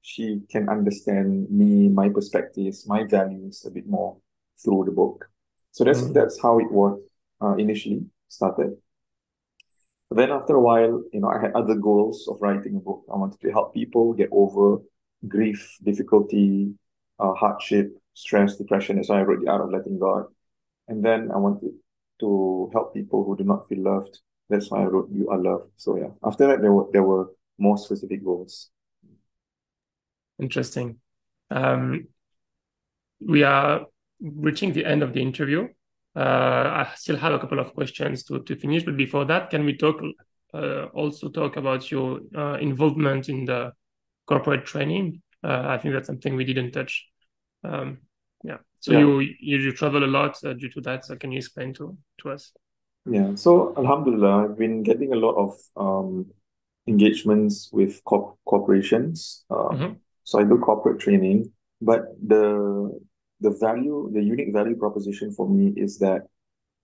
she 0.00 0.42
can 0.48 0.68
understand 0.68 1.50
me, 1.50 1.88
my 1.88 2.08
perspectives, 2.08 2.86
my 2.86 3.02
values 3.02 3.64
a 3.66 3.70
bit 3.72 3.88
more 3.88 4.18
through 4.62 4.84
the 4.84 4.92
book. 4.92 5.28
So 5.72 5.82
that's 5.82 6.02
Mm. 6.02 6.14
that's 6.14 6.40
how 6.40 6.60
it 6.60 6.70
was 6.70 7.00
uh, 7.42 7.56
initially 7.56 8.06
started. 8.28 8.76
Then 10.10 10.30
after 10.30 10.54
a 10.54 10.60
while, 10.60 11.02
you 11.12 11.20
know, 11.20 11.30
I 11.36 11.40
had 11.40 11.52
other 11.52 11.74
goals 11.74 12.28
of 12.28 12.40
writing 12.40 12.76
a 12.76 12.80
book. 12.88 13.02
I 13.12 13.16
wanted 13.16 13.40
to 13.40 13.50
help 13.50 13.74
people 13.74 14.12
get 14.12 14.28
over 14.30 14.82
grief, 15.26 15.76
difficulty, 15.82 16.74
uh, 17.18 17.34
hardship, 17.34 17.86
stress, 18.12 18.56
depression. 18.56 18.96
That's 18.96 19.08
why 19.08 19.18
I 19.18 19.22
wrote 19.22 19.40
The 19.42 19.50
Art 19.50 19.62
of 19.62 19.70
Letting 19.70 19.98
God. 19.98 20.26
And 20.86 21.04
then 21.04 21.32
I 21.34 21.38
wanted 21.38 21.72
to 22.20 22.70
help 22.72 22.94
people 22.94 23.24
who 23.24 23.36
do 23.36 23.42
not 23.42 23.66
feel 23.68 23.82
loved. 23.82 24.20
That's 24.48 24.70
why 24.70 24.82
I 24.82 24.84
wrote 24.84 25.08
You 25.10 25.28
Are 25.30 25.38
Loved. 25.38 25.70
So 25.76 25.96
yeah, 25.96 26.10
after 26.22 26.46
that 26.46 26.60
there 26.60 26.72
were 26.72 26.86
there 26.92 27.02
were 27.02 27.30
more 27.58 27.78
specific 27.78 28.24
goals. 28.24 28.70
Interesting. 30.38 30.98
Um, 31.50 32.08
we 33.20 33.42
are 33.42 33.86
reaching 34.20 34.72
the 34.72 34.84
end 34.84 35.02
of 35.02 35.12
the 35.12 35.22
interview. 35.22 35.68
Uh, 36.16 36.84
I 36.86 36.92
still 36.96 37.16
have 37.16 37.32
a 37.32 37.38
couple 37.38 37.58
of 37.58 37.74
questions 37.74 38.24
to, 38.24 38.42
to 38.42 38.56
finish, 38.56 38.82
but 38.84 38.96
before 38.96 39.24
that, 39.26 39.50
can 39.50 39.64
we 39.64 39.76
talk 39.76 40.00
uh, 40.52 40.84
also 40.94 41.28
talk 41.28 41.56
about 41.56 41.90
your 41.90 42.20
uh, 42.36 42.54
involvement 42.58 43.28
in 43.28 43.44
the 43.44 43.72
corporate 44.26 44.64
training? 44.64 45.22
Uh, 45.42 45.62
I 45.66 45.78
think 45.78 45.94
that's 45.94 46.06
something 46.06 46.36
we 46.36 46.44
didn't 46.44 46.72
touch. 46.72 47.06
Um, 47.64 47.98
yeah. 48.44 48.58
So 48.80 48.92
Yeah. 48.92 49.00
you, 49.00 49.20
you 49.20 49.58
you 49.58 49.72
travel 49.72 50.04
a 50.04 50.06
lot 50.06 50.36
uh, 50.44 50.52
due 50.52 50.70
to 50.70 50.80
that. 50.82 51.04
So 51.04 51.16
can 51.16 51.32
you 51.32 51.38
explain 51.38 51.74
to 51.74 51.96
to 52.18 52.30
us? 52.30 52.52
Yeah, 53.06 53.34
so 53.34 53.74
Alhamdulillah, 53.76 54.44
I've 54.44 54.58
been 54.58 54.82
getting 54.82 55.12
a 55.12 55.16
lot 55.16 55.34
of 55.36 55.58
um, 55.76 56.26
engagements 56.86 57.68
with 57.72 58.02
corp 58.04 58.38
corporations. 58.46 59.44
Um, 59.50 59.76
Mhm. 59.76 60.00
so 60.24 60.38
I 60.40 60.44
do 60.44 60.58
corporate 60.58 61.00
training, 61.00 61.52
but 61.82 62.02
the 62.26 62.98
the 63.40 63.50
value, 63.60 64.10
the 64.12 64.22
unique 64.22 64.52
value 64.54 64.76
proposition 64.76 65.32
for 65.32 65.48
me 65.48 65.72
is 65.76 65.98
that 65.98 66.22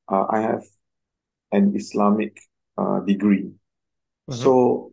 uh, 0.09 0.27
I 0.29 0.41
have 0.41 0.65
an 1.53 1.75
Islamic 1.75 2.37
uh, 2.77 3.01
degree. 3.01 3.51
Mhm. 4.29 4.37
So 4.37 4.93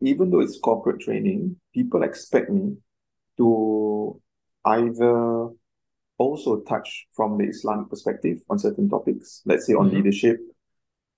even 0.00 0.30
though 0.30 0.40
it's 0.40 0.58
corporate 0.58 1.00
training, 1.00 1.56
people 1.74 2.02
expect 2.02 2.48
me 2.50 2.76
to 3.36 4.20
either 4.64 5.50
also 6.20 6.60
touch 6.72 7.06
from 7.16 7.38
the 7.38 7.46
Islamic 7.48 7.88
perspective 7.88 8.38
on 8.50 8.58
certain 8.58 8.88
topics, 8.88 9.40
let's 9.46 9.64
say 9.66 9.74
on 9.74 9.86
Mhm. 9.88 9.94
leadership, 9.96 10.38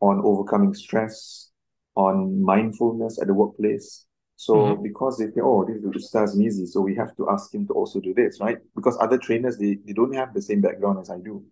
on 0.00 0.20
overcoming 0.30 0.74
stress, 0.74 1.50
on 1.96 2.40
mindfulness 2.40 3.20
at 3.20 3.26
the 3.26 3.34
workplace. 3.34 4.06
So 4.36 4.54
Mhm. 4.54 4.82
because 4.82 5.18
they 5.18 5.26
think, 5.26 5.44
oh, 5.44 5.64
this 5.66 5.76
is 5.76 5.84
Ustaz 6.00 6.36
Mizi, 6.36 6.66
so 6.66 6.80
we 6.80 6.94
have 6.94 7.14
to 7.16 7.28
ask 7.34 7.52
him 7.54 7.66
to 7.66 7.74
also 7.74 8.00
do 8.00 8.14
this, 8.14 8.40
right? 8.40 8.58
Because 8.76 8.96
other 8.98 9.18
trainers, 9.18 9.58
they, 9.58 9.72
they 9.84 9.92
don't 9.92 10.14
have 10.14 10.32
the 10.34 10.42
same 10.42 10.60
background 10.60 10.98
as 11.00 11.10
I 11.10 11.18
do. 11.18 11.44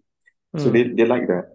So 0.57 0.71
Mm. 0.71 0.73
they, 0.73 0.83
they 0.97 1.07
like 1.07 1.27
that. 1.27 1.47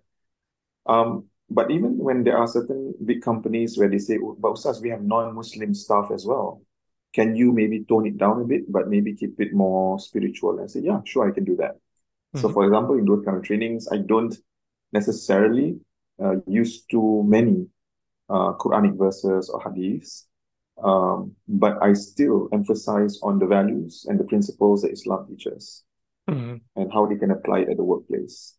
Um, 0.85 1.09
but 1.49 1.71
even 1.71 1.97
when 1.97 2.23
there 2.23 2.37
are 2.37 2.47
certain 2.47 2.93
big 3.05 3.21
companies 3.21 3.77
where 3.77 3.89
they 3.89 3.99
say, 3.99 4.17
oh, 4.21 4.35
but 4.39 4.53
Ustaz, 4.55 4.81
we 4.81 4.89
have 4.89 5.03
non-Muslim 5.03 5.73
staff 5.73 6.11
as 6.11 6.25
well. 6.25 6.61
Can 7.13 7.35
you 7.35 7.51
maybe 7.53 7.85
tone 7.85 8.05
it 8.05 8.17
down 8.17 8.41
a 8.41 8.45
bit, 8.45 8.69
but 8.71 8.89
maybe 8.89 9.15
keep 9.15 9.39
it 9.39 9.53
more 9.53 9.99
spiritual? 9.99 10.59
And 10.59 10.69
say, 10.69 10.81
yeah, 10.81 10.99
sure, 11.05 11.29
I 11.29 11.33
can 11.33 11.45
do 11.45 11.55
that. 11.57 11.75
So 12.35 12.49
for 12.49 12.65
example, 12.65 12.97
in 12.99 13.05
those 13.05 13.25
kind 13.25 13.37
of 13.37 13.43
trainings, 13.43 13.87
I 13.91 13.99
don't 13.99 14.35
necessarily 14.93 15.79
uh, 16.23 16.37
use 16.47 16.85
too 16.85 17.23
many 17.27 17.67
uh, 18.29 18.53
Quranic 18.53 18.97
verses 18.97 19.49
or 19.49 19.61
hadiths, 19.61 20.25
um, 20.83 21.35
but 21.47 21.81
I 21.83 21.93
still 21.93 22.49
emphasize 22.53 23.19
on 23.23 23.39
the 23.39 23.47
values 23.47 24.05
and 24.09 24.19
the 24.19 24.25
principles 24.25 24.83
that 24.83 24.91
Islam 24.93 25.27
teaches 25.27 25.83
Mhm. 26.27 26.65
and 26.75 26.91
how 26.93 27.05
they 27.05 27.15
can 27.15 27.31
apply 27.31 27.59
it 27.59 27.69
at 27.69 27.77
the 27.77 27.83
workplace. 27.83 28.57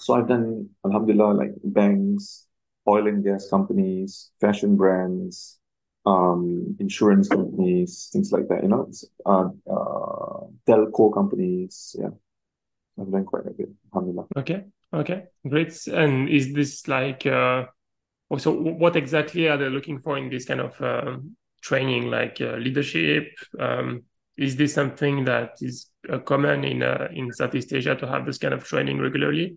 So 0.00 0.14
I've 0.14 0.28
done, 0.28 0.70
alhamdulillah, 0.84 1.34
like 1.34 1.52
banks, 1.64 2.46
oil 2.88 3.06
and 3.08 3.24
gas 3.24 3.48
companies, 3.50 4.32
fashion 4.40 4.76
brands, 4.76 5.58
um, 6.06 6.76
insurance 6.80 7.28
companies, 7.28 8.10
things 8.12 8.32
like 8.32 8.48
that, 8.48 8.62
you 8.62 8.68
know, 8.70 8.90
uh, 9.26 9.48
uh, 9.70 10.46
telco 10.68 11.12
companies. 11.14 11.96
Yeah, 11.98 12.10
I've 13.00 13.10
done 13.10 13.24
quite 13.24 13.46
a 13.46 13.50
bit, 13.50 13.70
alhamdulillah. 13.92 14.26
Okay. 14.36 14.64
Okay. 14.92 15.24
Great. 15.48 15.86
And 15.86 16.28
is 16.28 16.52
this 16.52 16.86
like 16.88 17.26
uh 17.26 17.66
also 18.28 18.52
what 18.52 18.96
exactly 18.96 19.48
are 19.48 19.56
they 19.56 19.68
looking 19.68 20.00
for 20.00 20.18
in 20.18 20.30
this 20.30 20.44
kind 20.44 20.60
of 20.60 20.80
um, 20.80 21.36
training, 21.62 22.10
like 22.10 22.40
uh, 22.40 22.56
leadership? 22.56 23.28
Um, 23.58 24.02
is 24.36 24.56
this 24.56 24.72
something 24.72 25.24
that 25.24 25.56
is 25.60 25.90
uh, 26.08 26.18
common 26.18 26.64
in 26.64 26.82
uh, 26.82 27.08
in 27.12 27.32
Southeast 27.32 27.72
Asia 27.72 27.96
to 27.96 28.06
have 28.06 28.26
this 28.26 28.38
kind 28.38 28.54
of 28.54 28.64
training 28.64 28.98
regularly? 28.98 29.56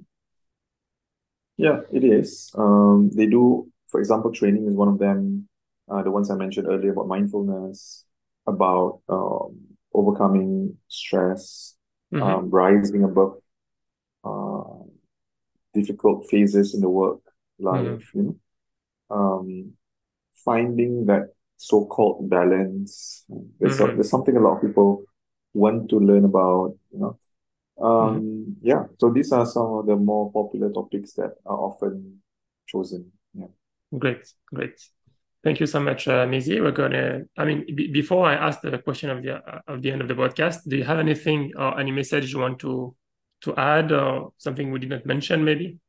Yeah, 1.57 1.81
it 1.91 2.03
is. 2.03 2.51
Um, 2.57 3.11
they 3.13 3.27
do 3.27 3.71
for 3.93 3.99
example, 3.99 4.31
training 4.31 4.65
is 4.65 4.73
one 4.73 4.87
of 4.87 4.97
them. 4.97 5.47
Uh, 5.87 6.01
the 6.01 6.09
ones 6.09 6.31
I 6.31 6.35
mentioned 6.35 6.67
earlier 6.67 6.93
about 6.93 7.07
mindfulness, 7.07 8.05
about 8.47 9.01
um, 9.07 9.59
overcoming 9.93 10.77
stress, 10.87 11.72
Mm-hmm. 12.13 12.23
um, 12.23 12.49
rising 12.49 13.03
above 13.03 13.37
uh, 14.23 14.85
difficult 15.73 16.29
phases 16.29 16.73
in 16.73 16.81
the 16.81 16.89
work 16.89 17.19
Mm-hmm. 17.71 17.95
life, 17.95 18.11
you 18.13 18.23
know, 18.23 19.15
um, 19.15 19.73
finding 20.45 21.05
that 21.05 21.33
so-called 21.57 22.29
balance. 22.29 23.25
There's 23.59 23.77
Mm-hmm. 23.77 23.95
there's 23.95 24.09
something 24.09 24.35
a 24.37 24.39
lot 24.39 24.57
of 24.57 24.61
people 24.61 25.05
want 25.53 25.89
to 25.89 25.99
learn 25.99 26.25
about, 26.25 26.75
you 26.91 26.99
know. 26.99 27.19
Mm-hmm. 27.79 27.85
Um, 27.85 28.57
yeah, 28.61 28.85
so 28.99 29.11
these 29.11 29.31
are 29.31 29.45
some 29.45 29.67
of 29.73 29.85
the 29.87 29.95
more 29.95 30.31
popular 30.31 30.71
topics 30.71 31.13
that 31.13 31.35
are 31.45 31.57
often 31.57 32.21
chosen. 32.67 33.11
Yeah. 33.33 33.47
Great, 33.97 34.33
great. 34.53 34.81
Thank 35.43 35.59
you 35.59 35.67
so 35.67 35.79
much, 35.81 36.07
uh, 36.07 36.25
Mizi. 36.25 36.61
We're 36.61 36.71
gonna. 36.71 37.23
I 37.37 37.43
mean, 37.43 37.65
b 37.75 37.91
before 37.91 38.25
I 38.25 38.35
ask 38.35 38.61
the 38.61 38.77
question 38.77 39.09
of 39.09 39.23
the 39.23 39.35
uh, 39.35 39.59
of 39.67 39.81
the 39.81 39.91
end 39.91 40.01
of 40.01 40.07
the 40.07 40.15
podcast, 40.15 40.63
do 40.67 40.77
you 40.77 40.85
have 40.85 40.99
anything 40.99 41.51
or 41.57 41.77
any 41.77 41.91
message 41.91 42.31
you 42.31 42.39
want 42.39 42.59
to 42.59 42.95
to 43.41 43.55
add 43.57 43.91
or 43.91 44.31
something 44.37 44.71
we 44.71 44.79
did 44.79 44.89
not 44.89 45.05
mention, 45.05 45.43
maybe? 45.43 45.79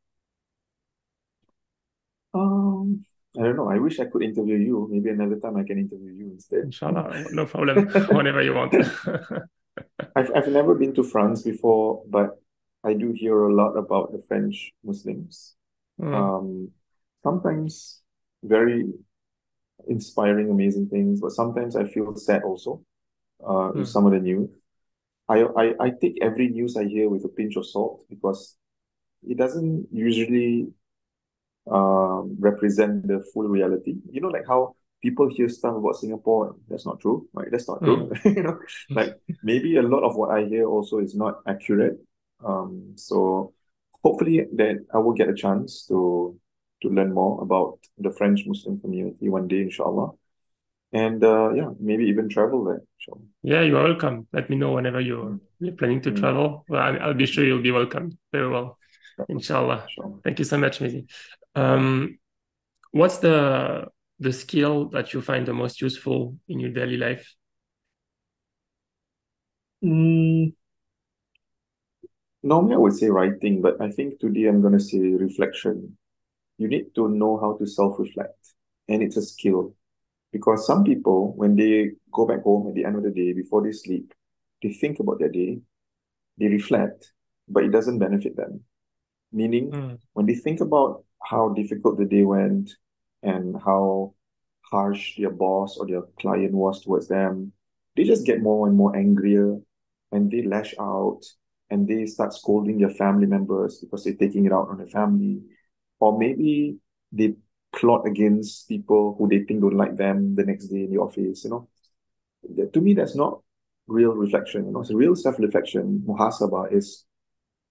Um, 2.35 3.05
I 3.39 3.43
don't 3.45 3.57
know. 3.57 3.71
I 3.71 3.79
wish 3.79 4.01
I 4.01 4.07
could 4.07 4.25
interview 4.25 4.57
you. 4.57 4.89
Maybe 4.91 5.11
another 5.11 5.39
time 5.39 5.57
I 5.57 5.63
can 5.63 5.79
interview 5.79 6.11
you 6.11 6.31
instead. 6.33 6.65
Inshallah, 6.65 7.27
no 7.31 7.47
problem. 7.47 7.87
Whenever 8.11 8.43
you 8.43 8.55
want. 8.55 8.75
I've 10.17 10.31
I've 10.35 10.49
never 10.49 10.75
been 10.75 10.95
to 10.95 11.05
France 11.05 11.43
before, 11.43 12.03
but 12.09 12.43
I 12.83 12.95
do 12.95 13.13
hear 13.13 13.45
a 13.45 13.55
lot 13.55 13.77
about 13.79 14.11
the 14.13 14.23
French 14.27 14.73
Muslims. 14.83 15.55
Mm, 16.01 16.15
Um, 16.15 16.71
sometimes 17.23 18.03
very 18.43 18.91
inspiring, 19.89 20.51
amazing 20.51 20.89
things, 20.89 21.21
but 21.21 21.33
sometimes 21.33 21.77
I 21.77 21.87
feel 21.87 22.15
sad 22.17 22.43
also, 22.43 22.83
uh, 23.47 23.73
with 23.77 23.87
mm, 23.87 23.87
some 23.89 24.07
of 24.07 24.13
the 24.13 24.21
news. 24.21 24.51
I, 25.29 25.43
I 25.45 25.75
I 25.81 25.91
take 25.91 26.19
every 26.23 26.49
news 26.49 26.77
I 26.77 26.85
hear 26.85 27.09
with 27.09 27.25
a 27.25 27.29
pinch 27.29 27.57
of 27.57 27.67
salt 27.67 28.05
because 28.11 28.57
it 29.23 29.39
doesn't 29.39 29.89
usually 29.93 30.69
um, 31.71 32.37
represent 32.39 33.07
the 33.07 33.25
full 33.33 33.49
reality. 33.49 33.97
You 34.11 34.21
know, 34.21 34.29
like 34.29 34.47
how 34.47 34.77
people 35.03 35.29
hear 35.29 35.49
stuff 35.49 35.77
about 35.77 35.97
Singapore, 35.97 36.57
that's 36.69 36.87
not 36.87 37.01
true, 37.01 37.29
right? 37.33 37.49
That's 37.51 37.69
not 37.69 37.85
true. 37.85 38.09
mm. 38.09 38.25
You 38.25 38.43
know, 38.43 38.59
like 38.91 39.17
maybe 39.43 39.77
a 39.77 39.83
lot 39.83 40.03
of 40.03 40.17
what 40.17 40.31
I 40.31 40.45
hear 40.45 40.67
also 40.67 40.99
is 40.99 41.15
not 41.15 41.41
accurate. 41.47 41.99
Um, 42.45 42.93
so 42.97 43.55
hopefully 44.03 44.47
that 44.55 44.85
I 44.93 44.99
will 44.99 45.15
get 45.15 45.29
a 45.29 45.35
chance 45.35 45.87
to 45.89 46.39
to 46.83 46.89
learn 46.89 47.13
more 47.15 47.43
about 47.43 47.79
the 47.99 48.11
French 48.11 48.45
Muslim 48.47 48.81
community 48.81 49.29
one 49.29 49.49
day, 49.49 49.63
inshallah. 49.63 50.11
And 50.93 51.23
uh, 51.25 51.53
yeah, 51.55 51.71
maybe 51.81 52.05
even 52.07 52.29
travel 52.29 52.65
there, 52.65 52.83
inshallah. 52.99 53.27
Yeah, 53.43 53.63
you're 53.63 53.83
welcome. 53.83 54.27
Let 54.33 54.49
me 54.51 54.57
know 54.57 54.73
whenever 54.73 55.01
you're 55.01 55.31
Mm, 55.31 55.41
you're 55.61 55.75
planning 55.77 56.01
to 56.03 56.11
mm, 56.11 56.21
travel. 56.21 56.65
Well, 56.69 56.97
I'll 57.01 57.15
be 57.15 57.27
sure 57.27 57.45
you'll 57.45 57.63
be 57.63 57.71
welcome 57.71 58.19
very 58.33 58.49
well, 58.49 58.79
inshallah. 59.29 59.87
inshallah. 59.89 60.21
Thank 60.25 60.39
you 60.39 60.45
so 60.45 60.59
much, 60.59 60.81
Mizi. 60.81 61.07
Um, 61.55 62.19
what's 62.93 63.19
the 63.19 63.89
the 64.21 64.33
skill 64.33 64.89
that 64.91 65.13
you 65.13 65.21
find 65.23 65.47
the 65.47 65.55
most 65.55 65.81
useful 65.81 66.39
in 66.49 66.61
your 66.61 66.71
daily 66.71 66.97
life? 66.97 67.35
Mm, 69.83 70.55
normally 72.45 72.75
I 72.75 72.79
would 72.79 72.93
say 72.97 73.09
writing, 73.09 73.61
but 73.61 73.81
I 73.81 73.91
think 73.91 74.21
today 74.21 74.45
I'm 74.47 74.63
gonna 74.63 74.79
say 74.79 75.01
reflection. 75.01 75.97
You 76.59 76.69
need 76.69 76.95
to 76.95 77.09
know 77.09 77.39
how 77.39 77.57
to 77.59 77.67
self-reflect, 77.67 78.55
and 78.89 79.03
it's 79.03 79.17
a 79.17 79.23
skill. 79.23 79.75
Because 80.33 80.67
some 80.67 80.85
people, 80.85 81.33
when 81.37 81.57
they 81.57 81.93
go 82.13 82.27
back 82.27 82.43
home 82.43 82.69
at 82.69 82.75
the 82.75 82.85
end 82.85 82.97
of 82.97 83.03
the 83.03 83.11
day, 83.11 83.33
before 83.33 83.63
they 83.63 83.73
sleep, 83.73 84.13
they 84.63 84.73
think 84.73 84.99
about 85.01 85.19
their 85.19 85.29
day, 85.31 85.61
they 86.39 86.49
reflect, 86.49 87.13
but 87.49 87.65
it 87.65 87.71
doesn't 87.71 87.99
benefit 87.99 88.37
them. 88.37 88.65
Meaning, 89.33 89.71
Mm, 89.73 89.99
when 90.15 90.27
they 90.27 90.35
think 90.35 90.61
about 90.61 91.05
how 91.23 91.51
difficult 91.51 91.99
the 91.99 92.05
day 92.05 92.23
went 92.23 92.71
and 93.23 93.57
how 93.65 94.15
harsh 94.63 95.17
their 95.19 95.31
boss 95.31 95.77
or 95.79 95.87
their 95.87 96.03
client 96.21 96.53
was 96.53 96.83
towards 96.83 97.09
them, 97.09 97.53
they 97.97 98.05
just 98.05 98.27
get 98.27 98.43
more 98.43 98.67
and 98.67 98.77
more 98.77 98.97
angrier 98.97 99.59
and 100.13 100.31
they 100.31 100.43
lash 100.43 100.75
out 100.79 101.21
and 101.71 101.89
they 101.89 102.07
start 102.07 102.33
scolding 102.33 102.79
their 102.79 102.91
family 102.91 103.27
members 103.27 103.79
because 103.79 104.05
they're 104.05 104.15
taking 104.15 104.47
it 104.47 104.53
out 104.53 104.69
on 104.69 104.79
their 104.79 104.87
family. 104.87 105.41
Or 106.01 106.19
maybe 106.19 106.77
they 107.13 107.35
plot 107.75 108.07
against 108.07 108.69
people 108.69 109.17
who 109.19 109.29
they 109.29 109.41
think 109.45 109.61
don't 109.61 109.77
like 109.77 109.97
them 109.97 110.35
the 110.35 110.45
next 110.45 110.67
day 110.67 110.85
in 110.85 110.91
the 110.93 110.99
office, 110.99 111.45
you 111.45 111.51
know. 111.51 111.69
To 112.73 112.81
me, 112.81 112.95
that's 112.95 113.17
not 113.17 113.41
real 113.87 114.13
reflection, 114.13 114.67
you 114.67 114.73
know. 114.73 114.83
So 114.83 114.95
real 114.95 115.17
self-reflection, 115.17 116.05
muhasabah, 116.07 116.73
is 116.73 117.05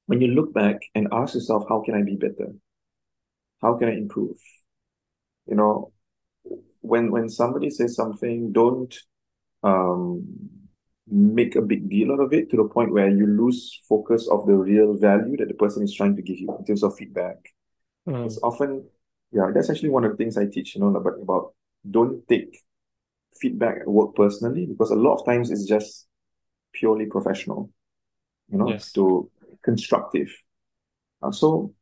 when 0.08 0.22
you 0.22 0.30
look 0.30 0.54
back 0.54 0.82
and 0.96 1.08
ask 1.12 1.36
yourself, 1.36 1.66
how 1.70 1.82
can 1.82 1.96
I 1.96 2.04
be 2.04 2.16
better? 2.16 2.54
How 3.62 3.78
can 3.78 3.90
I 3.90 3.94
improve? 3.94 4.38
You 5.48 5.56
know, 5.56 5.94
when 6.82 7.12
when 7.12 7.30
somebody 7.30 7.70
says 7.70 7.96
something, 7.96 8.52
don't 8.52 8.94
um 9.64 10.26
make 11.08 11.56
a 11.56 11.62
big 11.62 11.90
deal 11.90 12.12
out 12.12 12.20
of 12.20 12.34
it 12.34 12.50
to 12.50 12.58
the 12.58 12.64
point 12.64 12.92
where 12.92 13.10
you 13.10 13.28
lose 13.28 13.82
focus 13.88 14.28
of 14.30 14.46
the 14.48 14.54
real 14.54 14.98
value 14.98 15.38
that 15.38 15.48
the 15.48 15.54
person 15.54 15.84
is 15.84 15.94
trying 15.94 16.16
to 16.16 16.22
give 16.22 16.40
you 16.40 16.56
in 16.58 16.66
terms 16.66 16.84
of 16.84 16.96
feedback. 16.96 17.38
It's 18.08 18.40
mm, 18.40 18.40
often, 18.44 18.86
yeah, 19.32 19.52
that's 19.54 19.70
actually 19.70 19.90
one 19.90 20.04
of 20.06 20.12
the 20.12 20.18
things 20.18 20.38
I 20.38 20.46
teach, 20.46 20.76
you 20.76 20.82
know, 20.82 20.96
about, 20.96 21.22
about 21.22 21.54
don't 21.90 22.28
take 22.28 22.58
feedback 23.40 23.82
at 23.82 23.88
work 23.88 24.16
personally 24.16 24.66
because 24.66 24.92
a 24.92 24.96
lot 24.96 25.16
of 25.16 25.26
times 25.26 25.52
it's 25.52 25.66
just 25.66 26.08
purely 26.74 27.06
professional, 27.06 27.70
you 28.50 28.58
know, 28.58 28.70
yes. 28.70 28.92
to 28.94 29.30
constructive. 29.64 30.30
Uh, 31.22 31.32
so 31.32 31.74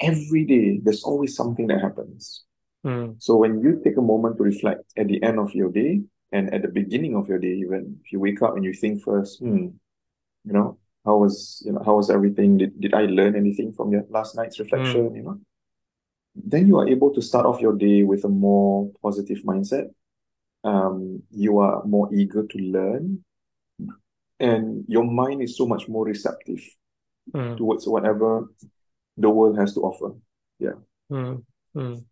every 0.00 0.44
day 0.44 0.80
there's 0.82 1.04
always 1.04 1.36
something 1.36 1.66
that 1.68 1.80
happens. 1.80 2.44
Mm, 2.84 3.16
So 3.18 3.36
when 3.36 3.60
you 3.60 3.80
take 3.84 3.96
a 3.96 4.02
moment 4.02 4.38
to 4.38 4.42
reflect 4.44 4.84
at 4.96 5.08
the 5.08 5.22
end 5.22 5.38
of 5.38 5.54
your 5.54 5.70
day 5.70 6.02
and 6.32 6.52
at 6.54 6.62
the 6.62 6.68
beginning 6.68 7.16
of 7.16 7.28
your 7.28 7.38
day, 7.38 7.54
even 7.54 7.98
if 8.04 8.12
you 8.12 8.20
wake 8.20 8.42
up 8.42 8.56
and 8.56 8.64
you 8.64 8.72
think 8.72 9.02
first, 9.02 9.40
hmm, 9.40 9.68
you 10.44 10.52
know, 10.52 10.78
how 11.04 11.16
was, 11.16 11.62
you 11.64 11.72
know, 11.72 11.82
how 11.84 11.96
was 11.96 12.10
everything? 12.10 12.58
Did, 12.58 12.80
did 12.80 12.94
I 12.94 13.02
learn 13.02 13.34
anything 13.36 13.72
from 13.72 13.92
your 13.92 14.04
last 14.10 14.36
night's 14.36 14.56
mm, 14.56 14.60
reflection? 14.60 15.14
You 15.14 15.22
know, 15.22 15.40
then 16.34 16.66
you 16.66 16.78
are 16.78 16.88
able 16.88 17.12
to 17.14 17.22
start 17.22 17.46
off 17.46 17.60
your 17.60 17.76
day 17.76 18.02
with 18.02 18.24
a 18.24 18.28
more 18.28 18.90
positive 19.02 19.38
mindset. 19.44 19.86
Um, 20.62 21.22
you 21.30 21.58
are 21.58 21.84
more 21.84 22.12
eager 22.14 22.46
to 22.46 22.58
learn, 22.58 23.24
and 24.38 24.84
your 24.88 25.04
mind 25.04 25.42
is 25.42 25.56
so 25.56 25.66
much 25.66 25.88
more 25.88 26.04
receptive 26.04 26.60
mm, 27.32 27.56
towards 27.56 27.86
whatever 27.86 28.46
the 29.16 29.30
world 29.30 29.58
has 29.58 29.74
to 29.74 29.80
offer. 29.80 30.14
Yeah. 30.58 30.78
mm, 31.10 31.42
mm. 31.74 32.04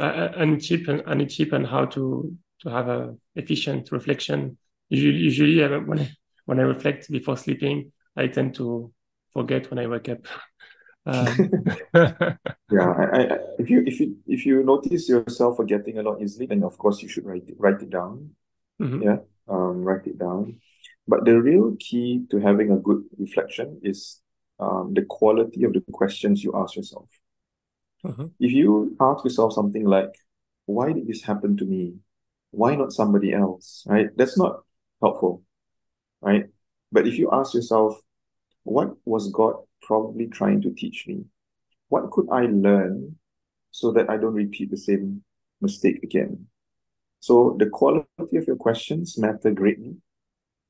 Uh, 0.00 0.28
any 0.36 0.56
tip 0.56 0.88
and 0.88 1.02
any 1.06 1.26
tip 1.26 1.52
on 1.52 1.64
how 1.64 1.84
to 1.84 2.36
to 2.60 2.70
have 2.70 2.88
a 2.88 3.14
efficient 3.36 3.92
reflection? 3.92 4.58
Usually, 4.88 5.18
usually 5.18 5.62
uh, 5.62 5.78
when 5.80 6.00
I, 6.00 6.10
when 6.46 6.60
I 6.60 6.64
reflect 6.64 7.10
before 7.10 7.36
sleeping, 7.36 7.92
I 8.16 8.28
tend 8.28 8.54
to 8.56 8.92
forget 9.32 9.70
when 9.70 9.78
I 9.78 9.86
wake 9.86 10.08
up. 10.08 10.20
Um, 11.06 11.56
Yeah, 12.70 12.88
I, 12.90 13.04
I, 13.34 13.38
if 13.58 13.68
you 13.68 13.82
if 13.86 14.00
you 14.00 14.16
if 14.26 14.46
you 14.46 14.62
notice 14.64 15.08
yourself 15.08 15.56
forgetting 15.58 15.98
a 15.98 16.02
lot 16.02 16.22
easily, 16.22 16.46
then 16.46 16.62
of 16.64 16.78
course 16.78 17.02
you 17.02 17.08
should 17.08 17.26
write 17.26 17.44
it, 17.48 17.56
write 17.58 17.82
it 17.82 17.90
down. 17.90 18.34
mhm, 18.78 19.02
Yeah, 19.02 19.18
um, 19.48 19.82
write 19.84 20.06
it 20.06 20.18
down. 20.18 20.60
But 21.08 21.24
the 21.26 21.40
real 21.40 21.76
key 21.80 22.26
to 22.30 22.38
having 22.40 22.70
a 22.72 22.78
good 22.78 23.04
reflection 23.18 23.80
is 23.82 24.20
um, 24.60 24.94
the 24.94 25.02
quality 25.04 25.64
of 25.64 25.74
the 25.74 25.82
questions 25.92 26.44
you 26.44 26.52
ask 26.56 26.76
yourself. 26.76 27.08
mhm, 28.04 28.32
If 28.38 28.52
you 28.52 28.96
ask 29.00 29.24
yourself 29.24 29.52
something 29.54 29.84
like, 29.84 30.14
why 30.66 30.92
did 30.92 31.06
this 31.06 31.22
happen 31.22 31.56
to 31.58 31.64
me? 31.64 31.94
Why 32.50 32.74
not 32.76 32.92
somebody 32.92 33.32
else? 33.32 33.84
Right? 33.86 34.08
That's 34.16 34.36
not 34.38 34.64
helpful, 35.00 35.42
right? 36.22 36.46
But 36.90 37.06
if 37.06 37.18
you 37.18 37.30
ask 37.32 37.54
yourself, 37.54 38.00
what 38.64 38.94
was 39.04 39.30
God 39.30 39.54
probably 39.82 40.28
trying 40.28 40.62
to 40.62 40.70
teach 40.70 41.04
me? 41.06 41.24
What 41.88 42.10
could 42.10 42.28
I 42.30 42.46
learn 42.46 43.16
so 43.70 43.92
that 43.92 44.08
I 44.08 44.16
don't 44.16 44.34
repeat 44.34 44.70
the 44.70 44.76
same 44.76 45.24
mistake 45.60 46.02
again? 46.02 46.46
So 47.20 47.56
the 47.58 47.66
quality 47.66 48.36
of 48.36 48.46
your 48.46 48.56
questions 48.56 49.18
matter 49.18 49.50
greatly 49.50 49.96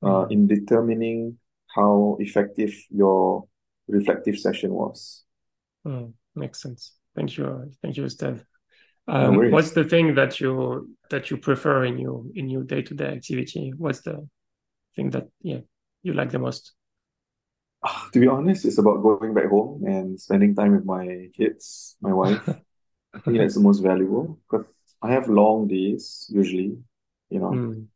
uh, 0.02 0.26
mhm. 0.26 0.32
in 0.32 0.46
determining 0.46 1.38
how 1.74 2.16
effective 2.20 2.74
your 2.90 3.46
reflective 3.88 4.38
session 4.38 4.72
was. 4.72 5.24
Mm, 5.86 6.12
makes 6.34 6.60
sense. 6.60 6.92
Thank 7.14 7.36
you. 7.36 7.70
Thank 7.82 7.96
you. 7.96 8.06
No 8.20 8.38
Um, 9.08 9.36
worries. 9.36 9.52
what's 9.52 9.70
the 9.72 9.84
thing 9.84 10.14
that 10.14 10.40
you 10.40 10.88
that 11.10 11.30
you 11.30 11.36
prefer 11.36 11.84
in 11.84 11.98
your 11.98 12.24
in 12.34 12.48
your 12.48 12.62
day-to-day 12.62 13.06
activity? 13.18 13.72
What's 13.76 14.02
the 14.02 14.28
thing 14.94 15.10
that 15.10 15.28
yeah 15.40 15.60
you 16.02 16.14
like 16.14 16.30
the 16.30 16.38
most? 16.38 16.72
To 18.12 18.20
be 18.20 18.28
honest, 18.28 18.64
it's 18.64 18.78
about 18.78 19.02
going 19.02 19.34
back 19.34 19.46
home 19.46 19.84
and 19.84 20.20
spending 20.20 20.54
time 20.54 20.72
with 20.72 20.84
my 20.84 21.28
kids, 21.36 21.96
my 22.00 22.12
wife. 22.12 22.48
I 23.14 23.18
think 23.18 23.38
that's 23.38 23.54
the 23.54 23.60
most 23.60 23.80
valuable 23.80 24.38
because 24.48 24.66
I 25.02 25.10
have 25.10 25.28
long 25.28 25.66
days 25.66 26.26
usually, 26.30 26.78
you 27.28 27.40
know. 27.40 27.50
Mm. 27.50 27.86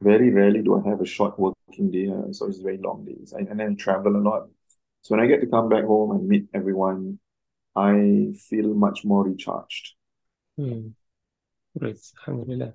Very 0.00 0.30
rarely 0.30 0.62
do 0.62 0.76
I 0.76 0.88
have 0.88 1.00
a 1.00 1.06
short 1.06 1.38
working 1.38 1.90
day, 1.90 2.08
uh, 2.08 2.32
so 2.32 2.46
it's 2.46 2.58
very 2.58 2.78
long 2.78 3.04
days. 3.04 3.34
I, 3.36 3.40
and 3.40 3.58
then 3.58 3.72
I 3.72 3.74
travel 3.74 4.16
a 4.16 4.18
lot. 4.18 4.48
So 5.02 5.14
when 5.14 5.24
I 5.24 5.26
get 5.26 5.40
to 5.40 5.46
come 5.46 5.68
back 5.68 5.84
home 5.84 6.10
and 6.10 6.28
meet 6.28 6.46
everyone, 6.52 7.18
I 7.74 8.32
feel 8.48 8.74
much 8.74 9.04
more 9.04 9.24
recharged. 9.24 9.94
Mm. 10.58 10.92
Great, 11.78 11.98
alhamdulillah. 12.20 12.74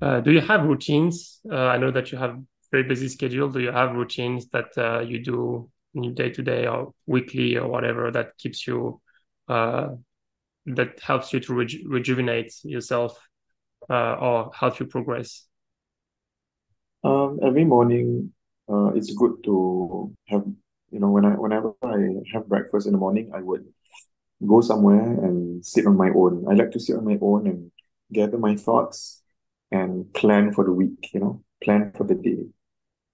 Uh, 0.00 0.20
do 0.20 0.32
you 0.32 0.40
have 0.40 0.64
routines? 0.64 1.40
Uh, 1.50 1.66
I 1.66 1.78
know 1.78 1.90
that 1.90 2.12
you 2.12 2.18
have 2.18 2.42
very 2.74 2.82
busy 2.82 3.08
schedule. 3.08 3.48
Do 3.48 3.60
you 3.60 3.70
have 3.70 3.94
routines 3.94 4.48
that 4.48 4.70
uh, 4.76 5.00
you 5.10 5.22
do 5.22 5.70
day 6.14 6.30
to 6.30 6.42
day 6.42 6.66
or 6.66 6.92
weekly 7.06 7.56
or 7.56 7.68
whatever 7.68 8.10
that 8.10 8.36
keeps 8.36 8.66
you 8.66 9.00
uh, 9.48 9.88
that 10.66 10.98
helps 10.98 11.32
you 11.32 11.38
to 11.38 11.54
reju 11.54 11.78
rejuvenate 11.86 12.52
yourself 12.64 13.12
uh, 13.88 14.14
or 14.26 14.50
help 14.60 14.80
you 14.80 14.86
progress? 14.86 15.46
Um, 17.04 17.38
every 17.48 17.64
morning, 17.64 18.32
uh, 18.68 18.90
it's 18.98 19.14
good 19.14 19.34
to 19.44 19.54
have, 20.26 20.44
you 20.90 20.98
know, 20.98 21.10
when 21.14 21.24
I 21.24 21.34
whenever 21.44 21.70
I 21.82 21.98
have 22.32 22.48
breakfast 22.48 22.86
in 22.88 22.92
the 22.92 23.02
morning, 23.06 23.30
I 23.38 23.40
would 23.40 23.64
go 24.52 24.60
somewhere 24.62 25.06
and 25.26 25.64
sit 25.64 25.86
on 25.86 25.96
my 25.96 26.10
own. 26.10 26.44
I 26.50 26.54
like 26.54 26.72
to 26.72 26.80
sit 26.80 26.96
on 26.96 27.04
my 27.04 27.18
own 27.20 27.46
and 27.46 27.70
gather 28.12 28.38
my 28.38 28.56
thoughts 28.56 29.22
and 29.70 30.12
plan 30.12 30.52
for 30.52 30.64
the 30.64 30.72
week, 30.72 31.10
you 31.14 31.20
know, 31.20 31.34
plan 31.62 31.92
for 31.96 32.02
the 32.02 32.16
day. 32.16 32.42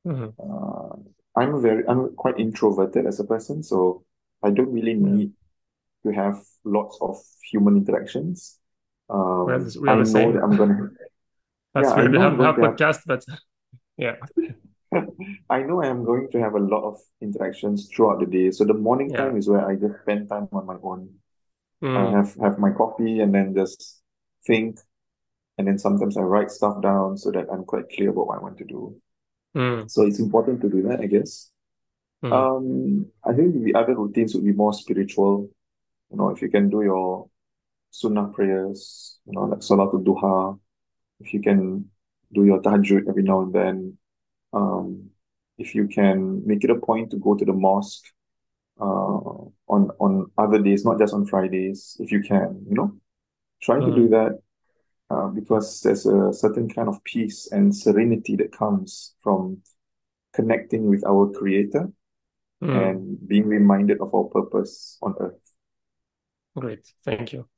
Mm-hmm. 0.06 0.30
Uh, 0.38 0.96
I'm 1.36 1.60
very, 1.62 1.84
I'm 1.88 2.14
quite 2.16 2.38
introverted 2.38 3.06
as 3.06 3.20
a 3.20 3.24
person, 3.24 3.62
so 3.62 4.04
I 4.42 4.50
don't 4.50 4.72
really 4.72 4.94
need 4.94 5.32
to 6.04 6.12
have 6.12 6.42
lots 6.64 6.98
of 7.00 7.18
human 7.50 7.76
interactions. 7.76 8.58
Um, 9.10 9.46
we 9.46 9.52
have, 9.52 9.76
we 9.76 9.88
have 9.90 10.00
I 10.00 10.04
know 10.04 10.06
same. 10.06 10.32
that 10.32 10.42
I'm 10.42 10.56
gonna. 10.56 10.90
That's 11.74 11.94
yeah, 11.96 11.96
weird. 11.96 12.12
We 12.12 12.18
have, 12.20 12.38
we 12.38 12.44
have 12.44 12.56
podcast, 12.56 13.00
but 13.06 13.24
yeah, 13.96 14.16
I 15.50 15.62
know 15.62 15.82
I 15.82 15.86
am 15.86 16.04
going 16.04 16.28
to 16.32 16.40
have 16.40 16.54
a 16.54 16.58
lot 16.60 16.84
of 16.84 16.98
interactions 17.20 17.88
throughout 17.94 18.20
the 18.20 18.26
day. 18.26 18.50
So 18.50 18.64
the 18.64 18.74
morning 18.74 19.14
yeah. 19.14 19.16
time 19.16 19.36
is 19.36 19.48
where 19.48 19.66
I 19.66 19.76
just 19.76 20.00
spend 20.02 20.28
time 20.28 20.48
on 20.52 20.66
my 20.66 20.76
own. 20.82 21.10
I 21.94 22.02
Mm, 22.02 22.10
have 22.10 22.34
have 22.42 22.58
my 22.58 22.72
coffee 22.72 23.20
and 23.20 23.34
then 23.34 23.54
just 23.54 24.02
think, 24.46 24.78
and 25.58 25.68
then 25.68 25.78
sometimes 25.78 26.16
I 26.16 26.22
write 26.22 26.50
stuff 26.50 26.82
down 26.82 27.18
so 27.18 27.30
that 27.32 27.48
I'm 27.52 27.64
quite 27.64 27.90
clear 27.90 28.10
about 28.10 28.28
what 28.28 28.38
I 28.38 28.42
want 28.42 28.58
to 28.58 28.64
do. 28.64 29.00
Mm, 29.54 29.86
So 29.86 30.02
it's 30.06 30.20
important 30.20 30.60
to 30.62 30.70
do 30.70 30.82
that, 30.82 31.00
I 31.00 31.06
guess. 31.06 31.50
mm, 32.22 32.50
Um, 32.50 33.06
I 33.24 33.34
think 33.34 33.62
the 33.64 33.74
other 33.74 33.96
routines 33.96 34.34
would 34.34 34.44
be 34.44 34.52
more 34.52 34.72
spiritual. 34.74 35.50
You 36.10 36.18
know, 36.18 36.30
if 36.30 36.42
you 36.42 36.50
can 36.50 36.70
do 36.70 36.82
your 36.82 37.28
sunnah 37.90 38.28
prayers, 38.28 39.18
you 39.26 39.34
know, 39.34 39.42
like 39.44 39.60
Salatul 39.60 40.04
Duha, 40.04 40.58
if 41.20 41.34
you 41.34 41.42
can 41.42 41.90
do 42.32 42.44
your 42.44 42.60
tahajjud 42.62 43.08
every 43.08 43.22
now 43.24 43.42
and 43.42 43.52
then, 43.54 43.98
um, 44.52 45.10
if 45.58 45.74
you 45.74 45.88
can 45.88 46.46
make 46.46 46.64
it 46.64 46.70
a 46.70 46.76
point 46.76 47.10
to 47.12 47.18
go 47.18 47.34
to 47.36 47.44
the 47.44 47.52
mosque, 47.52 48.06
uh, 48.80 48.84
on 49.68 49.90
on 50.00 50.30
other 50.38 50.60
days, 50.62 50.84
not 50.84 50.98
just 50.98 51.14
on 51.14 51.26
Fridays, 51.26 51.96
if 52.00 52.12
you 52.12 52.22
can, 52.22 52.64
you 52.68 52.74
know, 52.74 52.92
try 53.62 53.80
to 53.82 53.92
do 53.92 54.08
mm, 54.08 54.10
that, 54.10 54.40
uh, 55.10 55.26
because 55.26 55.80
there's 55.80 56.06
a 56.06 56.32
certain 56.32 56.68
kind 56.68 56.88
of 56.88 57.02
peace 57.04 57.48
and 57.50 57.74
serenity 57.74 58.36
that 58.36 58.52
comes 58.52 59.14
from 59.22 59.58
connecting 60.32 60.86
with 60.86 61.04
our 61.04 61.28
Creator 61.30 61.90
mm. 62.62 62.88
and 62.90 63.18
being 63.26 63.46
reminded 63.46 64.00
of 64.00 64.14
our 64.14 64.24
purpose 64.24 64.98
on 65.02 65.14
earth. 65.20 65.40
Great, 66.56 66.86
thank 67.04 67.32
you. 67.32 67.48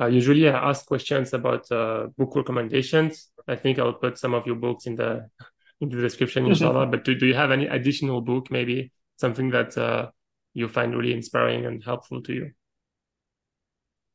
Uh, 0.00 0.06
usually, 0.06 0.48
I 0.48 0.70
ask 0.70 0.86
questions 0.86 1.32
about 1.32 1.70
uh, 1.70 2.08
book 2.16 2.34
recommendations. 2.34 3.28
I 3.46 3.56
think 3.56 3.78
I'll 3.78 3.92
put 3.92 4.18
some 4.18 4.34
of 4.34 4.46
your 4.46 4.56
books 4.56 4.86
in 4.86 4.96
the 4.96 5.28
in 5.80 5.88
the 5.88 6.00
description, 6.00 6.46
inshallah. 6.46 6.86
But 6.86 7.04
do, 7.04 7.14
do 7.14 7.26
you 7.26 7.34
have 7.34 7.50
any 7.50 7.66
additional 7.66 8.20
book, 8.20 8.50
maybe 8.50 8.92
something 9.16 9.50
that 9.50 9.76
uh, 9.76 10.10
you 10.54 10.68
find 10.68 10.96
really 10.96 11.12
inspiring 11.12 11.66
and 11.66 11.82
helpful 11.84 12.22
to 12.22 12.32
you? 12.32 12.50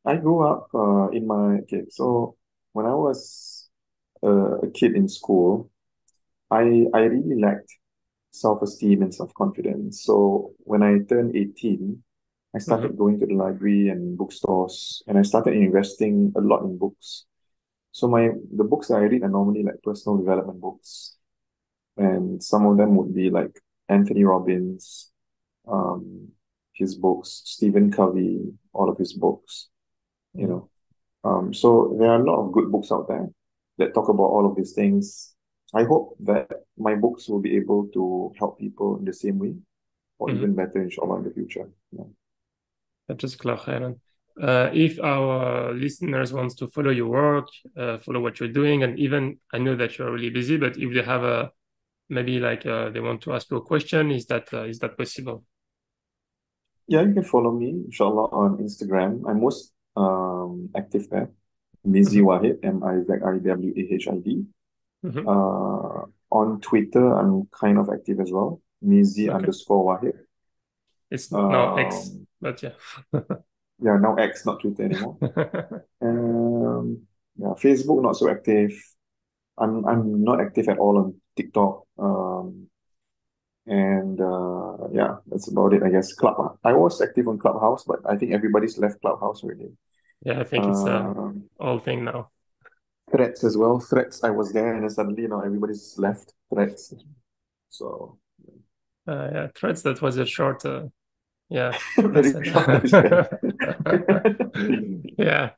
I 0.06 0.16
grew 0.16 0.48
up 0.48 0.70
uh, 0.74 1.10
in 1.10 1.28
my 1.28 1.60
okay, 1.64 1.84
so 1.90 2.36
when 2.74 2.86
I 2.86 2.94
was 2.96 3.70
uh, 4.24 4.60
a 4.60 4.72
kid 4.72 4.96
in 4.96 5.08
school, 5.10 5.70
I 6.52 6.86
I 6.94 7.02
really 7.14 7.40
lacked 7.42 7.74
self-esteem 8.32 9.02
and 9.04 9.14
self-confidence. 9.16 10.04
So 10.04 10.54
when 10.60 10.84
I 10.84 11.00
turned 11.10 11.36
18, 11.36 12.04
I 12.56 12.60
Mm-hmm. 12.68 12.90
started 12.90 12.98
going 12.98 13.20
to 13.20 13.26
the 13.28 13.36
library 13.36 13.90
and 13.90 14.18
bookstores, 14.18 15.04
and 15.08 15.18
I 15.18 15.24
started 15.24 15.54
investing 15.56 16.34
a 16.38 16.42
lot 16.42 16.64
in 16.64 16.78
books. 16.78 17.26
So 17.92 18.08
my 18.08 18.30
the 18.56 18.64
books 18.66 18.90
that 18.90 18.96
I 18.98 19.04
read 19.12 19.24
are 19.24 19.30
normally 19.30 19.64
like 19.64 19.82
personal 19.84 20.18
development 20.20 20.62
books, 20.62 21.18
and 21.98 22.44
some 22.44 22.66
of 22.66 22.78
them 22.78 22.96
would 22.96 23.14
be 23.14 23.30
like 23.30 23.60
Anthony 23.90 24.24
Robbins, 24.24 25.12
um, 25.68 26.30
his 26.74 26.96
books, 26.96 27.42
Stephen 27.46 27.92
Covey, 27.92 28.42
all 28.74 28.90
of 28.90 28.98
his 28.98 29.14
books, 29.14 29.70
you 30.36 30.48
Mm-hmm. 30.48 30.60
know. 30.60 30.70
Um, 31.24 31.54
so 31.54 31.96
there 32.00 32.10
are 32.10 32.22
a 32.22 32.24
lot 32.24 32.46
of 32.46 32.52
good 32.52 32.72
books 32.72 32.92
out 32.92 33.08
there 33.08 33.28
that 33.78 33.94
talk 33.94 34.10
about 34.10 34.24
all 34.24 34.46
of 34.50 34.56
these 34.56 34.74
things. 34.74 35.36
I 35.74 35.84
hope 35.84 36.18
that 36.22 36.50
my 36.78 36.96
books 36.96 37.28
will 37.28 37.42
be 37.42 37.56
able 37.56 37.88
to 37.94 38.34
help 38.38 38.60
people 38.60 38.98
in 38.98 39.06
the 39.06 39.14
same 39.14 39.38
way, 39.38 39.56
or 40.18 40.28
mm-hmm. 40.28 40.38
even 40.38 40.56
better, 40.56 40.82
inshallah, 40.82 41.18
in 41.18 41.24
the 41.24 41.32
future. 41.32 41.70
Yeah. 41.92 42.06
That 43.08 43.24
is 43.24 43.36
clear, 43.36 43.60
Aaron. 43.68 44.00
Uh, 44.42 44.70
if 44.74 45.00
our 45.02 45.74
listeners 45.74 46.32
wants 46.32 46.56
to 46.56 46.68
follow 46.70 46.92
your 46.92 47.08
work, 47.08 47.48
uh, 47.78 47.98
follow 47.98 48.22
what 48.22 48.40
you're 48.40 48.50
doing, 48.50 48.84
and 48.84 48.98
even 48.98 49.38
I 49.54 49.58
know 49.58 49.76
that 49.76 49.98
you're 49.98 50.12
really 50.12 50.30
busy, 50.30 50.58
but 50.58 50.78
if 50.78 50.94
they 50.94 51.02
have 51.02 51.24
a 51.24 51.52
maybe 52.08 52.40
like 52.40 52.66
uh, 52.66 52.90
they 52.90 53.02
want 53.02 53.22
to 53.22 53.34
ask 53.34 53.52
you 53.52 53.58
a 53.58 53.62
question, 53.62 54.12
is 54.12 54.26
that 54.28 54.48
uh, 54.54 54.64
is 54.64 54.80
that 54.80 54.98
possible? 54.98 55.44
Yeah, 56.88 57.02
you 57.02 57.14
can 57.14 57.24
follow 57.24 57.52
me, 57.52 57.84
inshallah, 57.86 58.30
on 58.32 58.58
Instagram. 58.58 59.24
I'm 59.28 59.42
most 59.42 59.74
uh, 59.96 60.29
um 60.50 60.70
active 60.76 61.10
there. 61.10 61.30
Mizi 61.88 62.20
Mhm. 62.22 62.26
Wahid, 62.28 62.56
M-I-Z-I-W-A-H-I-D. 62.64 64.46
Mhm. 65.06 65.24
Uh, 65.26 66.06
on 66.32 66.60
Twitter, 66.62 67.06
I'm 67.20 67.46
kind 67.62 67.78
of 67.78 67.90
active 67.90 68.20
as 68.20 68.32
well. 68.32 68.62
Mizi 68.84 69.26
Okay. 69.28 69.30
underscore 69.38 69.86
Wahid. 69.86 70.18
It's 71.12 71.32
now 71.32 71.76
X, 71.78 72.10
Um, 72.12 72.28
but 72.42 72.62
yeah. 72.64 72.74
yeah, 73.80 73.98
now 73.98 74.16
X, 74.16 74.46
not 74.46 74.60
Twitter 74.62 74.84
anymore. 74.84 75.18
Um, 76.02 77.08
yeah, 77.36 77.54
Facebook 77.58 78.02
not 78.02 78.16
so 78.16 78.30
active. 78.30 78.72
I'm 79.58 79.86
I'm 79.86 80.24
not 80.24 80.40
active 80.40 80.70
at 80.70 80.78
all 80.80 80.98
on 80.98 81.16
TikTok. 81.36 81.84
Um, 81.98 82.68
and 83.66 84.20
uh, 84.22 84.88
yeah, 84.92 85.18
that's 85.28 85.48
about 85.52 85.74
it, 85.74 85.84
I 85.84 85.90
guess. 85.90 86.14
Club. 86.14 86.58
I 86.64 86.74
was 86.74 87.02
active 87.02 87.28
on 87.28 87.38
Clubhouse, 87.38 87.84
but 87.84 88.00
I 88.06 88.16
think 88.18 88.32
everybody's 88.34 88.78
left 88.78 89.02
Clubhouse 89.02 89.44
already. 89.44 89.72
Yeah, 90.24 90.42
I 90.42 90.44
think 90.44 90.66
it's 90.66 90.84
a 90.84 90.98
Um, 90.98 91.50
old 91.60 91.84
thing 91.84 92.04
now. 92.04 92.30
Threads 93.12 93.44
as 93.44 93.58
well. 93.58 93.80
Threads. 93.80 94.24
I 94.24 94.30
was 94.30 94.52
there, 94.54 94.74
and 94.74 94.84
then 94.84 94.90
suddenly, 94.90 95.24
you 95.24 95.28
know, 95.30 95.42
everybody's 95.42 95.96
left 95.98 96.34
Threads. 96.54 96.94
So 97.70 98.18
Uh, 99.08 99.30
yeah, 99.34 99.48
threads. 99.56 99.82
that 99.84 100.02
was 100.02 100.18
a 100.18 100.26
short, 100.26 100.64
uh, 100.66 100.84
yeah. 101.50 101.72
Yeah. 105.18 105.50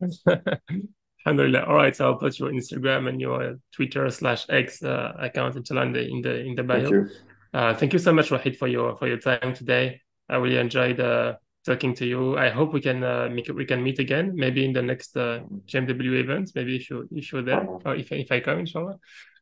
Alhamdulillah. 1.26 1.66
All 1.66 1.76
right, 1.76 1.96
so 1.96 2.06
I'll 2.06 2.16
put 2.18 2.40
your 2.40 2.52
Instagram 2.52 3.08
and 3.10 3.20
your 3.22 3.58
Twitter 3.76 4.10
slash 4.10 4.46
X 4.50 4.84
uh, 4.84 5.14
account 5.20 5.56
in 5.56 5.64
the 5.94 6.08
in 6.10 6.22
the 6.22 6.40
in 6.40 6.56
the 6.56 6.64
Thank 6.64 6.68
bio. 6.84 6.90
you. 6.90 7.08
Uh, 7.54 7.74
thank 7.76 7.94
you 7.94 8.00
so 8.00 8.14
much, 8.14 8.30
Wahid, 8.30 8.58
for 8.58 8.68
your 8.68 8.96
for 8.98 9.08
your 9.08 9.18
time 9.20 9.54
today. 9.54 10.02
I 10.30 10.38
really 10.38 10.58
enjoyed 10.58 11.00
uh, 11.00 11.36
talking 11.66 11.94
to 11.96 12.06
you. 12.06 12.38
I 12.38 12.50
hope 12.50 12.74
we 12.74 12.82
can 12.82 13.04
uh, 13.04 13.30
make 13.32 13.48
we 13.50 13.66
can 13.66 13.84
meet 13.84 14.00
again, 14.00 14.34
maybe 14.36 14.66
in 14.66 14.74
the 14.74 14.82
next 14.82 15.16
uh, 15.18 15.42
GMW 15.68 16.20
event. 16.20 16.52
Maybe 16.56 16.76
if 16.76 16.90
you 16.90 17.08
if 17.12 17.32
you're 17.32 17.44
there, 17.44 17.66
or 17.86 17.96
if 17.96 18.12
if 18.12 18.32
I 18.32 18.40
come, 18.40 18.60
inshallah. 18.60 18.98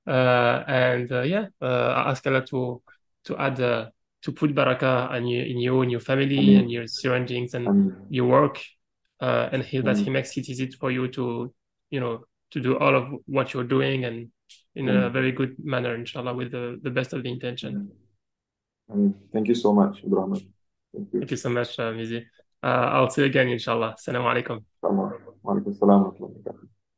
Uh, 0.07 0.63
and 0.67 1.11
uh, 1.11 1.22
yeah, 1.22 1.47
uh, 1.61 1.93
I 2.05 2.11
ask 2.11 2.26
Allah 2.28 2.45
to 2.47 2.82
to 3.26 3.38
add 3.38 3.59
uh, 3.59 3.89
to 4.24 4.32
put 4.32 4.53
barakah 4.53 5.15
in 5.17 5.28
you, 5.28 5.43
in 5.43 5.57
you 5.59 5.82
and 5.82 5.91
your 5.91 6.01
family 6.01 6.55
and 6.55 6.72
your 6.72 6.88
surroundings 6.88 7.53
and 7.53 7.93
your 8.09 8.28
work, 8.28 8.59
uh, 9.22 9.49
and 9.51 9.63
he, 9.63 9.80
that 9.80 9.97
he 9.97 10.09
makes 10.09 10.36
it 10.38 10.49
easy 10.49 10.70
for 10.72 10.91
you 10.91 11.07
to 11.09 11.53
you 11.89 11.99
know 11.99 12.26
to 12.51 12.59
do 12.59 12.78
all 12.78 12.95
of 12.95 13.07
what 13.28 13.53
you're 13.53 13.63
doing 13.63 14.05
and 14.05 14.32
in 14.76 14.89
a 14.89 15.09
very 15.09 15.32
good 15.32 15.55
manner, 15.63 15.93
inshallah, 15.95 16.34
with 16.34 16.51
the, 16.51 16.80
the 16.82 16.89
best 16.89 17.13
of 17.13 17.24
the 17.24 17.30
intention. 17.30 17.91
Thank 19.34 19.47
you 19.47 19.55
so 19.55 19.74
much, 19.74 20.03
Abdurrahman. 20.03 20.53
Thank 20.93 21.13
you. 21.13 21.19
Thank 21.19 21.31
you 21.31 21.37
so 21.37 21.49
much, 21.49 21.79
uh, 21.79 21.91
Mizi. 21.91 22.25
Uh, 22.61 22.67
I'll 22.67 23.09
see 23.09 23.21
you 23.21 23.27
again, 23.27 23.49
inshallah. 23.49 23.95
Assalamu 23.97 24.43
alaikum. 24.43 24.63
Wa 24.81 25.53
alaikum 25.53 26.68